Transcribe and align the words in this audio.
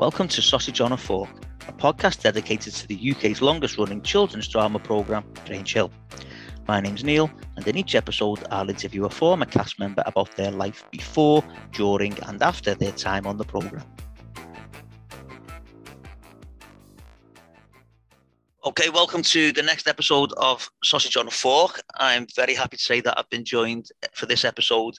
Welcome 0.00 0.28
to 0.28 0.40
Sausage 0.40 0.80
on 0.80 0.92
a 0.92 0.96
Fork, 0.96 1.28
a 1.68 1.72
podcast 1.74 2.22
dedicated 2.22 2.72
to 2.72 2.88
the 2.88 3.10
UK's 3.10 3.42
longest 3.42 3.76
running 3.76 4.00
children's 4.00 4.48
drama 4.48 4.78
programme, 4.78 5.26
Grange 5.44 5.74
Hill. 5.74 5.90
My 6.66 6.80
name's 6.80 7.04
Neil, 7.04 7.30
and 7.56 7.68
in 7.68 7.76
each 7.76 7.94
episode, 7.94 8.42
I'll 8.50 8.70
interview 8.70 9.04
a 9.04 9.10
former 9.10 9.44
cast 9.44 9.78
member 9.78 10.02
about 10.06 10.34
their 10.36 10.52
life 10.52 10.86
before, 10.90 11.44
during, 11.72 12.18
and 12.20 12.42
after 12.42 12.74
their 12.74 12.92
time 12.92 13.26
on 13.26 13.36
the 13.36 13.44
programme. 13.44 13.84
Okay, 18.64 18.88
welcome 18.88 19.22
to 19.22 19.52
the 19.52 19.62
next 19.62 19.86
episode 19.86 20.32
of 20.38 20.70
Sausage 20.82 21.18
on 21.18 21.28
a 21.28 21.30
Fork. 21.30 21.82
I'm 21.96 22.26
very 22.34 22.54
happy 22.54 22.78
to 22.78 22.82
say 22.82 23.02
that 23.02 23.18
I've 23.18 23.28
been 23.28 23.44
joined 23.44 23.90
for 24.14 24.24
this 24.24 24.46
episode 24.46 24.96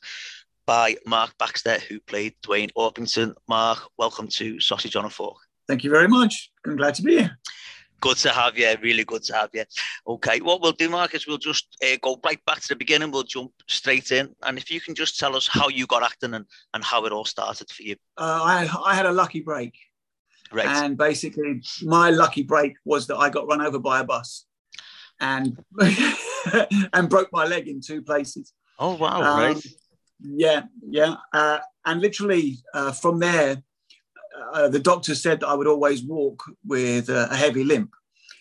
by 0.65 0.95
Mark 1.05 1.37
Baxter, 1.37 1.79
who 1.79 1.99
played 1.99 2.35
Dwayne 2.43 2.71
Orpington. 2.77 3.33
Mark, 3.47 3.79
welcome 3.97 4.27
to 4.29 4.59
Sausage 4.59 4.95
on 4.95 5.05
a 5.05 5.09
Fork. 5.09 5.37
Thank 5.67 5.83
you 5.83 5.89
very 5.89 6.07
much. 6.07 6.51
I'm 6.65 6.75
glad 6.75 6.95
to 6.95 7.01
be 7.01 7.17
here. 7.17 7.37
Good 8.01 8.17
to 8.17 8.29
have 8.29 8.57
you. 8.57 8.73
Really 8.81 9.03
good 9.03 9.23
to 9.23 9.33
have 9.35 9.49
you. 9.53 9.63
Okay, 10.07 10.39
what 10.41 10.61
we'll 10.61 10.71
do, 10.71 10.89
Mark, 10.89 11.13
is 11.13 11.27
we'll 11.27 11.37
just 11.37 11.77
uh, 11.83 11.97
go 12.01 12.19
right 12.25 12.43
back 12.45 12.59
to 12.61 12.67
the 12.69 12.75
beginning. 12.75 13.11
We'll 13.11 13.23
jump 13.23 13.51
straight 13.67 14.11
in. 14.11 14.35
And 14.43 14.57
if 14.57 14.71
you 14.71 14.81
can 14.81 14.95
just 14.95 15.19
tell 15.19 15.35
us 15.35 15.47
how 15.47 15.69
you 15.69 15.85
got 15.85 16.03
acting 16.03 16.33
and, 16.33 16.45
and 16.73 16.83
how 16.83 17.05
it 17.05 17.11
all 17.11 17.25
started 17.25 17.69
for 17.69 17.83
you. 17.83 17.95
Uh, 18.17 18.41
I, 18.43 18.69
I 18.85 18.95
had 18.95 19.05
a 19.05 19.11
lucky 19.11 19.41
break. 19.41 19.75
Right. 20.51 20.65
And 20.65 20.97
basically, 20.97 21.61
my 21.83 22.09
lucky 22.09 22.43
break 22.43 22.73
was 22.83 23.07
that 23.07 23.17
I 23.17 23.29
got 23.29 23.47
run 23.47 23.61
over 23.61 23.79
by 23.79 24.01
a 24.01 24.03
bus 24.03 24.45
and 25.19 25.63
and 26.93 27.09
broke 27.09 27.29
my 27.31 27.45
leg 27.45 27.67
in 27.67 27.79
two 27.79 28.01
places. 28.01 28.53
Oh, 28.79 28.95
wow. 28.95 29.21
Um, 29.21 29.39
right. 29.39 29.67
Yeah, 30.23 30.63
yeah. 30.87 31.15
Uh, 31.33 31.59
and 31.85 32.01
literally 32.01 32.57
uh, 32.73 32.91
from 32.91 33.19
there, 33.19 33.63
uh, 34.53 34.69
the 34.69 34.79
doctor 34.79 35.15
said 35.15 35.39
that 35.39 35.47
I 35.47 35.53
would 35.53 35.67
always 35.67 36.03
walk 36.03 36.43
with 36.65 37.09
a 37.09 37.35
heavy 37.35 37.63
limp. 37.63 37.91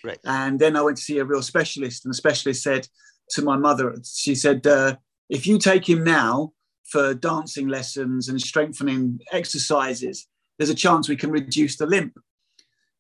Right. 0.05 0.19
And 0.25 0.59
then 0.59 0.77
I 0.77 0.83
went 0.83 0.97
to 0.97 1.03
see 1.03 1.19
a 1.19 1.25
real 1.25 1.42
specialist, 1.42 2.05
and 2.05 2.12
the 2.12 2.17
specialist 2.17 2.62
said 2.62 2.89
to 3.31 3.42
my 3.42 3.56
mother, 3.56 3.97
she 4.05 4.34
said, 4.34 4.67
uh, 4.67 4.97
if 5.28 5.47
you 5.47 5.59
take 5.59 5.89
him 5.89 6.05
now 6.05 6.53
for 6.84 7.14
dancing 7.14 7.69
lessons 7.69 8.28
and 8.28 8.41
strengthening 8.41 9.20
exercises, 9.33 10.27
there's 10.59 10.70
a 10.70 10.75
chance 10.75 11.09
we 11.09 11.17
can 11.17 11.31
reduce 11.31 11.77
the 11.77 11.87
limp. 11.87 12.19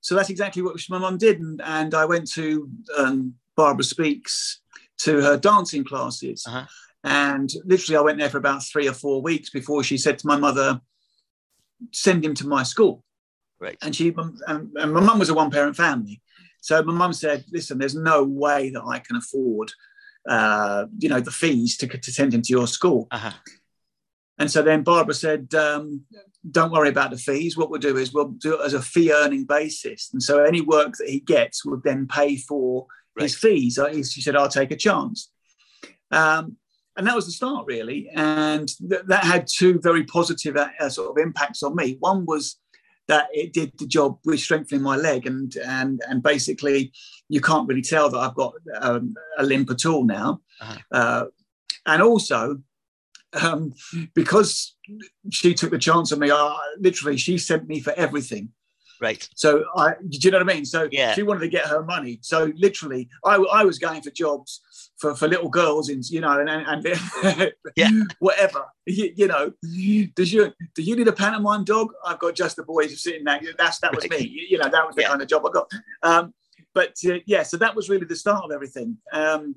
So 0.00 0.14
that's 0.14 0.30
exactly 0.30 0.62
what 0.62 0.80
my 0.88 0.98
mum 0.98 1.18
did. 1.18 1.40
And, 1.40 1.60
and 1.62 1.94
I 1.94 2.04
went 2.04 2.30
to 2.32 2.70
um, 2.96 3.34
Barbara 3.56 3.84
Speake's 3.84 4.60
to 4.98 5.20
her 5.22 5.36
dancing 5.36 5.84
classes. 5.84 6.44
Uh-huh. 6.46 6.66
And 7.02 7.50
literally, 7.64 7.96
I 7.96 8.02
went 8.02 8.18
there 8.18 8.30
for 8.30 8.38
about 8.38 8.62
three 8.62 8.88
or 8.88 8.92
four 8.92 9.22
weeks 9.22 9.50
before 9.50 9.82
she 9.82 9.96
said 9.96 10.18
to 10.18 10.26
my 10.26 10.36
mother, 10.36 10.80
send 11.92 12.24
him 12.24 12.34
to 12.34 12.46
my 12.46 12.62
school. 12.62 13.02
Right. 13.58 13.78
And 13.82 13.94
she 13.94 14.14
and, 14.46 14.70
and 14.76 14.92
my 14.92 15.00
mum 15.00 15.18
was 15.18 15.28
a 15.28 15.34
one 15.34 15.50
parent 15.50 15.76
family. 15.76 16.20
So 16.60 16.82
my 16.82 16.92
mum 16.92 17.12
said, 17.12 17.44
listen, 17.52 17.78
there's 17.78 17.94
no 17.94 18.22
way 18.24 18.70
that 18.70 18.82
I 18.82 18.98
can 18.98 19.16
afford, 19.16 19.72
uh, 20.28 20.86
you 20.98 21.08
know, 21.08 21.20
the 21.20 21.30
fees 21.30 21.76
to, 21.78 21.86
to 21.86 22.12
send 22.12 22.34
him 22.34 22.42
to 22.42 22.50
your 22.52 22.66
school. 22.66 23.08
Uh-huh. 23.10 23.32
And 24.38 24.50
so 24.50 24.62
then 24.62 24.82
Barbara 24.82 25.14
said, 25.14 25.54
um, 25.54 26.02
don't 26.50 26.72
worry 26.72 26.88
about 26.88 27.10
the 27.10 27.18
fees. 27.18 27.56
What 27.56 27.70
we'll 27.70 27.80
do 27.80 27.96
is 27.96 28.12
we'll 28.12 28.28
do 28.28 28.54
it 28.54 28.64
as 28.64 28.74
a 28.74 28.80
fee 28.80 29.12
earning 29.12 29.44
basis. 29.44 30.10
And 30.12 30.22
so 30.22 30.42
any 30.42 30.62
work 30.62 30.96
that 30.98 31.08
he 31.08 31.20
gets 31.20 31.64
would 31.64 31.82
then 31.82 32.06
pay 32.06 32.36
for 32.36 32.86
his 33.18 33.34
fees. 33.34 33.78
She 34.10 34.22
said, 34.22 34.36
I'll 34.36 34.48
take 34.48 34.70
a 34.70 34.76
chance. 34.76 35.30
Um, 36.10 36.56
and 36.96 37.06
that 37.06 37.14
was 37.14 37.26
the 37.26 37.32
start, 37.32 37.66
really. 37.66 38.10
And 38.14 38.68
th- 38.88 39.02
that 39.06 39.24
had 39.24 39.46
two 39.46 39.80
very 39.80 40.04
positive 40.04 40.56
uh, 40.56 40.88
sort 40.88 41.10
of 41.10 41.22
impacts 41.22 41.62
on 41.62 41.76
me. 41.76 41.96
One 42.00 42.26
was 42.26 42.56
that 43.08 43.28
it 43.32 43.52
did 43.52 43.72
the 43.78 43.86
job 43.86 44.18
with 44.24 44.40
strengthening 44.40 44.82
my 44.82 44.96
leg, 44.96 45.26
and 45.26 45.54
and 45.64 46.00
and 46.08 46.22
basically, 46.22 46.92
you 47.28 47.40
can't 47.40 47.68
really 47.68 47.82
tell 47.82 48.10
that 48.10 48.18
I've 48.18 48.34
got 48.34 48.54
um, 48.80 49.14
a 49.38 49.44
limp 49.44 49.70
at 49.70 49.86
all 49.86 50.04
now. 50.04 50.40
Uh-huh. 50.60 50.78
Uh, 50.92 51.24
and 51.86 52.02
also, 52.02 52.60
um, 53.40 53.72
because 54.14 54.76
she 55.30 55.54
took 55.54 55.70
the 55.70 55.78
chance 55.78 56.12
on 56.12 56.18
me, 56.18 56.30
I, 56.30 56.56
literally, 56.78 57.16
she 57.16 57.38
sent 57.38 57.66
me 57.66 57.80
for 57.80 57.92
everything. 57.94 58.50
Right. 59.00 59.26
So 59.34 59.64
I, 59.76 59.94
do 60.08 60.18
you 60.20 60.30
know 60.30 60.38
what 60.38 60.50
I 60.50 60.54
mean? 60.54 60.64
So 60.64 60.88
Yeah. 60.92 61.14
she 61.14 61.22
wanted 61.22 61.40
to 61.40 61.48
get 61.48 61.66
her 61.66 61.82
money. 61.82 62.18
So 62.22 62.52
literally, 62.56 63.08
I, 63.24 63.36
I 63.36 63.64
was 63.64 63.78
going 63.78 64.02
for 64.02 64.10
jobs 64.10 64.60
for, 64.98 65.14
for 65.14 65.26
little 65.26 65.48
girls, 65.48 65.88
in 65.88 66.02
you 66.04 66.20
know, 66.20 66.38
and 66.38 66.50
and 66.50 67.52
Yeah. 67.76 67.88
whatever. 68.18 68.64
You, 68.86 69.12
you 69.16 69.26
know, 69.26 69.52
does 70.14 70.32
you 70.32 70.52
do 70.74 70.82
you 70.82 70.96
need 70.96 71.08
a 71.08 71.12
pantomime 71.12 71.64
dog? 71.64 71.92
I've 72.04 72.18
got 72.18 72.34
just 72.34 72.56
the 72.56 72.62
boys 72.64 73.02
sitting 73.02 73.24
there. 73.24 73.40
That's 73.56 73.78
that 73.80 73.94
was 73.94 74.04
Right. 74.10 74.20
me. 74.20 74.26
You, 74.28 74.46
you 74.50 74.58
know, 74.58 74.68
that 74.68 74.86
was 74.86 74.96
the 74.96 75.02
Yeah. 75.02 75.08
kind 75.08 75.22
of 75.22 75.28
job 75.28 75.46
I 75.46 75.50
got. 75.50 75.70
Um, 76.02 76.34
but 76.74 76.94
uh, 77.08 77.14
yeah, 77.26 77.42
so 77.42 77.56
that 77.56 77.74
was 77.74 77.88
really 77.88 78.04
the 78.06 78.16
start 78.16 78.44
of 78.44 78.52
everything. 78.52 78.98
Um, 79.12 79.56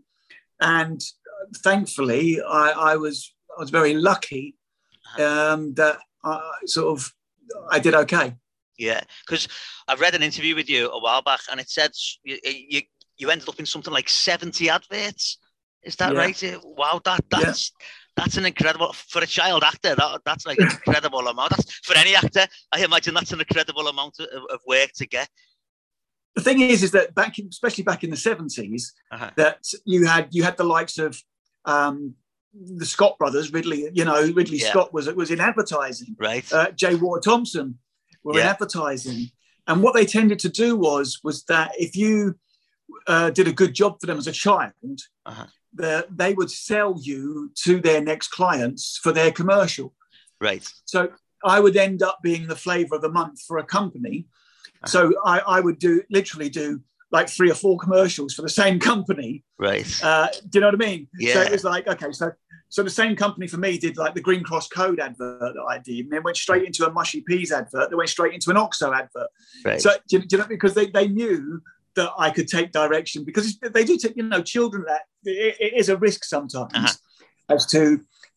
and 0.62 1.04
thankfully, 1.58 2.42
I, 2.42 2.94
I 2.94 2.96
was 2.96 3.34
I 3.58 3.62
was 3.62 3.70
very 3.70 3.94
lucky 3.94 4.56
um, 5.20 5.74
that 5.76 5.98
I 6.24 6.40
sort 6.66 6.98
of 6.98 7.14
I 7.70 7.80
did 7.80 7.94
okay. 7.94 8.36
Yeah, 8.78 9.02
because 9.26 9.48
I 9.88 9.96
read 9.96 10.16
an 10.16 10.24
interview 10.24 10.56
with 10.56 10.70
you 10.70 10.90
a 10.90 11.00
while 11.00 11.22
back, 11.22 11.42
and 11.52 11.60
it 11.60 11.70
said 11.70 11.92
you 12.24 12.38
you, 12.44 12.82
you 13.18 13.30
ended 13.30 13.48
up 13.50 13.60
in 13.60 13.66
something 13.66 13.94
like 13.94 14.10
seventy 14.10 14.70
adverts. 14.70 15.38
Is 15.84 15.96
that 15.98 16.14
Yeah. 16.14 16.20
right? 16.20 16.44
Wow, 16.64 17.02
that 17.06 17.22
Yeah. 17.32 17.40
that's 17.46 17.72
that's 18.16 18.38
an 18.38 18.46
incredible 18.46 18.94
for 18.94 19.22
a 19.22 19.28
child 19.28 19.64
actor. 19.64 19.96
That 19.96 20.22
that's 20.26 20.46
like 20.46 20.58
an 20.60 20.72
incredible 20.72 21.28
amount. 21.28 21.52
That's 21.52 21.72
for 21.88 21.96
any 21.96 22.16
actor. 22.16 22.48
I 22.72 22.84
imagine 22.84 23.14
that's 23.14 23.32
an 23.32 23.40
incredible 23.40 23.88
amount 23.88 24.20
of, 24.20 24.28
of 24.50 24.60
work 24.68 24.92
to 24.98 25.06
get. 25.08 25.30
the 26.36 26.42
thing 26.42 26.62
is, 26.62 26.82
is 26.82 26.92
that 26.92 27.14
back, 27.14 27.38
in, 27.38 27.48
especially 27.48 27.84
back 27.84 28.04
in 28.04 28.10
the 28.10 28.18
seventies, 28.18 28.92
Uh-huh. 29.12 29.30
that 29.38 29.60
you 29.86 30.06
had 30.08 30.30
you 30.32 30.42
had 30.44 30.58
the 30.58 30.64
likes 30.64 30.98
of 30.98 31.22
um, 31.66 32.16
the 32.54 32.86
Scott 32.86 33.18
brothers, 33.20 33.52
Ridley. 33.54 33.90
You 33.94 34.06
know, 34.06 34.20
Ridley 34.40 34.58
Yeah. 34.58 34.72
Scott 34.72 34.94
was 34.94 35.06
was 35.14 35.30
in 35.30 35.40
advertising. 35.40 36.16
Right. 36.20 36.46
Uh, 36.52 36.72
J. 36.72 36.96
Walter 36.96 37.22
Thompson 37.30 37.78
were 38.24 38.40
in 38.40 38.46
advertising, 38.46 39.32
and 39.68 39.82
what 39.84 39.94
they 39.94 40.06
tended 40.06 40.40
to 40.40 40.50
do 40.50 40.76
was 40.76 41.20
was 41.24 41.44
that 41.46 41.72
if 41.78 41.96
you 41.96 42.36
uh, 43.08 43.30
did 43.32 43.48
a 43.48 43.54
good 43.54 43.74
job 43.74 44.00
for 44.00 44.08
them 44.08 44.18
as 44.18 44.28
a 44.28 44.32
child, 44.32 45.00
Uh-huh. 45.26 45.46
the, 45.74 46.06
they 46.12 46.34
would 46.34 46.52
sell 46.52 46.96
you 47.02 47.52
to 47.64 47.80
their 47.80 48.02
next 48.02 48.28
clients 48.30 49.00
for 49.04 49.12
their 49.12 49.32
commercial. 49.32 49.94
right. 50.40 50.66
So 50.86 51.10
I 51.46 51.60
would 51.60 51.76
end 51.76 52.02
up 52.04 52.20
being 52.24 52.48
the 52.48 52.56
flavor 52.56 52.96
of 52.96 53.02
the 53.02 53.10
month 53.10 53.42
for 53.48 53.58
a 53.58 53.64
company. 53.66 54.28
So 54.86 55.14
I, 55.26 55.40
I 55.40 55.60
would 55.62 55.80
do 55.80 56.02
literally 56.10 56.50
do 56.50 56.82
like 57.12 57.30
three 57.30 57.50
or 57.50 57.56
four 57.56 57.78
commercials 57.78 58.34
for 58.34 58.42
the 58.42 58.50
same 58.50 58.80
company. 58.80 59.44
Right. 59.58 59.88
Uh, 60.04 60.28
do 60.50 60.58
you 60.58 60.62
know 60.62 60.68
what 60.68 60.76
I 60.84 60.86
mean? 60.90 61.08
So 61.20 61.40
Yeah. 61.40 61.44
it 61.44 61.52
was 61.52 61.64
like, 61.64 61.88
okay, 61.88 62.12
so 62.12 62.32
so 62.74 62.82
the 62.82 62.90
same 62.90 63.16
company 63.16 63.46
for 63.46 63.58
me 63.58 63.78
did 63.78 63.98
like 63.98 64.16
the 64.16 64.26
Green 64.28 64.44
Cross 64.44 64.68
Code 64.70 65.00
advert 65.00 65.54
that 65.58 65.66
I 65.74 65.78
did, 65.78 66.06
and 66.06 66.12
then 66.12 66.24
went 66.24 66.38
straight 66.38 66.66
into 66.66 66.88
a 66.88 66.92
Mushy 66.92 67.22
Peas 67.22 67.52
advert, 67.52 67.92
They 67.92 67.96
went 67.96 68.10
straight 68.10 68.34
into 68.34 68.50
an 68.50 68.58
Oxo 68.58 68.92
advert. 68.92 69.30
right. 69.64 69.80
So 69.80 69.92
do 70.08 70.18
you, 70.18 70.20
do 70.28 70.28
you 70.32 70.38
know 70.42 70.48
because 70.50 70.74
they, 70.74 70.88
they 70.88 71.08
knew 71.08 71.62
that 71.96 72.10
I 72.18 72.32
could 72.32 72.48
take 72.48 72.72
direction 72.72 73.24
because 73.24 73.60
they 73.60 73.84
do 73.84 73.96
take 74.04 74.16
you 74.18 74.24
know 74.24 74.42
children 74.42 74.86
that 74.88 75.02
it, 75.24 75.56
it 75.66 75.74
is 75.82 75.90
a 75.90 75.98
risk 75.98 76.24
sometimes 76.24 76.74
Uh-huh. 76.74 77.54
as 77.56 77.66
to 77.68 77.82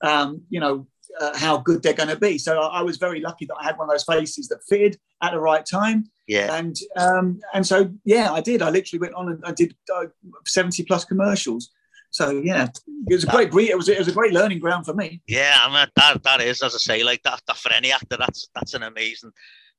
um, 0.02 0.42
you 0.50 0.60
know 0.60 0.86
uh, 1.18 1.34
how 1.38 1.56
good 1.56 1.82
they're 1.82 1.94
going 2.02 2.10
to 2.16 2.20
be. 2.28 2.36
So 2.36 2.60
I, 2.60 2.80
I 2.80 2.82
was 2.82 2.98
very 2.98 3.20
lucky 3.20 3.46
that 3.46 3.56
I 3.58 3.64
had 3.64 3.78
one 3.78 3.88
of 3.88 3.94
those 3.94 4.04
faces 4.04 4.48
that 4.48 4.58
fitted 4.68 4.98
at 5.22 5.30
the 5.32 5.40
right 5.40 5.64
time, 5.64 6.10
yeah. 6.26 6.54
and 6.58 6.76
um, 6.98 7.40
and 7.54 7.66
so 7.66 7.90
yeah, 8.04 8.30
I 8.38 8.42
did. 8.42 8.60
I 8.60 8.68
literally 8.68 9.00
went 9.00 9.14
on 9.14 9.30
and 9.32 9.42
I 9.46 9.52
did 9.52 9.74
uh, 9.96 10.08
seventy 10.44 10.82
plus 10.84 11.06
commercials. 11.06 11.70
So 12.16 12.30
yeah, 12.30 12.68
it 13.08 13.14
was 13.14 13.24
a 13.24 13.26
great 13.26 13.50
bre- 13.50 13.60
it 13.72 13.76
was 13.76 13.90
it 13.90 13.98
was 13.98 14.08
a 14.08 14.12
great 14.12 14.32
learning 14.32 14.58
ground 14.58 14.86
for 14.86 14.94
me. 14.94 15.20
Yeah, 15.26 15.54
I 15.60 15.66
mean 15.68 15.86
that 15.96 16.22
that 16.22 16.40
is, 16.40 16.62
as 16.62 16.74
I 16.74 16.78
say, 16.78 17.02
like 17.04 17.22
that, 17.24 17.42
that 17.46 17.58
for 17.58 17.70
any 17.70 17.92
actor, 17.92 18.16
that's 18.16 18.48
that's 18.54 18.72
an 18.72 18.84
amazing, 18.84 19.32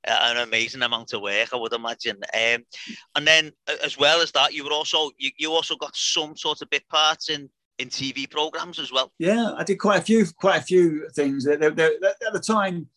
uh, 0.07 0.19
an 0.21 0.37
amazing 0.37 0.83
amount 0.83 1.13
of 1.13 1.21
work, 1.21 1.49
I 1.51 1.55
would 1.55 1.73
imagine. 1.73 2.17
Um, 2.35 2.63
and 3.15 3.25
then 3.25 3.51
as 3.83 3.97
well 3.97 4.21
as 4.21 4.31
that, 4.33 4.53
you 4.53 4.63
were 4.63 4.71
also 4.71 5.09
you, 5.17 5.31
you 5.39 5.51
also 5.51 5.75
got 5.77 5.95
some 5.95 6.37
sort 6.37 6.61
of 6.61 6.69
bit 6.69 6.87
parts 6.89 7.29
in 7.31 7.49
in 7.79 7.89
TV 7.89 8.29
programs 8.29 8.77
as 8.77 8.91
well. 8.91 9.11
Yeah, 9.17 9.53
I 9.57 9.63
did 9.63 9.77
quite 9.79 9.99
a 9.99 10.03
few, 10.03 10.25
quite 10.39 10.57
a 10.61 10.63
few 10.63 11.09
things. 11.15 11.43
They- 11.43 11.55
they- 11.57 11.69
they- 11.69 11.91
at 12.27 12.33
the 12.33 12.39
time, 12.39 12.87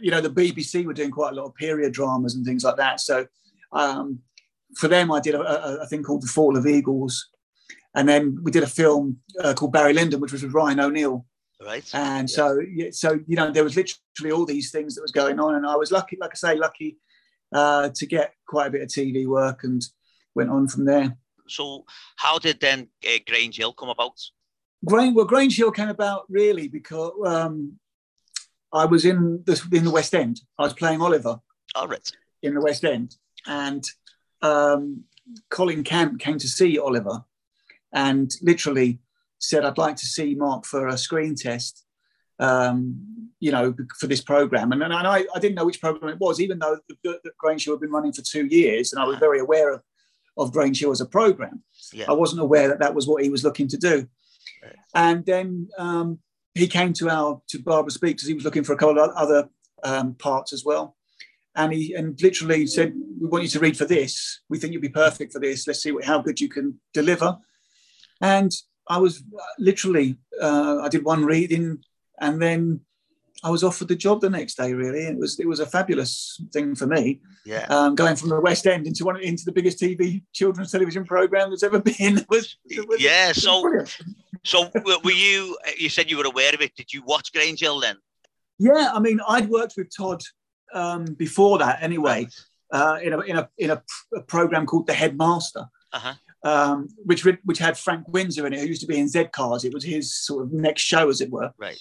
you 0.00 0.10
know, 0.10 0.20
the 0.22 0.28
BBC 0.30 0.84
were 0.86 0.92
doing 0.94 1.10
quite 1.10 1.32
a 1.32 1.36
lot 1.36 1.46
of 1.46 1.54
period 1.54 1.92
dramas 1.92 2.34
and 2.34 2.44
things 2.46 2.64
like 2.64 2.76
that. 2.76 3.00
So 3.00 3.26
um, 3.72 4.18
for 4.76 4.88
them, 4.88 5.10
I 5.12 5.20
did 5.20 5.34
a, 5.34 5.40
a, 5.40 5.82
a 5.82 5.86
thing 5.86 6.02
called 6.02 6.22
The 6.22 6.26
Fall 6.28 6.56
of 6.58 6.66
Eagles, 6.66 7.29
and 7.94 8.08
then 8.08 8.38
we 8.42 8.50
did 8.50 8.62
a 8.62 8.68
film 8.68 9.18
uh, 9.42 9.54
called 9.54 9.72
Barry 9.72 9.92
Lyndon, 9.92 10.20
which 10.20 10.32
was 10.32 10.42
with 10.42 10.54
Ryan 10.54 10.80
O'Neal. 10.80 11.26
Right. 11.64 11.88
And 11.92 12.28
so, 12.28 12.60
so 12.92 13.20
you 13.26 13.36
know, 13.36 13.50
there 13.50 13.64
was 13.64 13.76
literally 13.76 14.32
all 14.32 14.46
these 14.46 14.70
things 14.70 14.94
that 14.94 15.02
was 15.02 15.12
going 15.12 15.38
on, 15.38 15.56
and 15.56 15.66
I 15.66 15.76
was 15.76 15.92
lucky, 15.92 16.16
like 16.20 16.30
I 16.32 16.36
say, 16.36 16.56
lucky 16.56 16.96
uh, 17.52 17.90
to 17.94 18.06
get 18.06 18.32
quite 18.46 18.68
a 18.68 18.70
bit 18.70 18.82
of 18.82 18.88
TV 18.88 19.26
work, 19.26 19.64
and 19.64 19.82
went 20.34 20.50
on 20.50 20.68
from 20.68 20.84
there. 20.84 21.16
So 21.48 21.84
how 22.16 22.38
did 22.38 22.60
then 22.60 22.88
uh, 23.04 23.18
Grange 23.26 23.56
Hill 23.56 23.72
come 23.72 23.88
about? 23.88 24.18
Grange, 24.84 25.14
well, 25.14 25.26
Grange 25.26 25.56
Hill 25.56 25.72
came 25.72 25.88
about 25.88 26.24
really 26.30 26.68
because 26.68 27.12
um, 27.26 27.78
I 28.72 28.86
was 28.86 29.04
in 29.04 29.42
the 29.44 29.60
in 29.72 29.84
the 29.84 29.90
West 29.90 30.14
End. 30.14 30.40
I 30.58 30.62
was 30.62 30.72
playing 30.72 31.02
Oliver, 31.02 31.40
All 31.74 31.88
right. 31.88 32.10
In 32.42 32.54
the 32.54 32.60
West 32.60 32.84
End, 32.84 33.16
and 33.46 33.84
um, 34.40 35.04
Colin 35.50 35.84
Cant 35.84 36.18
came 36.18 36.38
to 36.38 36.48
see 36.48 36.78
Oliver, 36.78 37.24
and 37.92 38.30
literally 38.42 39.00
said, 39.38 39.64
"I'd 39.64 39.78
like 39.78 39.96
to 39.96 40.06
see 40.06 40.34
Mark 40.34 40.64
for 40.64 40.86
a 40.86 40.98
screen 40.98 41.34
test." 41.34 41.84
Um, 42.38 43.28
you 43.38 43.52
know, 43.52 43.74
for 43.98 44.06
this 44.06 44.22
program, 44.22 44.72
and, 44.72 44.82
and 44.82 44.94
I, 44.94 45.24
I 45.34 45.38
didn't 45.38 45.56
know 45.56 45.66
which 45.66 45.80
program 45.80 46.10
it 46.10 46.18
was, 46.18 46.40
even 46.40 46.58
though 46.58 46.78
the, 46.88 47.20
the 47.22 47.32
Grange 47.38 47.64
Hill 47.64 47.74
had 47.74 47.80
been 47.80 47.90
running 47.90 48.12
for 48.12 48.22
two 48.22 48.46
years, 48.46 48.92
and 48.92 49.02
I 49.02 49.04
was 49.04 49.18
very 49.18 49.40
aware 49.40 49.72
of 49.72 49.82
of 50.40 50.52
Grange 50.52 50.80
Hill 50.80 50.90
as 50.90 51.00
a 51.00 51.06
program. 51.06 51.62
Yeah. 51.92 52.06
I 52.08 52.12
wasn't 52.12 52.40
aware 52.40 52.68
that 52.68 52.80
that 52.80 52.94
was 52.94 53.06
what 53.06 53.22
he 53.22 53.30
was 53.30 53.44
looking 53.44 53.68
to 53.68 53.76
do. 53.76 54.06
Right. 54.62 54.76
And 54.94 55.24
then 55.26 55.68
um, 55.78 56.18
he 56.54 56.66
came 56.66 56.92
to 56.94 57.08
our 57.08 57.40
to 57.48 57.58
Barbara 57.58 57.90
Speake 57.90 58.16
because 58.16 58.28
he 58.28 58.34
was 58.34 58.44
looking 58.44 58.64
for 58.64 58.72
a 58.72 58.76
couple 58.76 58.98
of 58.98 59.10
other 59.10 59.48
um, 59.84 60.14
parts 60.14 60.52
as 60.52 60.64
well. 60.64 60.96
And 61.54 61.72
he 61.72 61.94
and 61.94 62.20
literally 62.22 62.66
said, 62.66 62.94
"We 63.20 63.28
want 63.28 63.44
you 63.44 63.50
to 63.50 63.60
read 63.60 63.76
for 63.76 63.84
this. 63.84 64.40
We 64.48 64.58
think 64.58 64.72
you'll 64.72 64.82
be 64.82 64.88
perfect 64.88 65.32
for 65.32 65.40
this. 65.40 65.66
Let's 65.66 65.82
see 65.82 65.92
what, 65.92 66.04
how 66.04 66.20
good 66.20 66.40
you 66.40 66.48
can 66.48 66.80
deliver." 66.94 67.38
And 68.20 68.52
I 68.88 68.98
was 68.98 69.22
literally, 69.58 70.16
uh, 70.40 70.80
I 70.82 70.88
did 70.88 71.04
one 71.04 71.24
reading, 71.24 71.82
and 72.20 72.40
then 72.40 72.80
I 73.42 73.50
was 73.50 73.64
offered 73.64 73.88
the 73.88 73.96
job 73.96 74.20
the 74.20 74.28
next 74.28 74.56
day. 74.56 74.74
Really, 74.74 75.06
it 75.06 75.16
was 75.16 75.38
it 75.40 75.48
was 75.48 75.60
a 75.60 75.66
fabulous 75.66 76.40
thing 76.52 76.74
for 76.74 76.86
me. 76.86 77.20
Yeah, 77.46 77.66
um, 77.70 77.94
going 77.94 78.16
from 78.16 78.28
the 78.28 78.40
West 78.40 78.66
End 78.66 78.86
into 78.86 79.04
one 79.04 79.20
into 79.20 79.44
the 79.44 79.52
biggest 79.52 79.80
TV 79.80 80.22
children's 80.32 80.72
television 80.72 81.04
program 81.04 81.50
that's 81.50 81.62
ever 81.62 81.80
been 81.80 82.24
was, 82.28 82.56
was 82.88 83.00
yeah. 83.00 83.32
so, 83.32 83.62
brilliant. 83.62 83.96
so 84.44 84.70
were 85.04 85.12
you? 85.12 85.56
You 85.78 85.88
said 85.88 86.10
you 86.10 86.18
were 86.18 86.26
aware 86.26 86.52
of 86.52 86.60
it. 86.60 86.74
Did 86.76 86.92
you 86.92 87.02
watch 87.04 87.32
Grange 87.32 87.60
Hill 87.60 87.80
then? 87.80 87.96
Yeah, 88.58 88.90
I 88.92 89.00
mean, 89.00 89.20
I'd 89.26 89.48
worked 89.48 89.74
with 89.78 89.94
Todd 89.96 90.22
um, 90.74 91.06
before 91.14 91.58
that 91.58 91.82
anyway, 91.82 92.28
uh, 92.72 92.98
in 93.02 93.14
a 93.14 93.20
in 93.20 93.36
a 93.36 93.48
in 93.56 93.70
a, 93.70 93.82
a 94.14 94.20
program 94.22 94.66
called 94.66 94.86
The 94.86 94.94
Headmaster. 94.94 95.64
Uh-huh. 95.92 96.14
Um, 96.42 96.88
which 97.04 97.26
which 97.44 97.58
had 97.58 97.76
Frank 97.76 98.08
Windsor 98.08 98.46
in 98.46 98.54
it, 98.54 98.60
who 98.60 98.66
used 98.66 98.80
to 98.80 98.86
be 98.86 98.98
in 98.98 99.08
Z 99.08 99.26
Cars. 99.32 99.64
It 99.64 99.74
was 99.74 99.84
his 99.84 100.14
sort 100.14 100.44
of 100.44 100.52
next 100.52 100.82
show, 100.82 101.10
as 101.10 101.20
it 101.20 101.30
were. 101.30 101.52
Right. 101.58 101.78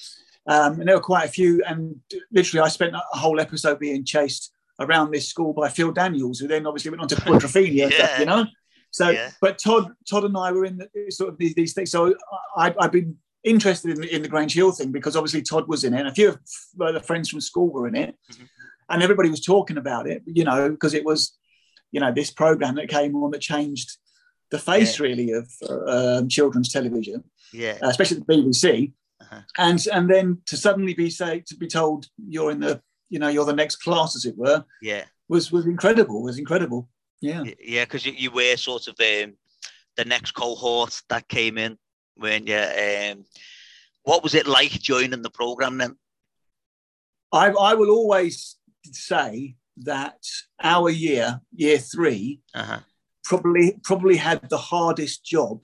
Um, 0.48 0.80
and 0.80 0.88
there 0.88 0.96
were 0.96 1.02
quite 1.02 1.26
a 1.26 1.32
few, 1.32 1.64
and 1.66 1.96
literally, 2.32 2.62
I 2.62 2.70
spent 2.70 2.96
a 2.96 3.18
whole 3.18 3.40
episode 3.40 3.80
being 3.80 4.04
chased 4.04 4.52
around 4.80 5.12
this 5.12 5.28
school 5.28 5.54
by 5.54 5.70
Phil 5.70 5.92
Daniels, 5.92 6.40
who 6.40 6.48
then 6.48 6.66
obviously 6.66 6.92
went 6.92 7.02
on 7.02 7.08
to 7.10 7.16
Quadrophenia, 7.18 7.90
yeah. 7.90 7.90
stuff, 7.90 8.20
you 8.20 8.26
know. 8.26 8.46
So, 8.92 9.10
yeah. 9.10 9.32
but 9.42 9.60
Todd, 9.60 9.94
Todd 10.10 10.24
and 10.24 10.36
I 10.36 10.52
were 10.52 10.66
in 10.66 10.78
the, 10.78 11.12
sort 11.12 11.30
of 11.30 11.38
these, 11.38 11.54
these 11.54 11.74
things. 11.74 11.92
So 11.92 12.16
I, 12.58 12.74
have 12.80 12.92
been 12.92 13.18
interested 13.44 13.98
in, 13.98 14.04
in 14.06 14.22
the 14.22 14.28
Grange 14.28 14.54
Hill 14.54 14.72
thing 14.72 14.92
because 14.92 15.16
obviously 15.16 15.42
Todd 15.42 15.68
was 15.68 15.84
in 15.84 15.94
it, 15.94 16.00
and 16.00 16.08
a 16.08 16.14
few 16.14 16.30
of 16.30 16.40
the 16.78 17.00
friends 17.00 17.30
from 17.30 17.42
school 17.42 17.70
were 17.70 17.88
in 17.88 17.96
it, 17.96 18.16
mm-hmm. 18.32 18.46
and 18.90 19.04
everybody 19.04 19.30
was 19.30 19.42
talking 19.42 19.78
about 19.78 20.08
it, 20.08 20.24
you 20.26 20.44
know, 20.44 20.70
because 20.70 20.94
it 20.94 21.06
was, 21.06 21.38
you 21.92 22.00
know, 22.00 22.12
this 22.12 22.32
program 22.32 22.76
that 22.76 22.90
came 22.90 23.16
on 23.16 23.32
that 23.32 23.42
changed 23.42 23.98
the 24.51 24.60
face 24.60 25.00
yeah. 25.00 25.04
really 25.04 25.31
of 25.31 25.51
uh, 25.68 26.18
um, 26.18 26.30
children's 26.30 26.72
television, 26.72 27.24
yeah, 27.54 27.78
uh, 27.84 27.88
especially 27.88 28.19
the 28.19 28.25
BBC. 28.25 28.94
Uh-huh. 29.22 29.42
And 29.57 29.86
and 29.92 30.10
then 30.10 30.42
to 30.48 30.57
suddenly 30.57 30.94
be 30.94 31.10
say 31.10 31.44
to 31.48 31.56
be 31.56 31.68
told 31.68 32.07
you're 32.18 32.51
in 32.51 32.60
the 32.60 32.81
you 33.10 33.19
know 33.19 33.28
you're 33.28 33.46
the 33.46 33.54
next 33.54 33.78
class 33.78 34.16
as 34.16 34.25
it 34.25 34.38
were 34.38 34.63
yeah 34.81 35.04
was 35.28 35.51
was 35.51 35.66
incredible 35.66 36.24
was 36.24 36.38
incredible 36.38 36.88
yeah 37.22 37.44
yeah 37.60 37.84
because 37.84 38.06
you, 38.06 38.13
you 38.13 38.31
were 38.31 38.56
sort 38.56 38.88
of 38.88 38.96
um, 39.00 39.34
the 39.98 40.06
next 40.06 40.31
cohort 40.31 41.01
that 41.10 41.28
came 41.28 41.57
in 41.57 41.78
when 42.16 42.48
you 42.48 42.56
um, 42.56 43.25
what 44.04 44.24
was 44.24 44.36
it 44.36 44.48
like 44.48 44.72
joining 44.72 45.22
the 45.22 45.30
program 45.30 45.78
then 45.78 45.96
I, 47.31 47.50
I 47.50 47.74
will 47.75 47.92
always 47.92 48.56
say 48.92 49.56
that 49.78 50.18
our 50.62 50.90
year 50.90 51.42
year 51.56 51.78
3 51.78 52.40
uh-huh. 52.54 52.80
Probably 53.30 53.80
probably 53.84 54.18
had 54.18 54.42
the 54.50 54.58
hardest 54.58 55.24
job 55.24 55.62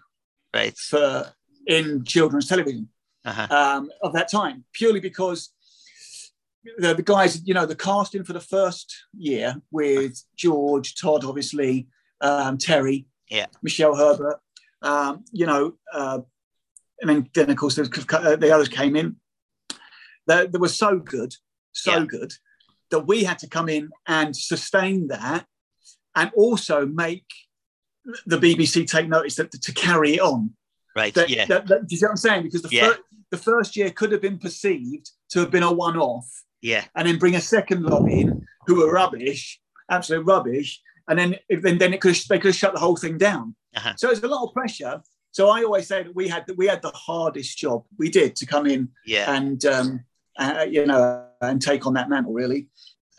right 0.53 0.77
for 0.77 1.33
in 1.67 2.03
children's 2.05 2.47
television 2.47 2.87
uh-huh. 3.25 3.47
um, 3.49 3.89
of 4.03 4.13
that 4.13 4.29
time, 4.29 4.63
purely 4.71 4.99
because 4.99 5.49
the, 6.77 6.93
the, 6.93 7.01
guys, 7.01 7.41
you 7.45 7.53
know, 7.53 7.65
the 7.65 7.75
casting 7.75 8.23
for 8.23 8.33
the 8.33 8.39
first 8.39 8.95
year 9.17 9.55
with 9.71 10.23
George, 10.35 10.95
Todd, 10.95 11.25
obviously, 11.25 11.87
um, 12.21 12.57
Terry, 12.57 13.07
yeah, 13.29 13.47
Michelle 13.63 13.95
Herbert, 13.95 14.39
um, 14.83 15.25
you 15.31 15.47
know, 15.47 15.73
uh, 15.91 16.19
and 17.01 17.09
then, 17.09 17.29
then 17.33 17.49
of 17.49 17.57
course 17.57 17.75
the, 17.75 18.37
the 18.39 18.51
others 18.53 18.69
came 18.69 18.95
in. 18.95 19.15
They, 20.27 20.47
they 20.47 20.59
were 20.59 20.69
so 20.69 20.99
good, 20.99 21.35
so 21.71 21.97
yeah. 21.97 22.05
good 22.05 22.33
that 22.91 23.07
we 23.07 23.23
had 23.23 23.39
to 23.39 23.49
come 23.49 23.69
in 23.69 23.89
and 24.07 24.35
sustain 24.35 25.07
that, 25.07 25.47
and 26.15 26.31
also 26.35 26.85
make 26.85 27.25
the 28.25 28.37
BBC 28.37 28.87
take 28.87 29.07
notice 29.07 29.35
that 29.35 29.51
to 29.51 29.73
carry 29.73 30.15
it 30.15 30.21
on. 30.21 30.51
Right. 30.95 31.13
That, 31.13 31.29
yeah. 31.29 31.45
That, 31.45 31.67
that, 31.67 31.87
do 31.87 31.93
you 31.93 31.97
see 31.97 32.05
what 32.05 32.11
I'm 32.11 32.17
saying? 32.17 32.43
Because 32.43 32.61
the, 32.61 32.69
yeah. 32.71 32.89
fir- 32.89 32.99
the 33.31 33.37
first 33.37 33.75
year 33.75 33.89
could 33.91 34.11
have 34.11 34.21
been 34.21 34.37
perceived 34.37 35.11
to 35.31 35.39
have 35.39 35.51
been 35.51 35.63
a 35.63 35.71
one 35.71 35.97
off. 35.97 36.29
Yeah. 36.61 36.85
And 36.95 37.07
then 37.07 37.19
bring 37.19 37.35
a 37.35 37.41
second 37.41 37.83
lot 37.83 38.09
in 38.09 38.45
who 38.65 38.75
were 38.75 38.91
rubbish, 38.91 39.59
absolute 39.89 40.25
rubbish. 40.25 40.81
And 41.07 41.19
then, 41.19 41.35
then, 41.49 41.77
then 41.77 41.93
it 41.93 42.01
could 42.01 42.15
they 42.29 42.39
could 42.39 42.49
have 42.49 42.55
shut 42.55 42.73
the 42.73 42.79
whole 42.79 42.95
thing 42.95 43.17
down. 43.17 43.55
Uh-huh. 43.75 43.93
So 43.97 44.09
it's 44.09 44.23
a 44.23 44.27
lot 44.27 44.47
of 44.47 44.53
pressure. 44.53 45.01
So 45.31 45.49
I 45.49 45.63
always 45.63 45.87
say 45.87 46.03
that 46.03 46.15
we 46.15 46.29
had 46.29 46.45
we 46.55 46.65
had 46.65 46.81
the 46.81 46.91
hardest 46.91 47.57
job 47.57 47.83
we 47.99 48.09
did 48.09 48.37
to 48.37 48.45
come 48.45 48.65
in 48.65 48.89
yeah. 49.05 49.35
and 49.35 49.63
um, 49.65 50.05
uh, 50.39 50.65
you 50.67 50.85
know 50.85 51.25
and 51.41 51.61
take 51.61 51.85
on 51.85 51.93
that 51.95 52.09
mantle 52.09 52.33
really. 52.33 52.69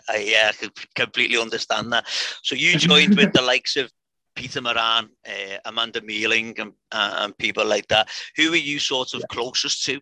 Uh, 0.08 0.16
yeah, 0.18 0.50
I 0.62 0.68
completely 0.94 1.38
understand 1.38 1.92
that. 1.92 2.06
So 2.42 2.54
you 2.54 2.78
joined 2.78 3.16
with 3.16 3.32
the 3.34 3.42
likes 3.42 3.76
of 3.76 3.92
Peter 4.36 4.60
Moran, 4.60 5.08
uh, 5.26 5.58
Amanda 5.64 6.00
Mealing, 6.02 6.54
and, 6.58 6.72
uh, 6.92 7.14
and, 7.18 7.38
people 7.38 7.66
like 7.66 7.88
that. 7.88 8.08
Who 8.36 8.52
are 8.52 8.56
you 8.56 8.78
sort 8.78 9.14
of 9.14 9.20
yeah. 9.20 9.26
closest 9.30 9.84
to 9.86 10.00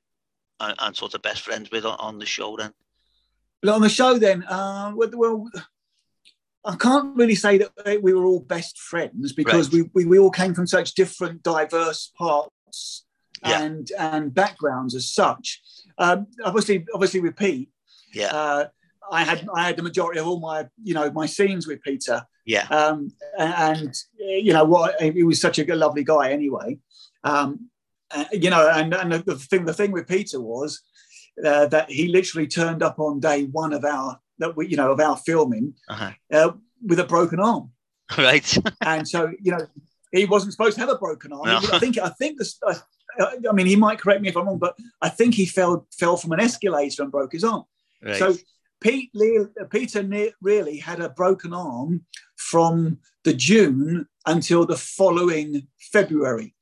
and, 0.60 0.74
and, 0.78 0.96
sort 0.96 1.14
of 1.14 1.22
best 1.22 1.42
friends 1.42 1.70
with 1.70 1.86
on, 1.86 1.96
on 1.98 2.18
the 2.18 2.26
show 2.26 2.56
then? 2.56 2.72
Well, 3.62 3.76
on 3.76 3.80
the 3.80 3.88
show 3.88 4.18
then, 4.18 4.42
uh, 4.44 4.92
well, 4.94 5.48
I 6.64 6.76
can't 6.76 7.16
really 7.16 7.34
say 7.34 7.58
that 7.58 8.02
we 8.02 8.12
were 8.12 8.24
all 8.24 8.40
best 8.40 8.78
friends 8.78 9.32
because 9.32 9.72
right. 9.72 9.88
we, 9.94 10.04
we, 10.04 10.10
we 10.10 10.18
all 10.18 10.30
came 10.30 10.54
from 10.54 10.66
such 10.66 10.94
different, 10.94 11.42
diverse 11.42 12.10
parts 12.16 13.04
yeah. 13.44 13.62
and 13.62 13.90
and 13.98 14.34
backgrounds 14.34 14.94
as 14.94 15.08
such. 15.08 15.60
Um, 15.98 16.26
obviously, 16.44 16.86
obviously 16.92 17.20
with 17.20 17.36
Pete, 17.36 17.70
yeah. 18.12 18.26
Uh, 18.26 18.66
I 19.10 19.24
had 19.24 19.46
I 19.54 19.66
had 19.66 19.76
the 19.76 19.82
majority 19.82 20.20
of 20.20 20.26
all 20.26 20.40
my 20.40 20.66
you 20.82 20.94
know 20.94 21.10
my 21.10 21.26
scenes 21.26 21.66
with 21.66 21.82
Peter. 21.82 22.24
Yeah. 22.44 22.66
Um, 22.68 23.12
and, 23.38 23.94
you 24.18 24.52
know 24.52 24.64
what? 24.64 25.00
He 25.00 25.22
was 25.22 25.40
such 25.40 25.58
a 25.58 25.74
lovely 25.74 26.04
guy 26.04 26.30
anyway. 26.30 26.78
Um, 27.22 27.70
uh, 28.10 28.24
you 28.32 28.50
know, 28.50 28.68
and 28.68 28.94
and 28.94 29.12
the 29.12 29.36
thing 29.36 29.64
the 29.64 29.74
thing 29.74 29.90
with 29.90 30.06
Peter 30.06 30.40
was 30.40 30.82
uh, 31.44 31.66
that 31.66 31.90
he 31.90 32.08
literally 32.08 32.46
turned 32.46 32.82
up 32.82 32.98
on 32.98 33.18
day 33.18 33.44
one 33.44 33.72
of 33.72 33.84
our 33.84 34.20
that 34.38 34.56
we 34.56 34.68
you 34.68 34.76
know 34.76 34.92
of 34.92 35.00
our 35.00 35.16
filming 35.16 35.74
uh-huh. 35.88 36.12
uh, 36.32 36.52
with 36.84 37.00
a 37.00 37.04
broken 37.04 37.40
arm. 37.40 37.70
Right. 38.18 38.58
and 38.82 39.08
so 39.08 39.32
you 39.40 39.50
know 39.50 39.66
he 40.12 40.26
wasn't 40.26 40.52
supposed 40.52 40.74
to 40.74 40.80
have 40.80 40.90
a 40.90 40.98
broken 40.98 41.32
arm. 41.32 41.46
No. 41.46 41.60
I 41.72 41.78
think 41.78 41.98
I 41.98 42.10
think 42.10 42.38
this. 42.38 42.58
Uh, 42.64 42.74
I 43.20 43.52
mean, 43.52 43.66
he 43.66 43.76
might 43.76 43.98
correct 43.98 44.20
me 44.20 44.28
if 44.28 44.36
I'm 44.36 44.46
wrong, 44.46 44.58
but 44.58 44.76
I 45.00 45.08
think 45.08 45.34
he 45.34 45.46
fell 45.46 45.86
fell 45.98 46.16
from 46.16 46.32
an 46.32 46.40
escalator 46.40 47.02
and 47.02 47.10
broke 47.10 47.32
his 47.32 47.44
arm. 47.44 47.64
Right. 48.02 48.16
So 48.16 48.36
Pete 48.84 49.10
Peter 49.70 50.30
really 50.42 50.78
had 50.78 51.00
a 51.00 51.08
broken 51.08 51.54
arm 51.54 52.04
from 52.36 52.98
the 53.24 53.32
June 53.32 54.06
until 54.26 54.66
the 54.66 54.76
following 54.76 55.66
February. 55.90 56.54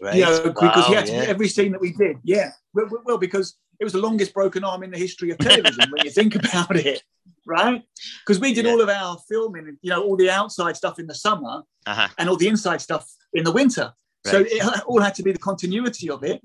Right. 0.00 0.16
You 0.16 0.22
know, 0.22 0.42
wow, 0.42 0.52
because 0.52 0.86
he 0.86 0.94
had 0.94 1.06
to 1.06 1.12
yeah. 1.12 1.22
every 1.22 1.48
scene 1.48 1.72
that 1.72 1.80
we 1.80 1.92
did. 1.92 2.16
Yeah. 2.24 2.50
Well, 2.72 2.88
well, 3.04 3.18
because 3.18 3.56
it 3.78 3.84
was 3.84 3.92
the 3.92 4.00
longest 4.00 4.32
broken 4.32 4.64
arm 4.64 4.82
in 4.82 4.90
the 4.90 4.98
history 4.98 5.30
of 5.30 5.38
television 5.38 5.90
when 5.90 6.04
you 6.04 6.10
think 6.10 6.34
about 6.34 6.74
it, 6.76 7.02
right? 7.46 7.82
Because 8.24 8.40
we 8.40 8.54
did 8.54 8.64
yeah. 8.64 8.72
all 8.72 8.80
of 8.80 8.88
our 8.88 9.18
filming, 9.28 9.76
you 9.82 9.90
know, 9.90 10.02
all 10.02 10.16
the 10.16 10.30
outside 10.30 10.76
stuff 10.76 10.98
in 10.98 11.06
the 11.06 11.14
summer 11.14 11.62
uh-huh. 11.86 12.08
and 12.18 12.30
all 12.30 12.36
the 12.36 12.48
inside 12.48 12.80
stuff 12.80 13.06
in 13.34 13.44
the 13.44 13.52
winter. 13.52 13.92
Right. 14.24 14.32
So 14.32 14.44
it 14.46 14.82
all 14.86 15.00
had 15.00 15.14
to 15.16 15.22
be 15.22 15.32
the 15.32 15.38
continuity 15.38 16.08
of 16.08 16.24
it. 16.24 16.42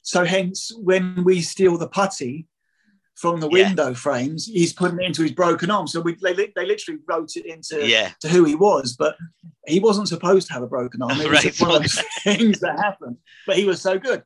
So 0.00 0.24
hence, 0.24 0.72
when 0.76 1.24
we 1.24 1.42
steal 1.42 1.76
the 1.76 1.88
putty, 1.88 2.46
from 3.14 3.40
the 3.40 3.48
yeah. 3.50 3.68
window 3.68 3.94
frames, 3.94 4.46
he's 4.46 4.72
putting 4.72 5.00
it 5.00 5.06
into 5.06 5.22
his 5.22 5.32
broken 5.32 5.70
arm. 5.70 5.86
So 5.86 6.00
we, 6.00 6.16
they, 6.22 6.32
they 6.32 6.66
literally 6.66 7.00
wrote 7.06 7.36
it 7.36 7.46
into 7.46 7.86
yeah. 7.86 8.12
to 8.20 8.28
who 8.28 8.44
he 8.44 8.54
was, 8.54 8.96
but 8.96 9.16
he 9.66 9.80
wasn't 9.80 10.08
supposed 10.08 10.46
to 10.48 10.52
have 10.54 10.62
a 10.62 10.66
broken 10.66 11.02
arm. 11.02 11.20
It 11.20 11.28
was 11.30 11.44
right. 11.44 11.60
one 11.60 11.76
of 11.76 11.82
those 11.82 12.02
things 12.24 12.60
that 12.60 12.78
happened. 12.78 13.16
But 13.46 13.56
he 13.56 13.64
was 13.64 13.80
so 13.80 13.98
good, 13.98 14.22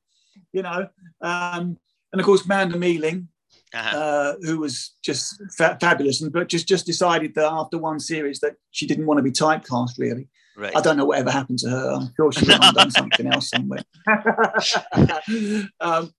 you 0.53 0.63
know. 0.63 0.89
Um, 1.21 1.79
and 2.13 2.21
of 2.21 2.25
course, 2.25 2.45
Amanda 2.45 2.79
Mealing, 2.79 3.29
uh-huh. 3.75 3.97
uh, 3.97 4.35
who 4.43 4.59
was 4.59 4.95
just 5.03 5.41
fa- 5.57 5.77
fabulous, 5.81 6.23
and 6.23 6.33
but 6.33 6.49
just 6.49 6.69
just 6.69 6.87
decided 6.87 7.35
that 7.35 7.51
after 7.51 7.79
one 7.79 8.01
series 8.01 8.41
that 8.41 8.55
she 8.71 8.87
didn't 8.87 9.07
want 9.07 9.19
to 9.19 9.23
be 9.23 9.33
typecast 9.33 9.99
really. 9.99 10.29
Right. 10.59 10.75
I 10.75 10.81
don't 10.81 10.97
know 10.97 11.05
whatever 11.05 11.31
happened 11.31 11.59
to 11.59 11.69
her. 11.69 11.93
I'm 11.93 12.15
sure 12.17 12.33
she 12.33 12.47
have 12.47 12.75
done 12.75 12.91
something 12.91 13.27
else 13.27 13.51
somewhere. 13.51 13.83
um, 15.81 16.15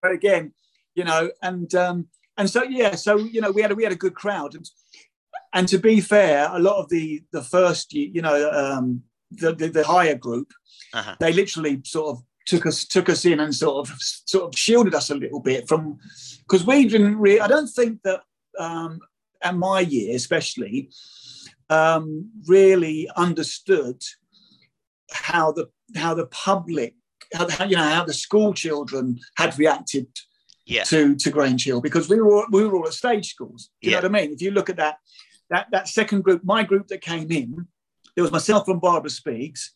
but 0.00 0.12
again, 0.12 0.52
you 0.94 1.04
know, 1.04 1.30
and 1.42 1.74
um, 1.74 2.08
and 2.36 2.48
so 2.48 2.62
yeah, 2.62 2.94
so 2.94 3.16
you 3.16 3.40
know, 3.40 3.50
we 3.50 3.62
had 3.62 3.72
a, 3.72 3.74
we 3.74 3.82
had 3.82 3.92
a 3.92 3.96
good 3.96 4.14
crowd, 4.14 4.54
and 4.54 4.68
and 5.52 5.68
to 5.68 5.78
be 5.78 6.00
fair, 6.00 6.48
a 6.50 6.58
lot 6.58 6.78
of 6.78 6.88
the 6.88 7.22
the 7.32 7.42
first, 7.42 7.92
you 7.92 8.22
know, 8.22 8.50
um, 8.50 9.02
the, 9.30 9.54
the, 9.54 9.68
the 9.68 9.84
higher 9.84 10.14
group, 10.14 10.52
uh-huh. 10.92 11.16
they 11.20 11.32
literally 11.32 11.80
sort 11.84 12.16
of 12.16 12.22
took 12.46 12.66
us 12.66 12.84
took 12.84 13.08
us 13.08 13.24
in 13.24 13.40
and 13.40 13.54
sort 13.54 13.88
of 13.88 13.94
sort 13.98 14.44
of 14.44 14.58
shielded 14.58 14.94
us 14.94 15.10
a 15.10 15.14
little 15.14 15.40
bit 15.40 15.68
from 15.68 15.98
because 16.48 16.66
we 16.66 16.86
didn't 16.86 17.18
really. 17.18 17.40
I 17.40 17.48
don't 17.48 17.68
think 17.68 18.02
that 18.02 18.22
um, 18.58 19.00
at 19.42 19.56
my 19.56 19.80
year, 19.80 20.14
especially, 20.16 20.90
um, 21.68 22.30
really 22.46 23.08
understood 23.16 24.02
how 25.12 25.52
the 25.52 25.68
how 25.96 26.14
the 26.14 26.26
public 26.26 26.94
how, 27.34 27.48
how 27.48 27.64
you 27.64 27.76
know 27.76 27.82
how 27.82 28.04
the 28.04 28.14
school 28.14 28.54
children 28.54 29.18
had 29.36 29.58
reacted 29.58 30.06
yeah. 30.70 30.84
to 30.84 31.14
to 31.16 31.30
Grange 31.30 31.64
Hill 31.64 31.80
because 31.80 32.08
we 32.08 32.20
were 32.20 32.44
we 32.50 32.64
were 32.64 32.76
all 32.76 32.86
at 32.86 32.92
stage 32.92 33.30
schools. 33.30 33.70
Do 33.80 33.88
you 33.88 33.92
yeah. 33.92 34.00
know 34.00 34.08
what 34.08 34.16
I 34.16 34.22
mean? 34.22 34.32
If 34.32 34.42
you 34.42 34.50
look 34.50 34.70
at 34.70 34.76
that 34.76 34.96
that 35.50 35.66
that 35.72 35.88
second 35.88 36.22
group, 36.22 36.42
my 36.44 36.62
group 36.62 36.88
that 36.88 37.00
came 37.00 37.30
in, 37.30 37.66
there 38.14 38.22
was 38.22 38.32
myself 38.32 38.68
and 38.68 38.80
Barbara 38.80 39.10
Speake's. 39.10 39.74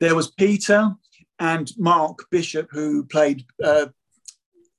There 0.00 0.14
was 0.14 0.30
Peter 0.30 0.92
and 1.38 1.70
Mark 1.78 2.26
Bishop 2.30 2.68
who 2.70 3.04
played 3.04 3.44
uh, 3.62 3.86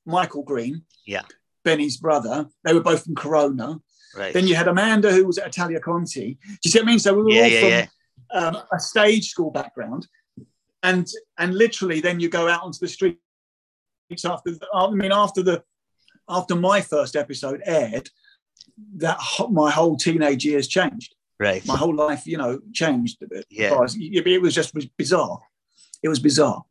Michael 0.05 0.43
Green. 0.43 0.83
Yeah. 1.05 1.23
Benny's 1.63 1.97
brother. 1.97 2.47
They 2.63 2.73
were 2.73 2.81
both 2.81 3.03
from 3.03 3.15
Corona. 3.15 3.79
Right. 4.15 4.33
Then 4.33 4.47
you 4.47 4.55
had 4.55 4.67
Amanda 4.67 5.11
who 5.11 5.25
was 5.25 5.37
at 5.37 5.47
Italia 5.47 5.79
Conti. 5.79 6.37
Do 6.45 6.57
you 6.63 6.71
see 6.71 6.79
what 6.79 6.87
I 6.87 6.91
mean? 6.91 6.99
So 6.99 7.13
we 7.13 7.23
were 7.23 7.31
yeah, 7.31 7.41
all 7.41 7.69
yeah, 7.69 7.85
from 8.31 8.55
um, 8.55 8.63
a 8.73 8.79
stage 8.79 9.29
school 9.29 9.51
background 9.51 10.07
and 10.83 11.07
and 11.37 11.55
literally 11.55 11.99
then 11.99 12.19
you 12.19 12.29
go 12.29 12.47
out 12.47 12.63
onto 12.63 12.79
the 12.79 12.87
streets 14.09 14.25
after 14.25 14.51
I 14.73 14.89
mean 14.91 15.11
after 15.11 15.43
the 15.43 15.63
after 16.27 16.55
my 16.55 16.81
first 16.81 17.15
episode 17.15 17.61
aired 17.65 18.09
that 18.97 19.19
my 19.49 19.71
whole 19.71 19.97
teenage 19.97 20.45
years 20.45 20.67
changed. 20.67 21.15
Right. 21.39 21.65
My 21.65 21.77
whole 21.77 21.95
life 21.95 22.25
you 22.25 22.37
know 22.37 22.59
changed 22.73 23.21
a 23.23 23.27
bit. 23.27 23.45
Yeah. 23.49 23.79
It 23.95 24.41
was 24.41 24.55
just 24.55 24.75
bizarre. 24.97 25.39
It 26.03 26.09
was 26.09 26.19
bizarre. 26.19 26.63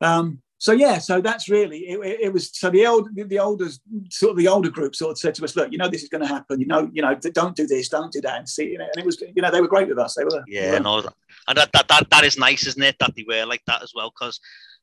Um 0.00 0.40
so 0.58 0.72
yeah 0.72 0.96
so 0.98 1.20
that's 1.20 1.48
really 1.48 1.80
it, 1.80 1.98
it, 1.98 2.20
it 2.22 2.32
was 2.32 2.50
so 2.56 2.70
the 2.70 2.86
old 2.86 3.08
the 3.14 3.38
older 3.38 3.68
sort 4.08 4.30
of 4.30 4.36
the 4.38 4.48
older 4.48 4.70
group 4.70 4.94
sort 4.94 5.10
of 5.10 5.18
said 5.18 5.34
to 5.34 5.44
us 5.44 5.56
look 5.56 5.70
you 5.70 5.76
know 5.76 5.88
this 5.88 6.02
is 6.02 6.08
going 6.08 6.22
to 6.22 6.28
happen. 6.28 6.60
You 6.60 6.66
know 6.66 6.88
you 6.92 7.02
know 7.02 7.14
don't 7.14 7.56
do 7.56 7.66
this 7.66 7.88
don't 7.88 8.12
do 8.12 8.20
that 8.22 8.38
and 8.38 8.48
see 8.48 8.74
and 8.74 8.84
it 8.96 9.04
was 9.04 9.20
you 9.20 9.42
know 9.42 9.50
they 9.50 9.60
were 9.60 9.68
great 9.68 9.88
with 9.88 9.98
us. 9.98 10.14
They 10.14 10.24
were 10.24 10.44
yeah 10.46 10.70
they 10.70 10.78
were, 10.78 10.80
no 10.80 11.08
and 11.48 11.58
that, 11.58 11.70
that 11.72 11.88
that 11.88 12.10
that 12.10 12.24
is 12.24 12.38
nice 12.38 12.66
isn't 12.66 12.82
it 12.82 12.96
that 13.00 13.14
they 13.16 13.24
were 13.28 13.44
like 13.44 13.62
that 13.66 13.82
as 13.82 13.92
well 13.94 14.12
because 14.18 14.40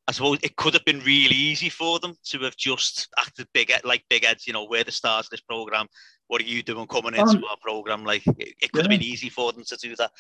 I 0.08 0.12
suppose 0.14 0.40
it 0.44 0.56
could 0.56 0.74
have 0.74 0.86
been 0.86 1.00
really 1.00 1.36
easy 1.36 1.70
for 1.70 2.00
them 2.00 2.16
to 2.26 2.40
have 2.40 2.58
just 2.58 3.08
acted 3.18 3.48
big 3.54 3.72
like 3.84 4.04
big 4.10 4.26
heads 4.26 4.48
you 4.48 4.54
know 4.54 4.66
we're 4.70 4.84
the 4.84 4.92
stars 4.92 5.28
of 5.28 5.30
this 5.30 5.42
program 5.42 5.88
what 6.28 6.42
are 6.42 6.46
you 6.46 6.64
doing 6.64 6.88
coming 6.88 7.14
into 7.14 7.38
um, 7.38 7.44
our 7.50 7.58
program 7.62 8.04
like 8.04 8.26
it, 8.28 8.56
it 8.62 8.72
could 8.72 8.80
yeah. 8.80 8.82
have 8.84 8.90
been 8.90 9.04
easy 9.04 9.30
for 9.30 9.52
them 9.54 9.64
to 9.66 9.78
do 9.78 9.96
that 9.96 10.12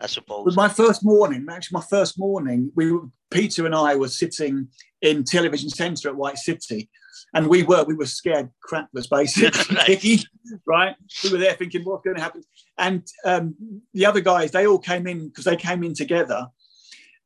I 0.00 0.06
suppose. 0.06 0.54
my 0.56 0.68
first 0.68 1.04
morning, 1.04 1.46
actually, 1.50 1.76
my 1.76 1.84
first 1.88 2.18
morning, 2.18 2.70
we 2.74 2.92
were, 2.92 3.08
Peter 3.30 3.64
and 3.64 3.74
I 3.74 3.96
were 3.96 4.08
sitting 4.08 4.68
in 5.00 5.24
Television 5.24 5.70
Centre 5.70 6.10
at 6.10 6.16
White 6.16 6.36
City, 6.36 6.90
and 7.34 7.48
we 7.48 7.62
were 7.62 7.82
we 7.84 7.94
were 7.94 8.06
scared 8.06 8.50
crapless 8.68 9.08
basically, 9.08 9.76
right. 9.76 10.26
right. 10.66 10.96
We 11.24 11.32
were 11.32 11.38
there 11.38 11.54
thinking 11.54 11.82
what's 11.84 12.04
going 12.04 12.16
to 12.16 12.22
happen, 12.22 12.42
and 12.76 13.06
um, 13.24 13.54
the 13.94 14.04
other 14.04 14.20
guys 14.20 14.50
they 14.50 14.66
all 14.66 14.78
came 14.78 15.06
in 15.06 15.28
because 15.28 15.44
they 15.44 15.56
came 15.56 15.82
in 15.82 15.94
together, 15.94 16.46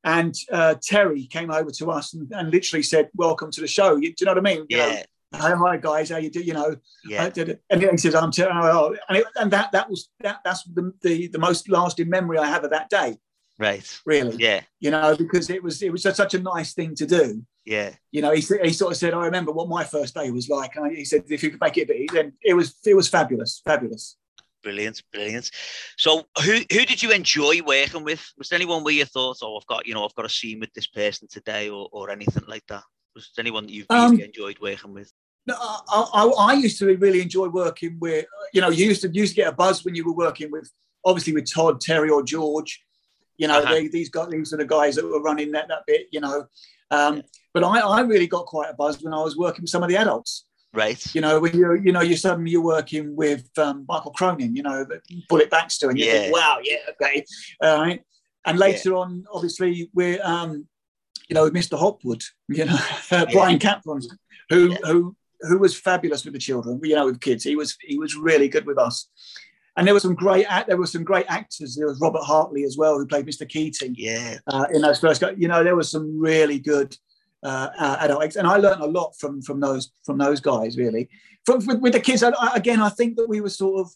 and 0.04 0.34
uh, 0.50 0.74
Terry 0.82 1.26
came 1.26 1.50
over 1.50 1.70
to 1.70 1.90
us 1.90 2.14
and, 2.14 2.30
and, 2.32 2.50
literally 2.50 2.82
said, 2.82 3.10
"Welcome 3.14 3.50
to 3.52 3.60
the 3.60 3.66
show." 3.66 3.96
You, 3.96 4.08
do 4.08 4.16
you 4.20 4.26
know 4.26 4.32
what 4.32 4.46
I 4.46 4.54
mean? 4.54 4.66
You 4.68 4.78
yeah. 4.78 5.02
Know, 5.32 5.38
hi, 5.38 5.54
hi 5.54 5.76
guys, 5.76 6.10
how 6.10 6.16
you 6.16 6.30
do? 6.30 6.40
You 6.40 6.54
know, 6.54 6.76
yeah. 7.04 7.30
and 7.70 7.82
he 7.82 7.96
says, 7.96 8.14
I'm, 8.14 8.30
t- 8.30 8.44
oh, 8.44 8.96
and, 9.08 9.18
it, 9.18 9.26
and 9.36 9.50
that 9.50 9.72
that 9.72 9.88
was 9.90 10.08
that 10.20 10.40
that's 10.44 10.64
the, 10.64 10.92
the 11.02 11.28
the 11.28 11.38
most 11.38 11.68
lasting 11.68 12.08
memory 12.08 12.38
I 12.38 12.46
have 12.46 12.64
of 12.64 12.70
that 12.70 12.90
day. 12.90 13.16
Right. 13.58 14.00
Really. 14.06 14.36
Yeah. 14.38 14.62
You 14.80 14.90
know, 14.90 15.14
because 15.16 15.50
it 15.50 15.62
was 15.62 15.82
it 15.82 15.92
was 15.92 16.02
such 16.02 16.34
a 16.34 16.38
nice 16.38 16.72
thing 16.72 16.94
to 16.96 17.06
do. 17.06 17.44
Yeah. 17.66 17.94
You 18.10 18.22
know, 18.22 18.32
he, 18.32 18.40
he 18.40 18.72
sort 18.72 18.92
of 18.92 18.96
said, 18.96 19.12
I 19.12 19.26
remember 19.26 19.52
what 19.52 19.68
my 19.68 19.84
first 19.84 20.14
day 20.14 20.30
was 20.30 20.48
like. 20.48 20.76
And 20.76 20.96
he 20.96 21.04
said, 21.04 21.24
if 21.28 21.42
you 21.42 21.50
could 21.50 21.60
make 21.60 21.76
it, 21.76 21.90
then 22.12 22.32
it 22.42 22.54
was 22.54 22.74
it 22.86 22.94
was 22.94 23.08
fabulous, 23.08 23.60
fabulous. 23.64 24.16
Brilliant, 24.62 25.02
brilliant. 25.12 25.50
So, 25.96 26.24
who 26.44 26.58
who 26.70 26.84
did 26.84 27.02
you 27.02 27.12
enjoy 27.12 27.62
working 27.62 28.04
with? 28.04 28.22
Was 28.36 28.48
there 28.48 28.58
anyone 28.58 28.84
where 28.84 28.92
you 28.92 29.06
thought, 29.06 29.38
oh, 29.42 29.56
I've 29.56 29.66
got 29.66 29.86
you 29.86 29.94
know, 29.94 30.04
I've 30.04 30.14
got 30.14 30.26
a 30.26 30.30
scene 30.30 30.60
with 30.60 30.72
this 30.74 30.86
person 30.86 31.28
today, 31.30 31.70
or, 31.70 31.88
or 31.92 32.10
anything 32.10 32.44
like 32.46 32.66
that? 32.68 32.82
Was 33.14 33.30
there 33.34 33.42
anyone 33.42 33.66
that 33.66 33.72
you've 33.72 33.86
um, 33.90 34.20
enjoyed 34.20 34.58
working 34.60 34.92
with? 34.92 35.10
I, 35.48 35.80
I, 35.88 36.26
I, 36.38 36.52
used 36.54 36.78
to 36.78 36.96
really 36.96 37.22
enjoy 37.22 37.48
working 37.48 37.96
with, 38.00 38.26
you 38.52 38.60
know, 38.60 38.68
you 38.68 38.86
used 38.86 39.02
to 39.02 39.08
used 39.08 39.34
to 39.34 39.42
get 39.42 39.52
a 39.52 39.56
buzz 39.56 39.84
when 39.84 39.94
you 39.94 40.04
were 40.04 40.12
working 40.12 40.50
with, 40.50 40.70
obviously 41.04 41.32
with 41.32 41.50
Todd, 41.50 41.80
Terry, 41.80 42.10
or 42.10 42.22
George. 42.22 42.82
You 43.36 43.48
know, 43.48 43.58
uh-huh. 43.58 43.72
they, 43.72 43.88
these 43.88 44.10
guys, 44.10 44.28
these 44.28 44.52
are 44.52 44.58
the 44.58 44.66
guys 44.66 44.96
that 44.96 45.04
were 45.04 45.22
running 45.22 45.52
that 45.52 45.68
that 45.68 45.84
bit. 45.86 46.06
You 46.12 46.20
know, 46.20 46.46
um, 46.90 47.16
yeah. 47.16 47.22
but 47.54 47.64
I, 47.64 47.80
I 47.80 48.00
really 48.02 48.26
got 48.26 48.46
quite 48.46 48.70
a 48.70 48.74
buzz 48.74 49.02
when 49.02 49.14
I 49.14 49.22
was 49.22 49.36
working 49.36 49.62
with 49.62 49.70
some 49.70 49.82
of 49.82 49.88
the 49.88 49.96
adults. 49.96 50.44
Right. 50.72 51.14
You 51.14 51.20
know, 51.20 51.40
when 51.40 51.56
you 51.56 51.74
you 51.74 51.92
know 51.92 52.00
you 52.00 52.16
suddenly 52.16 52.52
you're 52.52 52.62
working 52.62 53.16
with 53.16 53.48
um, 53.58 53.84
Michael 53.88 54.12
Cronin, 54.12 54.54
you 54.54 54.62
know, 54.62 54.86
Bullet 55.28 55.50
Baxter, 55.50 55.90
and 55.90 55.98
you 55.98 56.04
yeah. 56.04 56.12
think, 56.12 56.34
wow, 56.34 56.58
yeah, 56.62 56.76
okay, 56.90 57.24
all 57.60 57.82
right. 57.82 58.02
And 58.46 58.58
later 58.58 58.90
yeah. 58.90 58.96
on, 58.96 59.24
obviously, 59.32 59.90
we're 59.94 60.20
um, 60.22 60.66
you 61.28 61.34
know, 61.34 61.44
with 61.44 61.54
Mr. 61.54 61.78
Hopwood, 61.78 62.22
you 62.48 62.64
know, 62.64 62.78
Brian 63.32 63.58
Capron, 63.58 64.00
who 64.48 64.74
who 64.84 65.16
who 65.42 65.58
was 65.58 65.78
fabulous 65.78 66.24
with 66.24 66.34
the 66.34 66.40
children, 66.40 66.80
you 66.82 66.94
know, 66.94 67.06
with 67.06 67.20
kids. 67.20 67.44
He 67.44 67.56
was 67.56 67.76
he 67.80 67.98
was 67.98 68.16
really 68.16 68.48
good 68.48 68.66
with 68.66 68.78
us. 68.78 69.08
And 69.76 69.86
there 69.86 69.94
were 69.94 70.00
some 70.00 70.14
great 70.14 70.46
there 70.66 70.76
were 70.76 70.86
some 70.86 71.04
great 71.04 71.26
actors. 71.28 71.76
There 71.76 71.86
was 71.86 72.00
Robert 72.00 72.22
Hartley 72.22 72.64
as 72.64 72.76
well, 72.76 72.98
who 72.98 73.06
played 73.06 73.26
Mr. 73.26 73.48
Keating. 73.48 73.94
Yeah. 73.96 74.38
Uh, 74.46 74.66
in 74.72 74.82
those 74.82 75.00
first, 75.00 75.22
you 75.36 75.48
know, 75.48 75.64
there 75.64 75.76
was 75.76 75.90
some 75.90 76.20
really 76.20 76.58
good 76.58 76.96
uh, 77.42 77.96
adult 78.00 78.24
acts, 78.24 78.36
and 78.36 78.46
I 78.46 78.56
learned 78.56 78.82
a 78.82 78.86
lot 78.86 79.14
from 79.18 79.42
from 79.42 79.60
those 79.60 79.92
from 80.04 80.18
those 80.18 80.40
guys. 80.40 80.76
Really, 80.76 81.08
from 81.44 81.64
with, 81.66 81.80
with 81.80 81.92
the 81.92 82.00
kids. 82.00 82.22
I, 82.22 82.32
again, 82.54 82.80
I 82.80 82.88
think 82.88 83.16
that 83.16 83.28
we 83.28 83.40
were 83.40 83.50
sort 83.50 83.80
of 83.80 83.92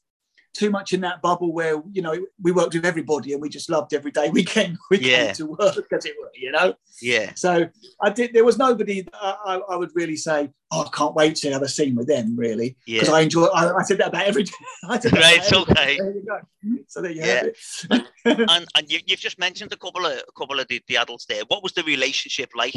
too 0.55 0.71
much 0.71 0.93
in 0.93 1.01
that 1.01 1.21
bubble 1.21 1.53
where 1.53 1.83
you 1.91 2.01
know 2.01 2.17
we 2.41 2.53
worked 2.53 2.75
with 2.75 2.87
everybody 2.87 3.33
and 3.33 3.43
we 3.43 3.49
just 3.49 3.69
loved 3.69 3.93
every 3.93 4.13
day 4.13 4.31
we 4.31 4.45
came 4.45 4.79
we 4.91 4.99
yeah. 4.99 5.27
came 5.27 5.35
to 5.35 5.47
work 5.47 5.93
as 5.93 6.07
it 6.07 6.15
were 6.19 6.31
you 6.35 6.51
know 6.53 6.73
yeah 7.03 7.33
so 7.35 7.69
i 8.01 8.09
did 8.09 8.33
there 8.33 8.45
was 8.45 8.57
nobody 8.57 9.07
I, 9.13 9.61
I, 9.69 9.77
would 9.77 9.91
really 9.95 10.17
say 10.17 10.51
oh 10.71 10.83
i 10.83 10.97
can't 10.97 11.15
wait 11.15 11.35
to 11.37 11.53
have 11.53 11.63
a 11.63 11.69
scene 11.69 11.97
with 11.97 12.07
them 12.07 12.37
really 12.37 12.77
because 12.87 13.09
yeah. 13.09 13.15
i 13.15 13.21
enjoy 13.21 13.47
I, 13.47 13.77
I, 13.77 13.83
said 13.83 13.99
that 13.99 14.09
about 14.09 14.27
every 14.27 14.45
day 14.45 14.53
right 14.87 15.05
okay 15.05 15.99
there 15.99 16.15
you 16.15 16.25
go. 16.27 16.39
so 16.87 17.03
there 17.03 17.11
you 17.11 17.21
yeah. 17.21 17.35
have 17.35 17.47
it 17.47 18.09
and 18.51 18.69
and 18.77 18.91
you, 18.93 19.01
have 19.09 19.19
just 19.19 19.39
mentioned 19.41 19.73
a 19.73 19.77
couple 19.77 20.07
of 20.07 20.13
a 20.13 20.33
couple 20.39 20.61
of 20.61 20.69
the, 20.69 20.81
the 20.87 20.97
adults 20.97 21.27
there 21.27 21.43
what 21.49 21.65
was 21.65 21.73
the 21.73 21.83
relationship 21.83 22.51
like 22.55 22.75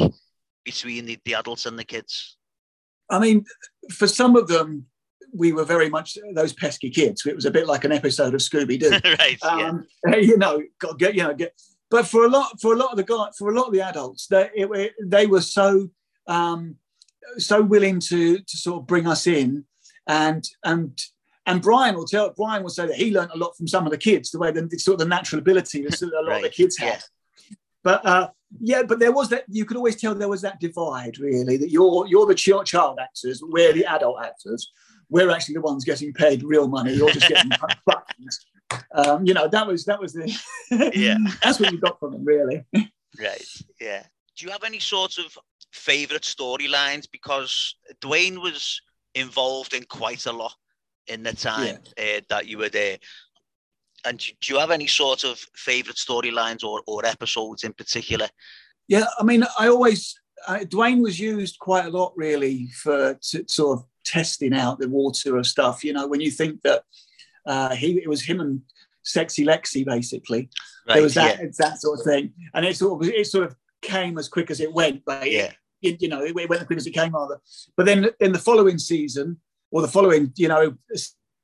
between 0.70 1.06
the, 1.06 1.18
the 1.24 1.34
adults 1.34 1.66
and 1.66 1.78
the 1.78 1.84
kids 1.84 2.36
i 3.10 3.18
mean 3.18 3.44
for 3.90 4.06
some 4.06 4.36
of 4.36 4.48
them 4.48 4.86
we 5.32 5.52
were 5.52 5.64
very 5.64 5.88
much 5.88 6.18
those 6.34 6.52
pesky 6.52 6.90
kids. 6.90 7.24
It 7.26 7.34
was 7.34 7.44
a 7.44 7.50
bit 7.50 7.66
like 7.66 7.84
an 7.84 7.92
episode 7.92 8.34
of 8.34 8.40
Scooby 8.40 8.78
Doo. 8.78 8.90
right. 9.18 9.42
Um, 9.42 9.86
yeah. 10.06 10.16
You 10.16 10.36
know, 10.36 10.62
got 10.78 10.98
get 10.98 11.14
you 11.14 11.22
know 11.22 11.34
get. 11.34 11.52
But 11.90 12.06
for 12.06 12.24
a 12.24 12.28
lot 12.28 12.60
for 12.60 12.74
a 12.74 12.76
lot 12.76 12.90
of 12.90 12.96
the 12.96 13.04
guys 13.04 13.36
for 13.36 13.50
a 13.50 13.54
lot 13.54 13.66
of 13.66 13.72
the 13.72 13.80
adults, 13.80 14.26
they 14.26 14.50
it, 14.54 14.92
they 15.04 15.26
were 15.26 15.40
so 15.40 15.88
um, 16.26 16.76
so 17.38 17.62
willing 17.62 18.00
to 18.00 18.38
to 18.38 18.56
sort 18.56 18.80
of 18.82 18.86
bring 18.86 19.06
us 19.06 19.26
in, 19.26 19.64
and 20.06 20.44
and 20.64 20.98
and 21.46 21.62
Brian 21.62 21.94
will 21.94 22.06
tell 22.06 22.32
Brian 22.36 22.62
will 22.62 22.70
say 22.70 22.86
that 22.86 22.96
he 22.96 23.12
learned 23.12 23.30
a 23.34 23.38
lot 23.38 23.56
from 23.56 23.66
some 23.66 23.86
of 23.86 23.90
the 23.90 23.98
kids, 23.98 24.30
the 24.30 24.38
way 24.38 24.50
the 24.50 24.68
sort 24.78 24.94
of 24.94 25.00
the 25.00 25.06
natural 25.06 25.40
ability 25.40 25.82
that 25.82 26.02
a 26.02 26.06
lot 26.06 26.26
right. 26.26 26.36
of 26.36 26.42
the 26.42 26.48
kids 26.50 26.76
had. 26.76 27.02
Yeah. 27.50 27.56
But 27.82 28.04
uh, 28.04 28.28
yeah, 28.60 28.82
but 28.82 28.98
there 28.98 29.12
was 29.12 29.28
that 29.30 29.44
you 29.48 29.64
could 29.64 29.76
always 29.76 29.96
tell 29.96 30.14
there 30.14 30.28
was 30.28 30.42
that 30.42 30.60
divide 30.60 31.18
really 31.18 31.56
that 31.56 31.70
you're 31.70 32.06
you're 32.06 32.26
the 32.26 32.34
child 32.34 32.98
actors, 33.00 33.42
we're 33.42 33.72
the 33.72 33.84
adult 33.84 34.22
actors 34.24 34.72
we're 35.10 35.30
actually 35.30 35.54
the 35.54 35.60
ones 35.60 35.84
getting 35.84 36.12
paid 36.12 36.42
real 36.42 36.68
money. 36.68 36.94
You're 36.94 37.10
just 37.10 37.28
getting 37.28 37.50
buttons. 37.86 38.46
Um, 38.92 39.26
you 39.26 39.34
know, 39.34 39.48
that 39.48 39.66
was 39.66 39.84
that 39.86 40.00
was 40.00 40.12
the 40.12 40.92
yeah. 40.94 41.16
that's 41.42 41.58
what 41.58 41.72
you 41.72 41.78
got 41.78 41.98
from 41.98 42.12
them, 42.12 42.24
really. 42.24 42.64
right. 43.18 43.44
Yeah. 43.80 44.02
Do 44.36 44.46
you 44.46 44.52
have 44.52 44.64
any 44.64 44.78
sort 44.78 45.18
of 45.18 45.36
favorite 45.72 46.22
storylines? 46.22 47.06
Because 47.10 47.76
Dwayne 48.00 48.40
was 48.40 48.80
involved 49.14 49.72
in 49.72 49.84
quite 49.84 50.26
a 50.26 50.32
lot 50.32 50.54
in 51.06 51.22
the 51.22 51.32
time 51.32 51.78
yeah. 51.96 52.18
uh, 52.18 52.20
that 52.28 52.46
you 52.46 52.58
were 52.58 52.68
there. 52.68 52.98
And 54.04 54.18
do 54.18 54.52
you 54.52 54.58
have 54.58 54.70
any 54.70 54.86
sort 54.86 55.24
of 55.24 55.38
favorite 55.54 55.96
storylines 55.96 56.62
or, 56.62 56.82
or 56.86 57.04
episodes 57.04 57.64
in 57.64 57.72
particular? 57.72 58.28
Yeah, 58.86 59.06
I 59.18 59.24
mean, 59.24 59.44
I 59.58 59.68
always 59.68 60.18
uh, 60.46 60.60
Dwayne 60.60 61.02
was 61.02 61.18
used 61.18 61.58
quite 61.58 61.86
a 61.86 61.90
lot, 61.90 62.12
really, 62.16 62.68
for 62.68 63.14
to 63.14 63.44
sort 63.48 63.78
of 63.78 63.84
testing 64.04 64.54
out 64.54 64.78
the 64.78 64.88
water 64.88 65.36
of 65.36 65.46
stuff. 65.46 65.84
You 65.84 65.92
know, 65.92 66.06
when 66.06 66.20
you 66.20 66.30
think 66.30 66.62
that 66.62 66.82
uh, 67.46 67.74
he 67.74 67.98
it 67.98 68.08
was 68.08 68.22
him 68.22 68.40
and 68.40 68.62
Sexy 69.02 69.44
Lexi 69.44 69.84
basically. 69.84 70.50
Right, 70.86 70.94
there 70.94 71.02
was 71.02 71.14
that 71.14 71.38
yeah. 71.40 71.46
that 71.58 71.80
sort 71.80 71.98
of 71.98 72.04
thing, 72.04 72.32
and 72.54 72.64
it 72.64 72.76
sort 72.76 73.02
of 73.02 73.08
it 73.08 73.26
sort 73.26 73.44
of 73.44 73.56
came 73.82 74.18
as 74.18 74.28
quick 74.28 74.50
as 74.50 74.60
it 74.60 74.72
went. 74.72 75.02
But 75.04 75.30
yeah, 75.30 75.52
it, 75.82 76.00
you 76.00 76.08
know, 76.08 76.22
it 76.22 76.34
went 76.34 76.52
as 76.52 76.66
quick 76.66 76.78
as 76.78 76.86
it 76.86 76.92
came, 76.92 77.12
rather. 77.12 77.40
But 77.76 77.86
then 77.86 78.10
in 78.20 78.32
the 78.32 78.38
following 78.38 78.78
season 78.78 79.38
or 79.70 79.82
the 79.82 79.88
following, 79.88 80.32
you 80.36 80.48
know, 80.48 80.74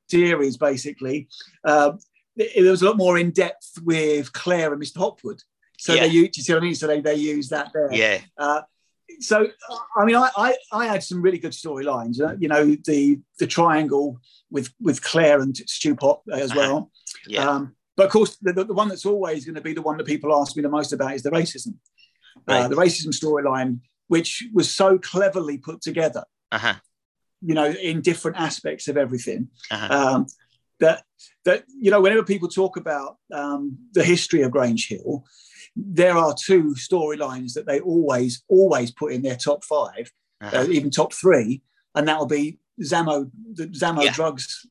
series, 0.08 0.56
basically, 0.56 1.28
uh, 1.64 1.92
it, 2.36 2.68
was 2.68 2.82
a 2.82 2.86
lot 2.86 2.96
more 2.96 3.18
in 3.18 3.30
depth 3.30 3.78
with 3.82 4.32
Claire 4.32 4.72
and 4.72 4.82
Mr. 4.82 4.98
Hopwood. 4.98 5.42
So 5.78 5.94
yeah. 5.94 6.02
they, 6.02 6.08
you 6.08 6.30
see 6.32 6.52
what 6.52 6.62
I 6.62 6.64
mean? 6.64 6.74
So 6.74 6.86
they, 6.86 7.00
they 7.00 7.14
use 7.14 7.48
that 7.50 7.70
there. 7.72 7.92
Yeah. 7.92 8.20
Uh, 8.38 8.62
so 9.20 9.46
I 9.96 10.04
mean, 10.04 10.16
I, 10.16 10.30
I, 10.36 10.56
I 10.72 10.86
had 10.86 11.02
some 11.02 11.22
really 11.22 11.38
good 11.38 11.52
storylines. 11.52 12.20
Uh, 12.20 12.36
you 12.38 12.48
know, 12.48 12.76
the 12.84 13.20
the 13.38 13.46
triangle 13.46 14.18
with 14.50 14.72
with 14.80 15.02
Claire 15.02 15.40
and 15.40 15.54
Stewpot 15.54 16.20
as 16.32 16.50
uh-huh. 16.50 16.60
well. 16.60 16.90
Yeah. 17.26 17.48
Um, 17.48 17.76
but 17.96 18.06
of 18.06 18.12
course, 18.12 18.36
the, 18.42 18.52
the, 18.52 18.74
one 18.74 18.88
that's 18.88 19.06
always 19.06 19.44
going 19.44 19.54
to 19.54 19.60
be 19.60 19.72
the 19.72 19.82
one 19.82 19.96
that 19.98 20.06
people 20.06 20.34
ask 20.34 20.56
me 20.56 20.62
the 20.62 20.68
most 20.68 20.92
about 20.92 21.14
is 21.14 21.22
the 21.22 21.30
racism, 21.30 21.74
uh, 22.36 22.40
right. 22.48 22.60
uh, 22.62 22.68
the 22.68 22.74
racism 22.74 23.08
storyline, 23.08 23.80
which 24.08 24.44
was 24.52 24.68
so 24.68 24.98
cleverly 24.98 25.58
put 25.58 25.80
together. 25.80 26.24
Uh-huh. 26.50 26.74
You 27.40 27.54
know, 27.54 27.66
in 27.66 28.00
different 28.00 28.38
aspects 28.38 28.88
of 28.88 28.96
everything. 28.96 29.48
Uh-huh. 29.70 29.94
Um, 29.94 30.26
that 30.80 31.04
that 31.44 31.64
you 31.80 31.90
know, 31.90 32.00
whenever 32.00 32.22
people 32.22 32.48
talk 32.48 32.76
about 32.76 33.16
um, 33.32 33.78
the 33.92 34.04
history 34.04 34.42
of 34.42 34.50
Grange 34.50 34.88
Hill, 34.88 35.24
there 35.76 36.16
are 36.16 36.34
two 36.34 36.74
storylines 36.74 37.54
that 37.54 37.66
they 37.66 37.80
always 37.80 38.42
always 38.48 38.90
put 38.90 39.12
in 39.12 39.22
their 39.22 39.36
top 39.36 39.64
5 39.64 40.12
uh-huh. 40.40 40.58
uh, 40.58 40.66
even 40.68 40.90
top 40.90 41.12
three, 41.12 41.62
and 41.94 42.08
that 42.08 42.18
will 42.18 42.26
be 42.26 42.58
Zammo, 42.82 43.30
the 43.52 43.66
Zammo 43.68 44.04
yeah. 44.04 44.12
drugs, 44.12 44.66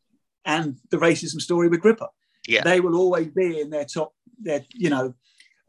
and 0.46 0.78
the 0.92 0.98
racism 0.98 1.42
story 1.42 1.70
with 1.70 1.82
Gripper. 1.82 2.08
Yeah, 2.48 2.64
they 2.64 2.80
will 2.80 2.96
always 2.96 3.30
be 3.30 3.62
in 3.62 3.70
their 3.70 3.86
top, 3.86 4.14
their 4.40 4.64
you 4.74 4.90
know, 4.90 5.14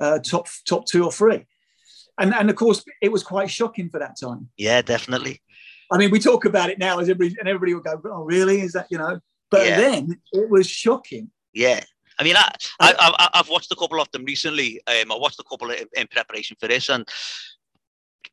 uh, 0.00 0.18
top 0.18 0.48
top 0.66 0.86
two 0.86 1.04
or 1.04 1.12
three, 1.12 1.46
and 2.18 2.34
and 2.34 2.50
of 2.50 2.56
course 2.56 2.84
it 3.00 3.12
was 3.12 3.22
quite 3.22 3.50
shocking 3.50 3.88
for 3.88 4.00
that 4.00 4.16
time. 4.20 4.48
Yeah, 4.56 4.82
definitely. 4.82 5.40
I 5.92 5.98
mean, 5.98 6.10
we 6.10 6.18
talk 6.18 6.44
about 6.44 6.70
it 6.70 6.78
now 6.78 6.98
as 6.98 7.08
everybody 7.08 7.36
and 7.38 7.48
everybody 7.48 7.74
will 7.74 7.82
go, 7.82 8.00
"Oh, 8.06 8.24
really? 8.24 8.60
Is 8.60 8.72
that 8.72 8.88
you 8.90 8.98
know?" 8.98 9.20
But 9.54 9.66
yeah. 9.66 9.76
then 9.76 10.20
it 10.32 10.50
was 10.50 10.68
shocking. 10.68 11.30
Yeah, 11.52 11.80
I 12.18 12.25
mean, 12.25 12.37
I, 12.37 12.50
I, 12.80 13.30
have 13.34 13.49
watched 13.49 13.73
a 13.73 13.76
couple 13.76 14.00
of 14.00 14.11
them 14.12 14.25
recently. 14.25 14.80
Um, 14.87 15.11
I 15.11 15.16
watched 15.16 15.40
a 15.40 15.44
couple 15.44 15.70
in, 15.70 15.87
in, 15.96 16.06
preparation 16.08 16.56
for 16.61 16.68
this, 16.68 16.88
and 16.88 17.06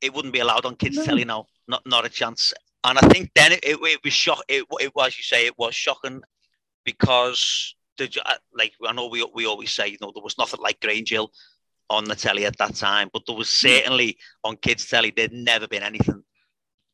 it 0.01 0.13
wouldn't 0.13 0.33
be 0.33 0.39
allowed 0.39 0.65
on 0.65 0.75
kids' 0.75 0.97
no. 0.97 1.05
telly 1.05 1.25
now. 1.25 1.47
Not, 1.67 1.81
not 1.85 2.05
a 2.05 2.09
chance. 2.09 2.53
And 2.83 2.97
I 2.97 3.07
think 3.09 3.31
then 3.35 3.51
it, 3.51 3.63
it, 3.63 3.77
it 3.81 3.99
was 4.03 4.13
shock. 4.13 4.41
It, 4.47 4.65
it 4.79 4.95
was, 4.95 5.17
you 5.17 5.23
say, 5.23 5.45
it 5.45 5.57
was 5.57 5.75
shocking 5.75 6.21
because 6.85 7.75
the 7.97 8.09
uh, 8.25 8.33
like 8.53 8.73
I 8.85 8.93
know 8.93 9.07
we 9.07 9.27
we 9.33 9.45
always 9.45 9.71
say, 9.71 9.87
you 9.87 9.97
know, 10.01 10.11
there 10.13 10.23
was 10.23 10.37
nothing 10.37 10.59
like 10.61 10.79
Grange 10.79 11.09
Hill 11.09 11.31
on 11.89 12.05
the 12.05 12.15
telly 12.15 12.45
at 12.45 12.57
that 12.57 12.75
time, 12.75 13.09
but 13.11 13.23
there 13.25 13.35
was 13.35 13.49
hmm. 13.49 13.67
certainly 13.67 14.17
on 14.43 14.57
kids' 14.57 14.87
telly 14.87 15.11
there'd 15.15 15.33
never 15.33 15.67
been 15.67 15.83
anything 15.83 16.23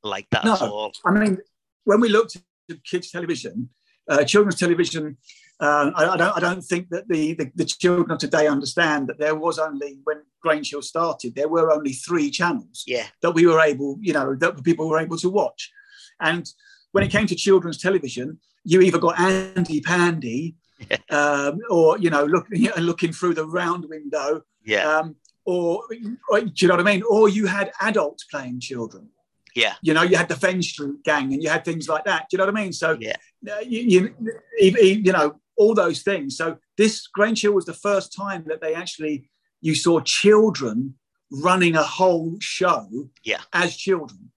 like 0.03 0.27
that 0.31 0.46
no, 0.46 0.53
at 0.53 0.62
all. 0.62 0.91
I 1.05 1.12
mean, 1.12 1.38
when 1.84 2.00
we 2.00 2.10
looked 2.10 2.38
at 2.69 2.84
kids' 2.84 3.12
television, 3.12 3.69
uh, 4.09 4.23
children's 4.23 4.59
television 4.59 5.17
um, 5.59 5.93
I, 5.95 6.09
I, 6.09 6.17
don't, 6.17 6.37
I 6.37 6.39
don't 6.39 6.61
think 6.61 6.89
that 6.89 7.07
the, 7.07 7.33
the, 7.33 7.51
the, 7.55 7.65
children 7.65 8.11
of 8.11 8.19
today 8.19 8.47
understand 8.47 9.07
that 9.07 9.17
there 9.17 9.33
was 9.33 9.57
only, 9.57 9.97
when 10.03 10.21
Grange 10.39 10.69
Hill 10.69 10.83
started, 10.83 11.33
there 11.33 11.47
were 11.47 11.71
only 11.71 11.93
three 11.93 12.29
channels 12.29 12.83
yeah. 12.85 13.07
that 13.23 13.31
we 13.31 13.47
were 13.47 13.59
able, 13.59 13.97
you 13.99 14.13
know, 14.13 14.35
that 14.35 14.63
people 14.63 14.87
were 14.87 14.99
able 14.99 15.17
to 15.17 15.29
watch. 15.31 15.71
And 16.19 16.47
when 16.91 17.03
it 17.03 17.09
came 17.09 17.25
to 17.25 17.35
children's 17.35 17.79
television, 17.79 18.39
you 18.63 18.81
either 18.81 18.99
got 18.99 19.19
Andy 19.19 19.81
Pandy 19.81 20.55
yeah. 20.91 20.97
um, 21.09 21.59
or, 21.71 21.97
you 21.97 22.11
know, 22.11 22.25
looking, 22.25 22.69
looking 22.77 23.11
through 23.11 23.33
the 23.33 23.47
round 23.47 23.85
window. 23.89 24.43
Yeah. 24.63 24.87
Um, 24.87 25.15
or, 25.43 25.81
or, 26.29 26.41
do 26.41 26.51
you 26.55 26.67
know 26.67 26.75
what 26.75 26.87
I 26.87 26.91
mean? 26.91 27.01
Or 27.09 27.29
you 27.29 27.47
had 27.47 27.71
adults 27.81 28.25
playing 28.25 28.59
children. 28.59 29.09
Yeah. 29.57 29.73
You 29.81 29.93
know, 29.95 30.03
you 30.03 30.17
had 30.17 30.29
the 30.29 30.35
Fenn 30.35 30.61
Street 30.61 31.03
gang 31.03 31.33
and 31.33 31.41
you 31.41 31.49
had 31.49 31.65
things 31.65 31.89
like 31.89 32.05
that. 32.05 32.27
Do 32.29 32.35
you 32.35 32.37
know 32.37 32.45
what 32.45 32.55
I 32.57 32.63
mean? 32.63 32.73
So, 32.73 32.95
yeah. 32.99 33.15
Uh, 33.49 33.59
you, 33.61 34.13
you, 34.59 34.75
you 34.77 35.11
know, 35.11 35.39
all 35.57 35.73
those 35.73 36.03
things. 36.03 36.37
So 36.37 36.57
this 36.77 37.07
Grange 37.07 37.41
Hill 37.41 37.53
was 37.53 37.65
the 37.65 37.73
first 37.73 38.13
time 38.15 38.45
that 38.47 38.61
they 38.61 38.75
actually 38.75 39.29
you 39.61 39.73
saw 39.73 40.00
children 40.01 40.93
running 41.31 41.75
a 41.75 41.83
whole 41.83 42.37
show 42.39 43.09
yeah. 43.24 43.41
as 43.51 43.75
children. 43.75 44.31